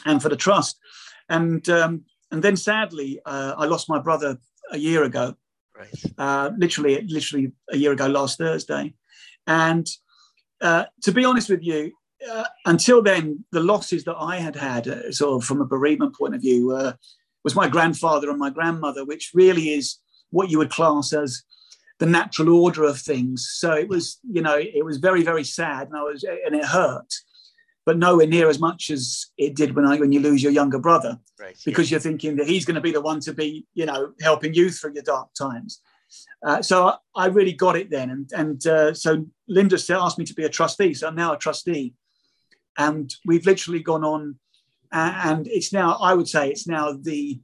and 0.07 0.23
for 0.23 0.31
the 0.31 0.37
trust. 0.37 0.79
And 1.29 1.69
um, 1.69 2.05
and 2.31 2.43
then 2.43 2.57
sadly, 2.57 3.21
uh, 3.25 3.55
I 3.57 3.67
lost 3.67 3.89
my 3.89 3.99
brother 3.99 4.39
a 4.71 4.79
year 4.79 5.05
ago, 5.05 5.35
right. 5.77 6.03
uh, 6.19 6.51
literally, 6.57 7.03
literally 7.03 7.53
a 7.71 7.77
year 7.77 7.93
ago 7.93 8.07
last 8.07 8.39
Thursday. 8.39 8.95
And 9.47 9.87
uh, 10.61 10.85
to 11.03 11.13
be 11.13 11.25
honest 11.25 11.51
with 11.51 11.63
you, 11.63 11.93
uh, 12.31 12.45
until 12.65 13.03
then, 13.03 13.45
the 13.53 13.61
losses 13.61 14.05
that 14.05 14.17
I 14.17 14.37
had 14.37 14.57
had, 14.57 14.89
uh, 14.89 15.13
sort 15.13 15.43
of 15.43 15.47
from 15.47 15.61
a 15.61 15.67
bereavement 15.67 16.17
point 16.17 16.35
of 16.35 16.41
view, 16.41 16.73
uh, 16.73 16.95
was 17.45 17.55
my 17.55 17.69
grandfather 17.69 18.31
and 18.31 18.39
my 18.39 18.51
grandmother, 18.51 19.05
which 19.05 19.31
really 19.35 19.69
is 19.69 19.99
what 20.31 20.51
you 20.51 20.59
would 20.59 20.71
class 20.71 21.13
as 21.13 21.43
the 22.01 22.07
natural 22.07 22.49
order 22.61 22.83
of 22.85 22.99
things. 22.99 23.49
So 23.55 23.73
it 23.73 23.89
was, 23.89 24.19
you 24.29 24.43
know, 24.43 24.57
it 24.59 24.85
was 24.85 24.97
very, 24.99 25.23
very 25.23 25.45
sad, 25.45 25.89
and 25.89 25.97
I 25.97 26.03
was, 26.03 26.25
and 26.25 26.57
it 26.57 26.65
hurt, 26.65 27.13
but 27.87 27.99
nowhere 27.99 28.27
near 28.27 28.49
as 28.49 28.59
much 28.59 28.91
as 28.91 29.27
it 29.39 29.55
did 29.55 29.77
when 29.77 29.87
I 29.87 29.97
when 29.99 30.11
you 30.11 30.21
lose 30.21 30.43
your 30.43 30.53
younger 30.53 30.79
brother 30.79 31.21
Right. 31.39 31.57
because 31.65 31.91
you're 31.91 32.01
thinking 32.01 32.37
that 32.37 32.49
he's 32.49 32.65
going 32.65 32.77
to 32.77 32.81
be 32.81 32.93
the 32.93 33.01
one 33.01 33.21
to 33.21 33.33
be, 33.35 33.67
you 33.75 33.87
know, 33.87 34.13
helping 34.23 34.55
you 34.55 34.71
through 34.71 34.95
your 34.95 35.03
dark 35.03 35.29
times. 35.35 35.81
Uh, 36.47 36.63
so 36.63 36.87
I, 36.89 36.97
I 37.15 37.27
really 37.27 37.53
got 37.53 37.77
it 37.77 37.91
then, 37.91 38.11
and 38.11 38.31
and 38.33 38.67
uh, 38.67 38.95
so 38.95 39.27
Linda 39.49 39.79
still 39.79 40.01
asked 40.01 40.19
me 40.19 40.25
to 40.25 40.35
be 40.35 40.45
a 40.45 40.49
trustee, 40.49 40.95
so 40.95 41.07
I'm 41.09 41.15
now 41.15 41.33
a 41.33 41.39
trustee, 41.39 41.95
and 42.79 43.13
we've 43.27 43.47
literally 43.47 43.81
gone 43.81 44.05
on, 44.05 44.39
and 44.95 45.47
it's 45.49 45.73
now 45.73 45.95
I 46.01 46.15
would 46.15 46.29
say 46.29 46.51
it's 46.51 46.67
now 46.67 46.93
the 46.93 47.41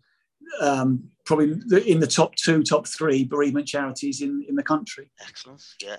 um, 0.61 1.05
probably 1.27 1.55
the, 1.67 1.85
in 1.85 2.01
the 2.01 2.07
top 2.07 2.35
two, 2.35 2.63
top 2.63 2.87
three 2.87 3.25
bereavement 3.25 3.67
charities 3.69 4.21
in 4.21 4.45
in 4.49 4.55
the 4.57 4.63
country. 4.63 5.11
Excellent. 5.29 5.63
Yeah. 5.83 5.97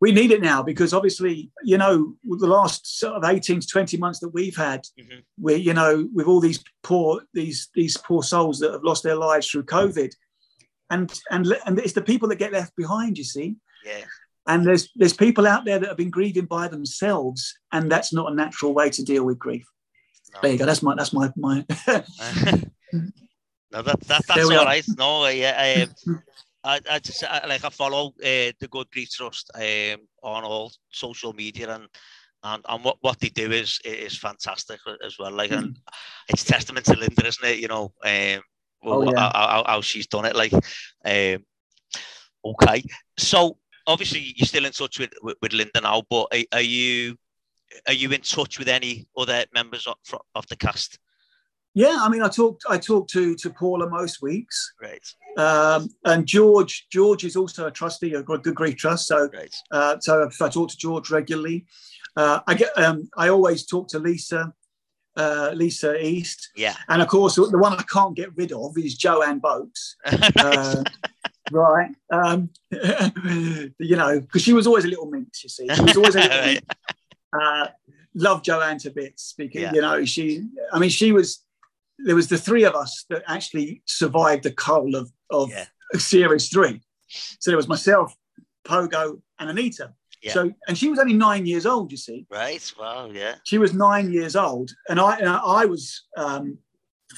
we 0.00 0.12
need 0.12 0.32
it 0.32 0.42
now 0.42 0.62
because 0.62 0.92
obviously, 0.92 1.50
you 1.62 1.78
know, 1.78 2.14
with 2.24 2.40
the 2.40 2.46
last 2.46 2.98
sort 2.98 3.14
of 3.14 3.24
18 3.24 3.60
to 3.60 3.66
20 3.66 3.96
months 3.96 4.18
that 4.20 4.28
we've 4.30 4.56
had, 4.56 4.80
Mhm. 5.00 5.22
we 5.38 5.54
you 5.56 5.72
know, 5.72 6.08
with 6.12 6.26
all 6.26 6.40
these 6.40 6.62
poor 6.82 7.22
these 7.32 7.68
these 7.74 7.96
poor 7.96 8.22
souls 8.22 8.58
that 8.58 8.72
have 8.72 8.84
lost 8.84 9.02
their 9.02 9.16
lives 9.16 9.48
through 9.48 9.64
COVID. 9.64 10.12
And 10.90 11.12
and 11.30 11.46
and 11.66 11.78
it's 11.78 11.94
the 11.94 12.02
people 12.02 12.28
that 12.28 12.36
get 12.44 12.52
left 12.52 12.74
behind, 12.76 13.16
you 13.18 13.24
see. 13.24 13.56
Yeah. 13.84 14.04
And 14.46 14.66
there's 14.66 14.90
there's 14.96 15.16
people 15.16 15.46
out 15.46 15.64
there 15.64 15.78
that 15.78 15.88
have 15.88 15.96
been 15.96 16.10
grieving 16.18 16.44
by 16.46 16.68
themselves, 16.68 17.54
and 17.72 17.90
that's 17.90 18.12
not 18.12 18.30
a 18.30 18.34
natural 18.34 18.74
way 18.74 18.90
to 18.90 19.02
deal 19.02 19.24
with 19.24 19.38
grief. 19.38 19.66
There 20.42 20.52
you 20.52 20.58
go. 20.58 20.66
That's 20.66 20.82
my 20.82 20.94
that's 20.94 21.12
my 21.12 21.30
my 21.36 21.64
no, 21.86 23.82
that, 23.82 24.00
that 24.00 24.26
that's 24.26 24.44
all 24.44 24.52
are. 24.52 24.64
right. 24.64 24.84
No, 24.96 25.26
yeah. 25.28 25.86
Um, 26.06 26.22
I, 26.62 26.80
I 26.90 26.98
just 26.98 27.22
I, 27.24 27.46
like 27.46 27.64
I 27.64 27.68
follow 27.70 28.08
uh, 28.08 28.52
the 28.58 28.68
Good 28.70 28.90
Grief 28.90 29.10
Trust 29.10 29.50
um, 29.54 30.00
on 30.22 30.44
all 30.44 30.72
social 30.90 31.32
media 31.32 31.74
and 31.74 31.88
and, 32.42 32.62
and 32.68 32.84
what, 32.84 32.98
what 33.00 33.18
they 33.20 33.28
do 33.30 33.50
is 33.52 33.80
is 33.84 34.18
fantastic 34.18 34.80
as 35.04 35.18
well. 35.18 35.32
Like 35.32 35.52
and 35.52 35.78
it's 36.28 36.44
testament 36.44 36.86
to 36.86 36.96
Linda, 36.96 37.26
isn't 37.26 37.48
it? 37.48 37.58
You 37.58 37.68
know, 37.68 37.92
um, 38.04 38.42
Oh, 38.86 39.02
yeah. 39.02 39.18
how, 39.18 39.30
how, 39.32 39.64
how 39.66 39.80
she's 39.80 40.06
done 40.06 40.26
it. 40.26 40.36
Like, 40.36 40.52
um, 40.52 41.44
okay. 42.44 42.82
So 43.18 43.56
obviously 43.86 44.34
you're 44.36 44.46
still 44.46 44.64
in 44.66 44.72
touch 44.72 44.98
with 44.98 45.10
with, 45.22 45.36
with 45.40 45.52
Linda 45.52 45.80
now, 45.80 46.02
but 46.08 46.28
are, 46.32 46.58
are 46.58 46.60
you 46.60 47.16
are 47.86 47.92
you 47.92 48.10
in 48.10 48.20
touch 48.20 48.58
with 48.58 48.68
any 48.68 49.06
other 49.16 49.44
members 49.54 49.86
of, 49.86 49.96
of 50.34 50.46
the 50.48 50.56
cast? 50.56 50.98
yeah. 51.74 51.98
I 52.00 52.08
mean, 52.08 52.22
I 52.22 52.28
talked 52.28 52.64
I 52.68 52.78
talked 52.78 53.10
to 53.10 53.34
to 53.34 53.50
Paula 53.50 53.88
most 53.88 54.22
weeks, 54.22 54.74
Right, 54.80 55.06
um, 55.36 55.88
and 56.04 56.26
George 56.26 56.86
George 56.90 57.24
is 57.24 57.36
also 57.36 57.66
a 57.66 57.70
trustee 57.70 58.14
of 58.14 58.24
Good 58.24 58.42
Grief 58.54 58.76
Trust, 58.76 59.08
so 59.08 59.28
right, 59.32 59.54
Uh, 59.70 59.96
so 60.00 60.28
I 60.40 60.48
talk 60.48 60.70
to 60.70 60.76
George 60.76 61.10
regularly. 61.10 61.66
Uh, 62.16 62.40
I 62.46 62.54
get. 62.54 62.76
Um, 62.78 63.08
I 63.16 63.28
always 63.28 63.66
talk 63.66 63.88
to 63.88 63.98
Lisa, 63.98 64.52
uh, 65.16 65.50
Lisa 65.54 66.00
East, 66.00 66.50
yeah. 66.56 66.76
and 66.88 67.02
of 67.02 67.08
course 67.08 67.34
the 67.34 67.58
one 67.58 67.72
I 67.72 67.82
can't 67.92 68.14
get 68.14 68.36
rid 68.36 68.52
of 68.52 68.78
is 68.78 68.94
Joanne 68.96 69.40
Boats. 69.40 69.96
Uh, 70.36 70.84
right. 71.52 71.90
Um, 72.10 72.50
you 72.70 73.96
know, 73.96 74.20
because 74.20 74.42
she 74.42 74.52
was 74.52 74.66
always 74.66 74.84
a 74.84 74.88
little 74.88 75.06
minx. 75.10 75.42
You 75.42 75.50
see, 75.50 75.68
she 75.74 75.82
was 75.82 75.96
always 75.96 76.14
a 76.16 76.20
little. 76.20 76.62
Uh, 77.40 77.68
love 78.14 78.42
Joanne 78.42 78.78
to 78.78 78.90
bits 78.90 79.34
because 79.36 79.62
Yeah. 79.62 79.72
you 79.74 79.80
know 79.80 80.04
she. 80.04 80.42
I 80.72 80.78
mean, 80.78 80.90
she 80.90 81.12
was. 81.12 81.42
There 81.98 82.16
was 82.16 82.28
the 82.28 82.38
three 82.38 82.64
of 82.64 82.74
us 82.74 83.04
that 83.08 83.22
actually 83.26 83.82
survived 83.86 84.42
the 84.44 84.52
coal 84.52 84.94
of 84.96 85.10
of 85.30 85.50
Yeah. 85.50 85.66
series 85.96 86.48
three. 86.48 86.80
So 87.40 87.50
there 87.50 87.56
was 87.56 87.68
myself, 87.68 88.14
Pogo, 88.64 89.20
and 89.38 89.50
Anita. 89.50 89.92
Yeah. 90.22 90.32
So 90.32 90.52
and 90.68 90.76
she 90.76 90.88
was 90.88 90.98
only 90.98 91.12
nine 91.14 91.46
years 91.46 91.66
old. 91.66 91.92
You 91.92 91.98
see, 91.98 92.26
Right. 92.30 92.72
Wow. 92.78 93.10
Yeah. 93.12 93.36
she 93.44 93.58
was 93.58 93.74
nine 93.74 94.12
years 94.12 94.34
old, 94.36 94.70
and 94.88 94.98
I 94.98 95.16
and 95.18 95.28
I 95.28 95.66
was 95.66 96.02
um, 96.16 96.58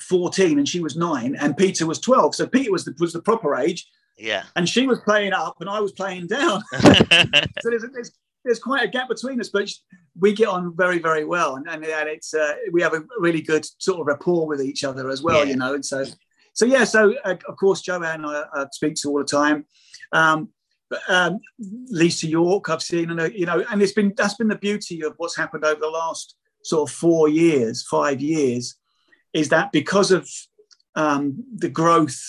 fourteen, 0.08 0.58
and 0.58 0.68
she 0.68 0.80
was 0.80 0.96
nine, 0.96 1.36
and 1.36 1.56
Peter 1.56 1.86
was 1.86 2.00
twelve. 2.00 2.34
So 2.34 2.46
Peter 2.46 2.70
was 2.72 2.84
the 2.84 2.94
was 2.98 3.12
the 3.12 3.22
proper 3.22 3.56
age, 3.56 3.88
Yeah. 4.18 4.44
and 4.56 4.68
she 4.68 4.86
was 4.86 4.98
playing 5.00 5.32
up, 5.32 5.56
and 5.60 5.70
I 5.70 5.80
was 5.80 5.92
playing 5.92 6.26
down. 6.26 6.62
so 6.80 7.70
there's, 7.70 7.84
there's 7.92 8.12
there's 8.46 8.58
quite 8.60 8.84
a 8.84 8.88
gap 8.88 9.08
between 9.08 9.40
us, 9.40 9.50
but 9.50 9.68
we 10.18 10.32
get 10.32 10.48
on 10.48 10.74
very 10.76 10.98
very 10.98 11.24
well, 11.24 11.56
and 11.56 11.68
and, 11.68 11.84
and 11.84 12.08
it's 12.08 12.32
uh, 12.32 12.54
we 12.72 12.80
have 12.80 12.94
a 12.94 13.04
really 13.18 13.42
good 13.42 13.66
sort 13.78 14.00
of 14.00 14.06
rapport 14.06 14.46
with 14.46 14.62
each 14.62 14.84
other 14.84 15.10
as 15.10 15.22
well, 15.22 15.44
Yeah. 15.44 15.50
you 15.50 15.56
know. 15.56 15.74
And 15.74 15.84
so 15.84 16.04
so 16.54 16.64
yeah, 16.64 16.84
so 16.84 17.14
uh, 17.24 17.36
of 17.48 17.56
course 17.56 17.82
Joanne 17.82 18.24
I, 18.24 18.44
I 18.54 18.66
speak 18.72 18.94
to 19.02 19.10
all 19.10 19.18
the 19.18 19.24
time. 19.24 19.66
Um, 20.12 20.48
but, 20.88 21.00
um, 21.08 21.40
Lisa 21.88 22.28
York, 22.28 22.70
I've 22.70 22.82
seen, 22.82 23.10
and 23.10 23.20
uh, 23.20 23.24
you 23.24 23.44
know, 23.44 23.64
and 23.70 23.82
it's 23.82 23.92
been 23.92 24.14
that's 24.16 24.34
been 24.34 24.48
the 24.48 24.56
beauty 24.56 25.02
of 25.02 25.14
what's 25.16 25.36
happened 25.36 25.64
over 25.64 25.80
the 25.80 25.88
last 25.88 26.36
sort 26.62 26.88
of 26.88 26.94
four 26.94 27.28
years, 27.28 27.84
five 27.88 28.20
years, 28.20 28.76
is 29.32 29.48
that 29.48 29.72
because 29.72 30.12
of 30.12 30.28
um, 30.94 31.44
the 31.56 31.68
growth 31.68 32.20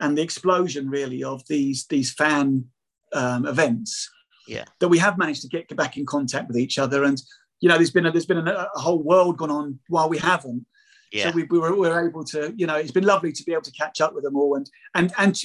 and 0.00 0.18
the 0.18 0.22
explosion 0.22 0.90
really 0.90 1.22
of 1.22 1.46
these 1.46 1.86
these 1.86 2.12
fan 2.12 2.64
um, 3.12 3.46
events, 3.46 4.10
Yeah. 4.46 4.64
that 4.80 4.88
we 4.88 4.98
have 4.98 5.16
managed 5.18 5.42
to 5.42 5.48
get 5.48 5.74
back 5.76 5.96
in 5.96 6.04
contact 6.06 6.48
with 6.48 6.56
each 6.56 6.78
other, 6.78 7.04
and 7.04 7.20
you 7.60 7.68
know, 7.68 7.76
there's 7.76 7.90
been 7.90 8.06
a, 8.06 8.10
there's 8.12 8.26
been 8.26 8.46
a, 8.46 8.68
a 8.74 8.80
whole 8.80 9.02
world 9.02 9.38
gone 9.38 9.50
on 9.50 9.78
while 9.88 10.08
we 10.08 10.18
haven't. 10.18 10.66
yeah. 11.12 11.30
So 11.30 11.36
we, 11.36 11.44
we, 11.44 11.58
were, 11.58 11.72
we 11.72 11.88
were 11.88 12.06
able 12.08 12.24
to, 12.24 12.52
you 12.56 12.66
know, 12.66 12.76
it's 12.76 12.90
been 12.90 13.04
lovely 13.06 13.32
to 13.32 13.42
be 13.44 13.52
able 13.52 13.62
to 13.62 13.72
catch 13.72 14.00
up 14.00 14.14
with 14.14 14.24
them 14.24 14.36
all, 14.36 14.56
and 14.56 14.68
and 14.94 15.12
and 15.18 15.40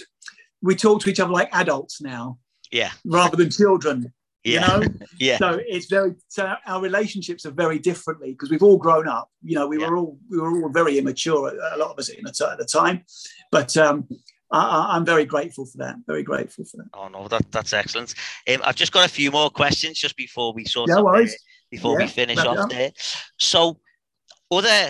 we 0.61 0.75
talk 0.75 1.01
to 1.01 1.09
each 1.09 1.19
other 1.19 1.31
like 1.31 1.49
adults 1.53 2.01
now 2.01 2.37
yeah. 2.71 2.91
rather 3.05 3.37
than 3.37 3.49
children. 3.49 4.11
Yeah. 4.43 4.79
You 4.79 4.79
know, 4.81 4.87
Yeah. 5.19 5.37
so 5.37 5.59
it's 5.65 5.85
very 5.87 6.15
so 6.27 6.53
our 6.65 6.81
relationships 6.81 7.45
are 7.45 7.51
very 7.51 7.79
differently 7.79 8.31
because 8.31 8.49
we've 8.49 8.63
all 8.63 8.77
grown 8.77 9.07
up. 9.07 9.29
You 9.43 9.55
know, 9.55 9.67
we 9.67 9.79
Yeah. 9.79 9.89
were 9.89 9.97
all 9.97 10.17
we 10.29 10.37
were 10.37 10.63
all 10.63 10.69
very 10.69 10.97
immature. 10.97 11.49
A 11.73 11.77
lot 11.77 11.91
of 11.91 11.99
us 11.99 12.09
at 12.09 12.17
the, 12.23 12.49
at 12.51 12.57
the 12.57 12.65
time, 12.65 13.03
but 13.51 13.75
um, 13.77 14.07
I, 14.51 14.59
I- 14.59 14.95
I'm 14.95 15.05
very 15.05 15.25
grateful 15.25 15.65
for 15.65 15.77
that. 15.79 15.95
Very 16.07 16.23
grateful 16.23 16.65
for 16.65 16.77
that. 16.77 16.87
Oh 16.93 17.07
no, 17.07 17.27
that 17.27 17.51
that's 17.51 17.73
excellent. 17.73 18.15
Um, 18.47 18.61
I've 18.63 18.75
just 18.75 18.91
got 18.91 19.05
a 19.05 19.09
few 19.09 19.31
more 19.31 19.49
questions 19.49 19.99
just 19.99 20.15
before 20.15 20.53
we 20.53 20.65
sort 20.65 20.89
No 20.89 21.07
of, 21.07 21.15
uh, 21.15 21.27
before 21.71 21.97
we 21.97 22.07
finish 22.07 22.37
off 22.39 22.69
there. 22.69 22.91
So, 23.37 23.79
other 24.51 24.89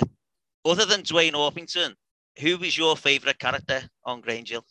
other 0.65 0.85
than 0.85 1.01
Dwayne 1.01 1.33
Orpington, 1.33 1.93
who 2.39 2.57
was 2.57 2.77
your 2.77 2.95
favourite 2.95 3.39
character 3.39 3.81
on 4.05 4.21
Grange 4.21 4.49
Hill? 4.49 4.65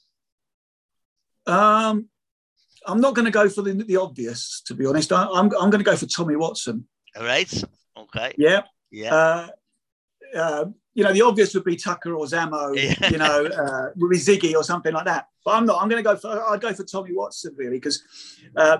Um, 1.47 2.09
I'm 2.86 3.01
not 3.01 3.14
going 3.14 3.24
to 3.24 3.30
go 3.30 3.49
for 3.49 3.62
the, 3.62 3.72
the 3.72 3.97
obvious, 3.97 4.62
to 4.66 4.74
be 4.74 4.86
honest. 4.86 5.12
I, 5.12 5.22
am 5.24 5.28
I'm, 5.32 5.45
I'm 5.61 5.70
going 5.70 5.78
to 5.78 5.91
go 5.91 5.97
for 5.97 6.07
Tommy 6.07 6.36
Watson. 6.36 6.86
All 7.16 7.24
right. 7.24 7.64
Okay. 7.97 8.34
Yeah. 8.39 8.62
Yeah. 8.91 9.14
Uh, 9.14 9.49
uh, 10.34 10.64
you 10.99 11.05
know, 11.05 11.12
the 11.12 11.22
obvious 11.22 11.55
would 11.55 11.62
be 11.62 11.76
Tucker 11.76 12.12
or 12.12 12.26
Zamo, 12.26 12.74
Yeah. 13.01 13.09
you 13.09 13.18
know, 13.18 13.46
uh, 13.46 13.92
Ziggy 14.14 14.57
or 14.57 14.64
something 14.64 14.92
like 14.92 15.05
that. 15.05 15.28
But 15.44 15.53
I'm 15.53 15.64
not. 15.64 15.80
I'm 15.80 15.88
going 15.88 16.03
to 16.03 16.11
go 16.11 16.16
for. 16.16 16.28
I'd 16.51 16.61
go 16.61 16.72
for 16.74 16.82
Tommy 16.82 17.12
Watson 17.14 17.55
really 17.57 17.76
because 17.76 18.03
uh, 18.57 18.78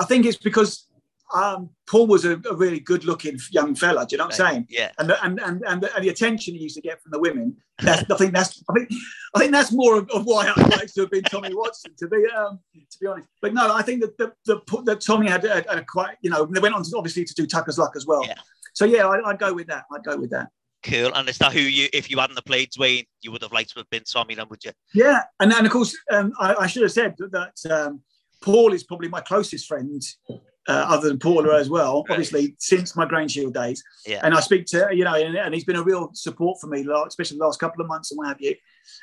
I 0.00 0.04
think 0.06 0.26
it's 0.26 0.36
because 0.36 0.88
um, 1.32 1.70
Paul 1.88 2.08
was 2.08 2.24
a, 2.24 2.32
a 2.50 2.56
really 2.56 2.80
good-looking 2.80 3.38
young 3.52 3.76
fella. 3.76 4.04
Do 4.04 4.14
you 4.14 4.18
know 4.18 4.24
what 4.24 4.40
I'm 4.40 4.48
saying? 4.48 4.66
Yeah. 4.68 4.90
And 4.98 5.08
the, 5.08 5.24
and, 5.24 5.40
and 5.40 5.62
and 5.64 5.80
the, 5.80 5.94
and 5.94 6.04
the 6.04 6.08
attention 6.08 6.54
he 6.54 6.62
used 6.62 6.74
to 6.74 6.82
get 6.82 7.00
from 7.00 7.12
the 7.12 7.20
women. 7.20 7.56
That's, 7.78 8.10
I 8.10 8.16
think 8.16 8.34
that's. 8.34 8.60
I 8.68 8.72
think 8.72 8.90
I 9.36 9.38
think 9.38 9.52
that's 9.52 9.70
more 9.70 9.98
of, 9.98 10.10
of 10.10 10.24
why 10.24 10.52
I'd 10.56 10.68
like 10.68 10.92
to 10.94 11.02
have 11.02 11.12
been 11.12 11.22
Tommy 11.22 11.54
Watson. 11.54 11.92
To 11.96 12.08
be 12.08 12.26
um, 12.36 12.58
to 12.74 12.98
be 13.00 13.06
honest, 13.06 13.28
but 13.40 13.54
no, 13.54 13.72
I 13.72 13.82
think 13.82 14.00
that 14.00 14.18
the, 14.18 14.32
the 14.46 14.82
that 14.86 15.00
Tommy 15.00 15.28
had 15.28 15.44
a, 15.44 15.78
a 15.78 15.84
quite. 15.84 16.16
You 16.22 16.30
know, 16.30 16.44
they 16.44 16.58
went 16.58 16.74
on 16.74 16.82
to, 16.82 16.96
obviously 16.96 17.24
to 17.24 17.34
do 17.34 17.46
Tucker's 17.46 17.78
Luck 17.78 17.92
as 17.94 18.04
well. 18.04 18.26
Yeah. 18.26 18.34
So 18.74 18.84
yeah, 18.84 19.06
I, 19.06 19.30
I'd 19.30 19.38
go 19.38 19.54
with 19.54 19.68
that. 19.68 19.84
I'd 19.92 20.02
go 20.02 20.16
with 20.16 20.30
that. 20.30 20.48
Cool. 20.82 21.12
And 21.14 21.28
is 21.28 21.38
that 21.38 21.52
who 21.52 21.60
you, 21.60 21.88
if 21.92 22.10
you 22.10 22.18
hadn't 22.18 22.36
have 22.36 22.44
played 22.44 22.70
Dwayne, 22.70 23.06
you 23.20 23.30
would 23.32 23.42
have 23.42 23.52
liked 23.52 23.70
to 23.70 23.78
have 23.80 23.90
been 23.90 24.02
Tommy 24.04 24.34
then, 24.34 24.46
would 24.50 24.64
you? 24.64 24.72
Yeah, 24.94 25.22
and 25.40 25.52
and 25.52 25.64
of 25.66 25.72
course, 25.72 25.96
um, 26.10 26.32
I, 26.40 26.54
I 26.54 26.66
should 26.66 26.82
have 26.82 26.92
said 26.92 27.14
that, 27.30 27.54
um, 27.70 28.00
Paul 28.42 28.72
is 28.72 28.82
probably 28.82 29.08
my 29.08 29.20
closest 29.20 29.68
friend, 29.68 30.02
uh, 30.28 30.38
other 30.66 31.08
than 31.08 31.18
Paula 31.20 31.56
as 31.60 31.70
well. 31.70 32.02
Right. 32.08 32.14
Obviously, 32.14 32.56
since 32.58 32.96
my 32.96 33.06
Grange 33.06 33.34
Hill 33.36 33.50
days, 33.50 33.82
Yeah. 34.04 34.20
and 34.24 34.34
I 34.34 34.40
speak 34.40 34.66
to 34.66 34.88
you 34.92 35.04
know, 35.04 35.14
and, 35.14 35.36
and 35.36 35.54
he's 35.54 35.64
been 35.64 35.76
a 35.76 35.82
real 35.82 36.10
support 36.14 36.60
for 36.60 36.66
me, 36.66 36.84
especially 37.06 37.38
the 37.38 37.44
last 37.44 37.60
couple 37.60 37.80
of 37.82 37.86
months 37.88 38.10
and 38.10 38.18
what 38.18 38.26
have 38.28 38.40
you. 38.40 38.56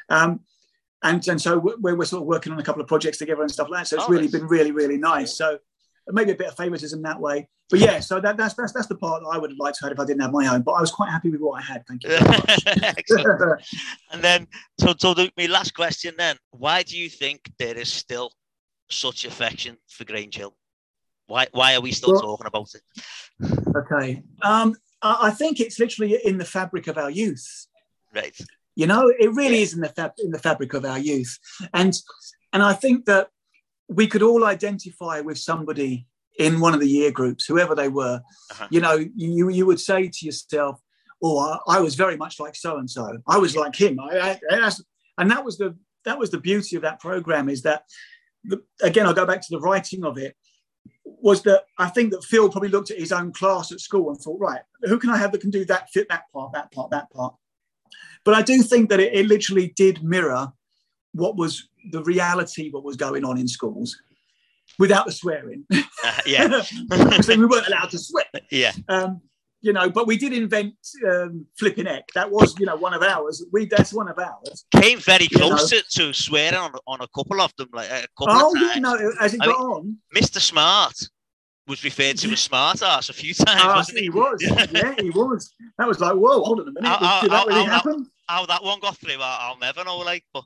Um, 0.10 0.42
and 1.04 1.26
and 1.30 1.42
so 1.42 1.58
we're, 1.58 1.96
we're 1.96 2.04
sort 2.04 2.22
of 2.24 2.28
working 2.28 2.52
on 2.52 2.60
a 2.60 2.64
couple 2.64 2.82
of 2.82 2.88
projects 2.90 3.18
together 3.20 3.42
and 3.42 3.50
stuff 3.50 3.70
like 3.70 3.82
that. 3.84 3.88
So 3.88 3.96
it's 3.96 4.06
Oh, 4.06 4.10
really 4.10 4.24
nice. 4.24 4.32
been 4.34 4.48
really 4.48 4.72
really 4.72 4.98
nice. 4.98 5.38
So 5.38 5.60
maybe 6.14 6.32
a 6.32 6.36
bit 6.36 6.48
of 6.48 6.56
favoritism 6.58 7.02
that 7.04 7.20
way. 7.20 7.48
But 7.70 7.80
yeah, 7.80 8.00
so 8.00 8.20
that, 8.20 8.36
that's 8.36 8.56
that's 8.56 8.74
that's 8.74 8.88
the 8.88 8.96
part 8.96 9.22
that 9.22 9.30
I 9.30 9.38
would 9.38 9.52
have 9.52 9.60
liked 9.60 9.78
to 9.80 9.86
have 9.86 9.92
if 9.94 10.00
I 10.00 10.06
didn't 10.06 10.22
have 10.22 10.32
my 10.32 10.48
own. 10.48 10.64
But 10.64 10.74
I 10.74 10.82
was 10.82 10.92
quite 10.92 11.10
happy 11.12 11.30
with 11.30 11.42
what 11.42 11.62
I 11.62 11.64
had. 11.64 11.86
Thank 11.88 12.04
you. 12.04 12.10
very 12.10 13.50
much. 13.50 13.76
And 14.12 14.24
then, 14.24 14.48
so, 14.80 14.94
so 14.98 15.14
the, 15.14 15.32
my 15.38 15.46
last 15.46 15.76
question 15.76 16.16
then, 16.18 16.36
why 16.52 16.82
do 16.84 16.98
you 16.98 17.10
think 17.10 17.52
there 17.60 17.78
is 17.78 17.92
still 17.92 18.32
such 18.90 19.26
affection 19.26 19.78
for 19.88 20.04
Grange 20.04 20.36
Hill? 20.36 20.56
Why, 21.28 21.46
why 21.52 21.76
are 21.76 21.82
we 21.82 21.92
still 21.92 22.14
Well- 22.14 22.22
talking 22.22 22.48
about 22.48 22.70
it? 22.74 22.82
Okay. 23.76 24.24
Um, 24.42 24.76
I 25.02 25.28
I 25.28 25.32
think 25.32 25.60
it's 25.60 25.80
literally 25.80 26.20
in 26.26 26.38
the 26.38 26.46
fabric 26.46 26.88
of 26.88 26.98
our 26.98 27.12
youth. 27.12 27.68
Right. 28.14 28.36
You 28.76 28.88
know, 28.88 29.14
it 29.20 29.32
really 29.34 29.62
is 29.62 29.74
in 29.74 29.82
the 29.82 29.90
fab- 29.90 30.14
in 30.18 30.32
the 30.32 30.40
fabric 30.40 30.74
of 30.74 30.86
our 30.86 30.98
youth, 30.98 31.38
and 31.74 31.94
and 32.54 32.64
I 32.64 32.74
think 32.74 33.06
that 33.06 33.28
we 33.90 34.08
could 34.08 34.22
all 34.22 34.46
identify 34.46 35.20
with 35.20 35.38
somebody 35.38 36.06
in 36.38 36.60
one 36.60 36.74
of 36.74 36.80
the 36.80 36.88
year 36.88 37.12
groups, 37.12 37.46
whoever 37.46 37.76
they 37.76 37.90
were. 37.90 38.22
Uh-huh. 38.52 38.68
You 38.72 38.80
know, 38.80 39.06
you 39.16 39.50
you 39.50 39.66
would 39.66 39.80
say 39.80 40.08
to 40.08 40.26
yourself, 40.26 40.80
"Oh, 41.22 41.40
I, 41.40 41.78
I 41.78 41.80
was 41.80 41.96
very 41.96 42.16
much 42.16 42.40
like 42.40 42.56
so 42.56 42.78
and 42.78 42.90
so. 42.90 43.18
I 43.28 43.38
was 43.38 43.56
like 43.56 43.76
him." 43.76 44.00
I, 44.00 44.40
I, 44.50 44.72
and 45.18 45.30
that 45.32 45.44
was 45.44 45.58
the 45.58 45.76
that 46.06 46.18
was 46.18 46.32
the 46.32 46.40
beauty 46.40 46.76
of 46.76 46.84
that 46.84 47.00
program 47.00 47.50
is 47.50 47.64
that 47.64 47.84
the, 48.46 48.62
again 48.82 49.06
I'll 49.06 49.14
go 49.14 49.26
back 49.26 49.42
to 49.42 49.52
the 49.52 49.60
writing 49.60 50.06
of 50.06 50.18
it 50.18 50.36
was 51.04 51.42
that 51.44 51.64
I 51.78 51.90
think 51.90 52.12
that 52.12 52.24
Phil 52.24 52.50
probably 52.50 52.70
looked 52.70 52.92
at 52.92 53.00
his 53.00 53.12
own 53.12 53.34
class 53.34 53.72
at 53.72 53.82
school 53.82 54.10
and 54.10 54.18
thought, 54.18 54.40
right, 54.40 54.62
who 54.84 54.98
can 54.98 55.10
I 55.10 55.18
have 55.18 55.32
that 55.32 55.42
can 55.42 55.50
do 55.50 55.66
that, 55.66 55.90
fit 55.90 56.08
that 56.10 56.24
part, 56.32 56.54
that 56.54 56.72
part, 56.72 56.92
that 56.92 57.12
part. 57.12 57.36
But 58.24 58.36
I 58.36 58.42
do 58.42 58.62
think 58.62 58.90
that 58.90 59.00
it, 59.00 59.14
it 59.14 59.28
literally 59.28 59.74
did 59.76 60.04
mirror 60.04 60.54
what 61.14 61.36
was 61.36 61.70
the 61.92 62.04
reality, 62.04 62.70
what 62.70 62.84
was 62.84 62.96
going 62.96 63.26
on 63.26 63.38
in 63.38 63.48
schools, 63.48 63.98
without 64.78 65.06
the 65.06 65.12
swearing. 65.12 65.66
Uh, 65.72 66.14
yeah. 66.26 66.62
Obviously, 66.92 67.38
we 67.38 67.46
weren't 67.46 67.68
allowed 67.68 67.90
to 67.92 67.98
swear. 68.00 68.26
Yeah. 68.52 68.72
Um, 68.88 69.22
you 69.62 69.74
know, 69.74 69.90
but 69.90 70.08
we 70.08 70.16
did 70.18 70.32
invent 70.32 70.74
um, 71.12 71.46
flipping 71.58 71.86
egg. 71.88 72.04
That 72.16 72.32
was, 72.32 72.58
you 72.60 72.66
know, 72.66 72.78
one 72.78 72.94
of 72.94 73.02
ours. 73.04 73.46
We 73.52 73.66
that's 73.66 73.92
one 73.94 74.08
of 74.08 74.18
ours. 74.18 74.66
Came 74.74 75.00
very 75.00 75.28
close 75.28 75.70
to, 75.72 75.84
to 75.96 76.14
swearing 76.14 76.56
on, 76.56 76.72
on 76.88 77.02
a 77.02 77.08
couple 77.14 77.42
of 77.42 77.54
them, 77.58 77.68
like 77.74 77.90
a 77.90 78.08
couple 78.18 78.36
Oh, 78.38 78.54
of 78.54 78.58
times. 78.58 78.76
yeah, 78.76 78.80
no, 78.80 79.12
as 79.20 79.34
it 79.34 79.42
I 79.42 79.48
got 79.48 79.60
on, 79.60 79.98
Mr. 80.16 80.40
Smart 80.40 80.94
was 81.68 81.84
referred 81.84 82.18
to 82.20 82.30
as 82.32 82.40
smart 82.40 82.82
ass 82.82 83.10
a 83.10 83.14
few 83.14 83.34
times, 83.34 83.62
ah, 83.62 83.76
wasn't 83.76 83.98
he? 83.98 84.04
he 84.06 84.10
was. 84.10 84.42
yeah, 84.42 84.96
he 84.98 85.10
was. 85.10 85.54
That 85.78 85.88
was 85.90 86.00
like, 86.00 86.14
whoa, 86.14 86.42
hold 86.42 86.62
on 86.62 86.70
a 86.70 86.72
minute. 86.72 86.90
Ow, 86.90 87.22
Did 87.22 87.32
ow, 87.32 87.36
that 87.36 87.48
really 87.48 87.60
ow, 87.62 87.66
ow. 87.66 87.70
happen? 87.70 88.08
How 88.30 88.46
that 88.46 88.64
one 88.64 88.80
got 88.80 88.98
through, 88.98 89.18
I'll 89.20 89.58
never 89.60 89.84
know. 89.84 89.98
Like, 89.98 90.24
but 90.34 90.46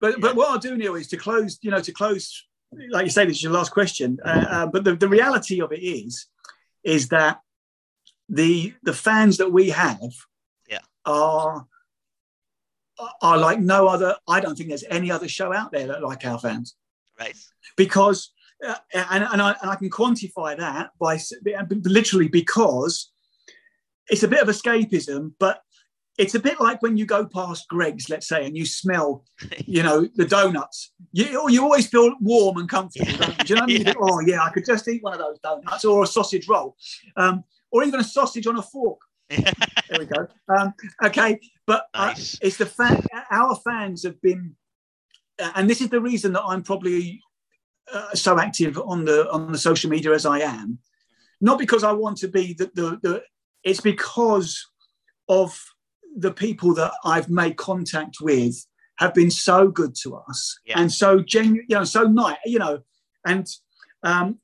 But 0.00 0.14
Yeah. 0.14 0.20
but 0.20 0.36
what 0.36 0.48
I'll 0.50 0.58
do, 0.58 0.76
Neil, 0.76 0.94
is 0.94 1.08
to 1.08 1.16
close, 1.16 1.58
you 1.62 1.70
know, 1.70 1.80
to 1.80 1.92
close, 1.92 2.46
like 2.90 3.04
you 3.04 3.10
say, 3.10 3.24
this 3.24 3.36
is 3.38 3.42
your 3.42 3.52
last 3.52 3.72
question. 3.72 4.18
Uh, 4.24 4.44
uh, 4.48 4.66
but 4.66 4.84
the, 4.84 4.94
the 4.96 5.08
reality 5.08 5.60
of 5.60 5.72
it 5.72 5.82
is, 5.82 6.26
is 6.84 7.08
that 7.08 7.40
the 8.28 8.74
the 8.82 8.92
fans 8.92 9.38
that 9.38 9.50
we 9.52 9.70
have 9.70 10.12
Yeah. 10.68 10.80
are 11.04 11.66
are 13.22 13.38
like 13.38 13.60
no 13.60 13.86
other. 13.88 14.16
I 14.26 14.40
don't 14.40 14.56
think 14.56 14.68
there's 14.68 14.84
any 14.90 15.10
other 15.10 15.28
show 15.28 15.52
out 15.52 15.72
there 15.72 15.86
that 15.86 16.02
like 16.02 16.24
our 16.26 16.38
fans 16.38 16.76
right, 17.18 17.36
because 17.76 18.32
uh, 18.66 18.74
and, 18.92 19.24
and, 19.32 19.40
I, 19.40 19.54
and 19.62 19.70
I 19.70 19.76
can 19.76 19.88
quantify 19.88 20.56
that 20.58 20.90
by 20.98 21.18
literally 21.84 22.26
because 22.28 23.12
it's 24.08 24.24
a 24.24 24.28
bit 24.28 24.42
of 24.42 24.48
escapism, 24.48 25.32
but 25.38 25.62
it's 26.18 26.34
a 26.34 26.40
bit 26.40 26.60
like 26.60 26.82
when 26.82 26.96
you 26.96 27.06
go 27.06 27.24
past 27.24 27.68
Greggs, 27.68 28.10
let's 28.10 28.26
say, 28.26 28.44
and 28.44 28.56
you 28.56 28.66
smell, 28.66 29.24
you 29.66 29.82
know, 29.82 30.06
the 30.16 30.24
donuts. 30.24 30.92
You, 31.12 31.48
you 31.48 31.62
always 31.62 31.86
feel 31.86 32.12
warm 32.20 32.58
and 32.58 32.68
comfortable. 32.68 33.12
don't 33.16 33.38
you? 33.38 33.44
Do 33.44 33.54
you 33.54 33.54
know 33.54 33.60
what 33.62 33.62
I 33.62 33.66
mean? 33.66 33.78
Yeah. 33.86 33.92
think, 33.92 33.96
oh 34.00 34.20
yeah, 34.20 34.42
I 34.42 34.50
could 34.50 34.66
just 34.66 34.88
eat 34.88 35.02
one 35.02 35.12
of 35.14 35.20
those 35.20 35.38
donuts 35.38 35.84
or 35.84 36.02
a 36.02 36.06
sausage 36.06 36.48
roll, 36.48 36.76
um, 37.16 37.44
or 37.70 37.84
even 37.84 38.00
a 38.00 38.04
sausage 38.04 38.46
on 38.46 38.58
a 38.58 38.62
fork. 38.62 38.98
There 39.90 40.00
we 40.00 40.04
go. 40.04 40.26
Um, 40.54 40.74
okay, 41.02 41.40
but 41.66 41.86
uh, 41.94 42.12
it's 42.14 42.58
the 42.58 42.66
fact 42.66 43.06
our 43.30 43.56
fans 43.56 44.02
have 44.04 44.20
been, 44.20 44.54
uh, 45.38 45.52
and 45.54 45.70
this 45.70 45.80
is 45.80 45.88
the 45.88 45.98
reason 45.98 46.34
that 46.34 46.42
I'm 46.42 46.62
probably 46.62 47.22
uh, 47.90 48.14
so 48.14 48.38
active 48.38 48.78
on 48.78 49.06
the 49.06 49.30
on 49.30 49.50
the 49.50 49.56
social 49.56 49.88
media 49.88 50.12
as 50.12 50.26
I 50.26 50.40
am, 50.40 50.78
not 51.40 51.58
because 51.58 51.84
I 51.84 51.92
want 51.92 52.18
to 52.18 52.28
be 52.28 52.52
the 52.52 52.70
the, 52.74 52.98
the 53.02 53.22
it's 53.64 53.80
because 53.80 54.66
of 55.26 55.58
the 56.16 56.32
people 56.32 56.74
that 56.74 56.92
I've 57.04 57.28
made 57.28 57.56
contact 57.56 58.16
with 58.20 58.64
have 58.98 59.14
been 59.14 59.30
so 59.30 59.68
good 59.68 59.94
to 60.02 60.16
us 60.16 60.58
Yeah. 60.66 60.80
and 60.80 60.92
so 60.92 61.20
genuine, 61.20 61.66
you 61.68 61.76
know, 61.76 61.84
so 61.84 62.02
nice, 62.04 62.36
you 62.44 62.58
know, 62.58 62.80
and 63.26 63.46
um, 64.02 64.38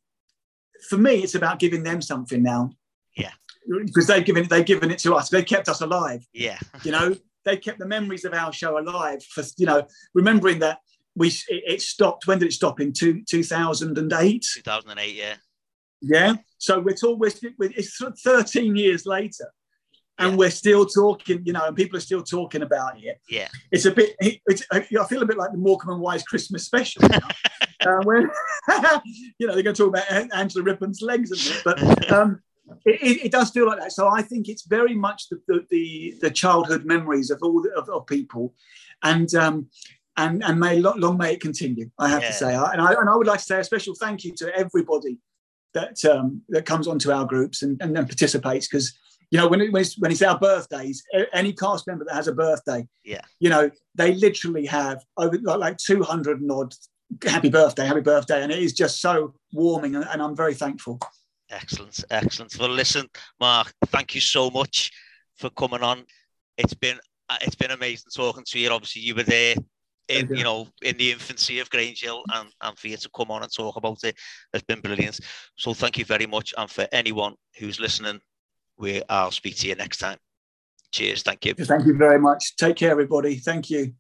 for 0.89 0.99
me, 0.99 1.17
it's 1.23 1.35
about 1.35 1.59
giving 1.59 1.83
them 1.83 2.01
something 2.03 2.43
now. 2.43 2.71
Yeah. 3.17 3.33
Because 3.69 4.07
they've 4.07 4.25
given 4.25 4.47
they've 4.49 4.65
given 4.67 4.91
it 4.91 4.99
to 5.01 5.15
us. 5.15 5.31
They 5.31 5.43
kept 5.43 5.69
us 5.69 5.81
alive 5.81 6.27
Yeah, 6.35 6.59
you 6.85 6.93
know 6.93 7.17
they 7.45 7.57
kept 7.57 7.79
the 7.79 7.87
memories 7.87 8.25
of 8.25 8.35
our 8.35 8.53
show 8.53 8.79
alive 8.79 9.23
for 9.23 9.43
you 9.57 9.67
know 9.67 9.87
remembering 10.15 10.59
that 10.61 10.81
we 11.17 11.33
it, 11.49 11.81
stopped 11.81 12.27
when 12.27 12.39
did 12.39 12.49
it 12.49 12.53
stop 12.53 12.81
in 12.81 12.93
two, 12.93 13.23
2008 13.29 14.47
2008. 14.55 15.15
Yeah, 15.15 15.35
yeah 16.03 16.35
so 16.59 16.81
we're 16.81 16.95
talking 16.95 17.33
it's 17.59 18.01
13 18.25 18.77
years 18.77 19.07
later 19.07 19.51
and 20.19 20.33
Yeah. 20.33 20.37
we're 20.37 20.51
still 20.51 20.87
talking 20.87 21.43
you 21.45 21.53
know 21.53 21.65
and 21.67 21.77
people 21.77 21.97
are 21.97 22.01
still 22.01 22.23
talking 22.23 22.62
about 22.62 23.03
it 23.03 23.21
yeah, 23.29 23.49
it's 23.73 23.85
a 23.85 23.91
bit 23.91 24.15
it's 24.21 24.65
i 24.71 24.81
feel 24.81 25.23
a 25.23 25.27
bit 25.27 25.37
like 25.37 25.51
the 25.53 25.59
morecambe 25.59 25.95
and 25.95 26.01
wise 26.01 26.23
christmas 26.23 26.65
special 26.65 27.03
you 27.03 27.09
know? 27.09 28.01
uh, 28.69 29.01
you 29.39 29.47
know 29.47 29.55
they're 29.55 29.62
going 29.62 29.75
to 29.75 29.83
talk 29.83 29.89
about 29.89 30.31
angela 30.35 30.65
rippon's 30.65 31.03
legs 31.03 31.31
and 31.31 31.41
it 31.57 31.62
but 31.65 32.11
um 32.12 32.41
it, 32.87 32.99
it, 33.03 33.25
it 33.27 33.33
does 33.33 33.51
feel 33.51 33.67
like 33.67 33.79
that 33.79 33.93
so 33.93 34.09
i 34.09 34.23
think 34.23 34.49
it's 34.49 34.67
very 34.67 34.95
much 34.95 35.29
the 35.29 35.41
the, 35.49 35.67
the, 35.71 36.15
the 36.23 36.31
childhood 36.31 36.85
memories 36.85 37.31
of 37.31 37.39
all 37.43 37.61
the, 37.61 37.71
of, 37.73 37.89
of 37.89 38.07
people 38.07 38.55
and 39.03 39.35
um 39.35 39.67
and 40.17 40.45
and 40.45 40.61
may 40.61 40.79
long, 40.79 40.99
long 41.01 41.19
may 41.19 41.33
it 41.35 41.41
continue 41.41 41.91
i 41.99 42.09
have 42.09 42.23
Yeah. 42.23 42.29
to 42.29 42.33
say 42.35 42.55
I- 42.55 42.73
and 42.73 42.81
I, 42.81 42.93
and 42.93 43.09
I 43.11 43.17
would 43.17 43.27
like 43.27 43.41
to 43.41 43.45
say 43.45 43.59
a 43.61 43.65
special 43.65 43.95
thank 43.95 44.25
you 44.25 44.33
to 44.37 44.57
everybody 44.57 45.19
that 45.75 46.03
um 46.05 46.43
that 46.51 46.65
comes 46.67 46.87
onto 46.87 47.11
our 47.11 47.27
groups 47.27 47.62
and, 47.62 47.77
and 47.83 47.95
then 47.97 48.07
participates 48.07 48.69
because 48.69 48.97
you 49.35 49.41
know 49.41 49.49
when, 49.49 49.61
it, 49.61 49.72
when, 49.72 49.82
it's, 49.82 49.99
when 49.99 50.12
it's 50.12 50.22
our 50.22 50.39
birthdays 50.39 51.03
any 51.32 51.53
cast 51.53 51.87
member 51.89 52.05
that 52.05 52.14
has 52.14 52.28
a 52.28 52.32
birthday 52.32 52.87
Yeah. 53.05 53.22
you 53.41 53.51
know 53.51 53.68
they 53.97 54.14
literally 54.14 54.64
have 54.66 55.05
over 55.16 55.37
like, 55.43 55.59
like 55.59 55.76
200 55.78 56.41
and 56.41 56.53
odd 56.53 56.72
happy 57.26 57.51
birthday 57.51 57.85
happy 57.85 58.01
birthday 58.01 58.43
and 58.43 58.53
it 58.53 58.61
is 58.61 58.72
just 58.72 59.01
so 59.01 59.35
warming 59.53 59.97
and, 59.97 60.07
and 60.09 60.22
i'm 60.22 60.37
very 60.37 60.55
thankful 60.55 61.01
excellent, 61.51 62.05
excellent. 62.11 62.57
Well, 62.59 62.70
listen, 62.70 63.09
Mark, 63.41 63.72
thank 63.87 64.14
you 64.14 64.20
so 64.20 64.51
much 64.51 64.91
for 65.37 65.51
coming 65.51 65.82
on. 65.82 66.05
It's 66.59 66.74
been 66.74 66.99
uh, 67.28 67.37
it's 67.41 67.55
been 67.55 67.70
amazing 67.70 68.11
talking 68.14 68.45
to 68.47 68.59
you. 68.59 68.68
Obviously, 68.70 69.03
you 69.03 69.14
were 69.14 69.22
there. 69.22 69.55
In, 70.09 70.28
you. 70.28 70.37
you 70.37 70.45
know, 70.45 70.68
in 70.82 70.99
the 70.99 71.12
infancy 71.12 71.61
of 71.61 71.70
Grange 71.70 72.03
Hill, 72.03 72.22
and, 72.35 72.51
and 72.61 72.78
for 72.78 72.89
you 72.89 72.97
to 72.99 73.09
come 73.16 73.30
on 73.30 73.43
and 73.43 73.51
talk 73.51 73.76
about 73.76 74.05
it 74.05 74.14
has 74.53 74.62
been 74.62 74.80
brilliant. 74.80 75.18
So, 75.57 75.72
thank 75.72 75.97
you 75.97 76.05
very 76.05 76.26
much. 76.26 76.53
And 76.59 76.70
for 76.70 76.87
anyone 76.93 77.35
who's 77.59 77.80
listening, 77.80 78.20
we 78.79 79.03
I'll 79.09 79.31
speak 79.31 79.57
to 79.59 79.68
you 79.68 79.75
next 79.75 79.99
time. 79.99 80.18
Cheers. 80.93 81.22
Thank 81.22 81.45
you. 81.45 81.55
Thank 81.55 81.87
you 81.87 81.97
very 81.97 82.20
much. 82.20 82.57
Take 82.57 82.77
care, 82.77 82.91
everybody. 82.91 83.37
Thank 83.37 83.70
you. 83.70 83.95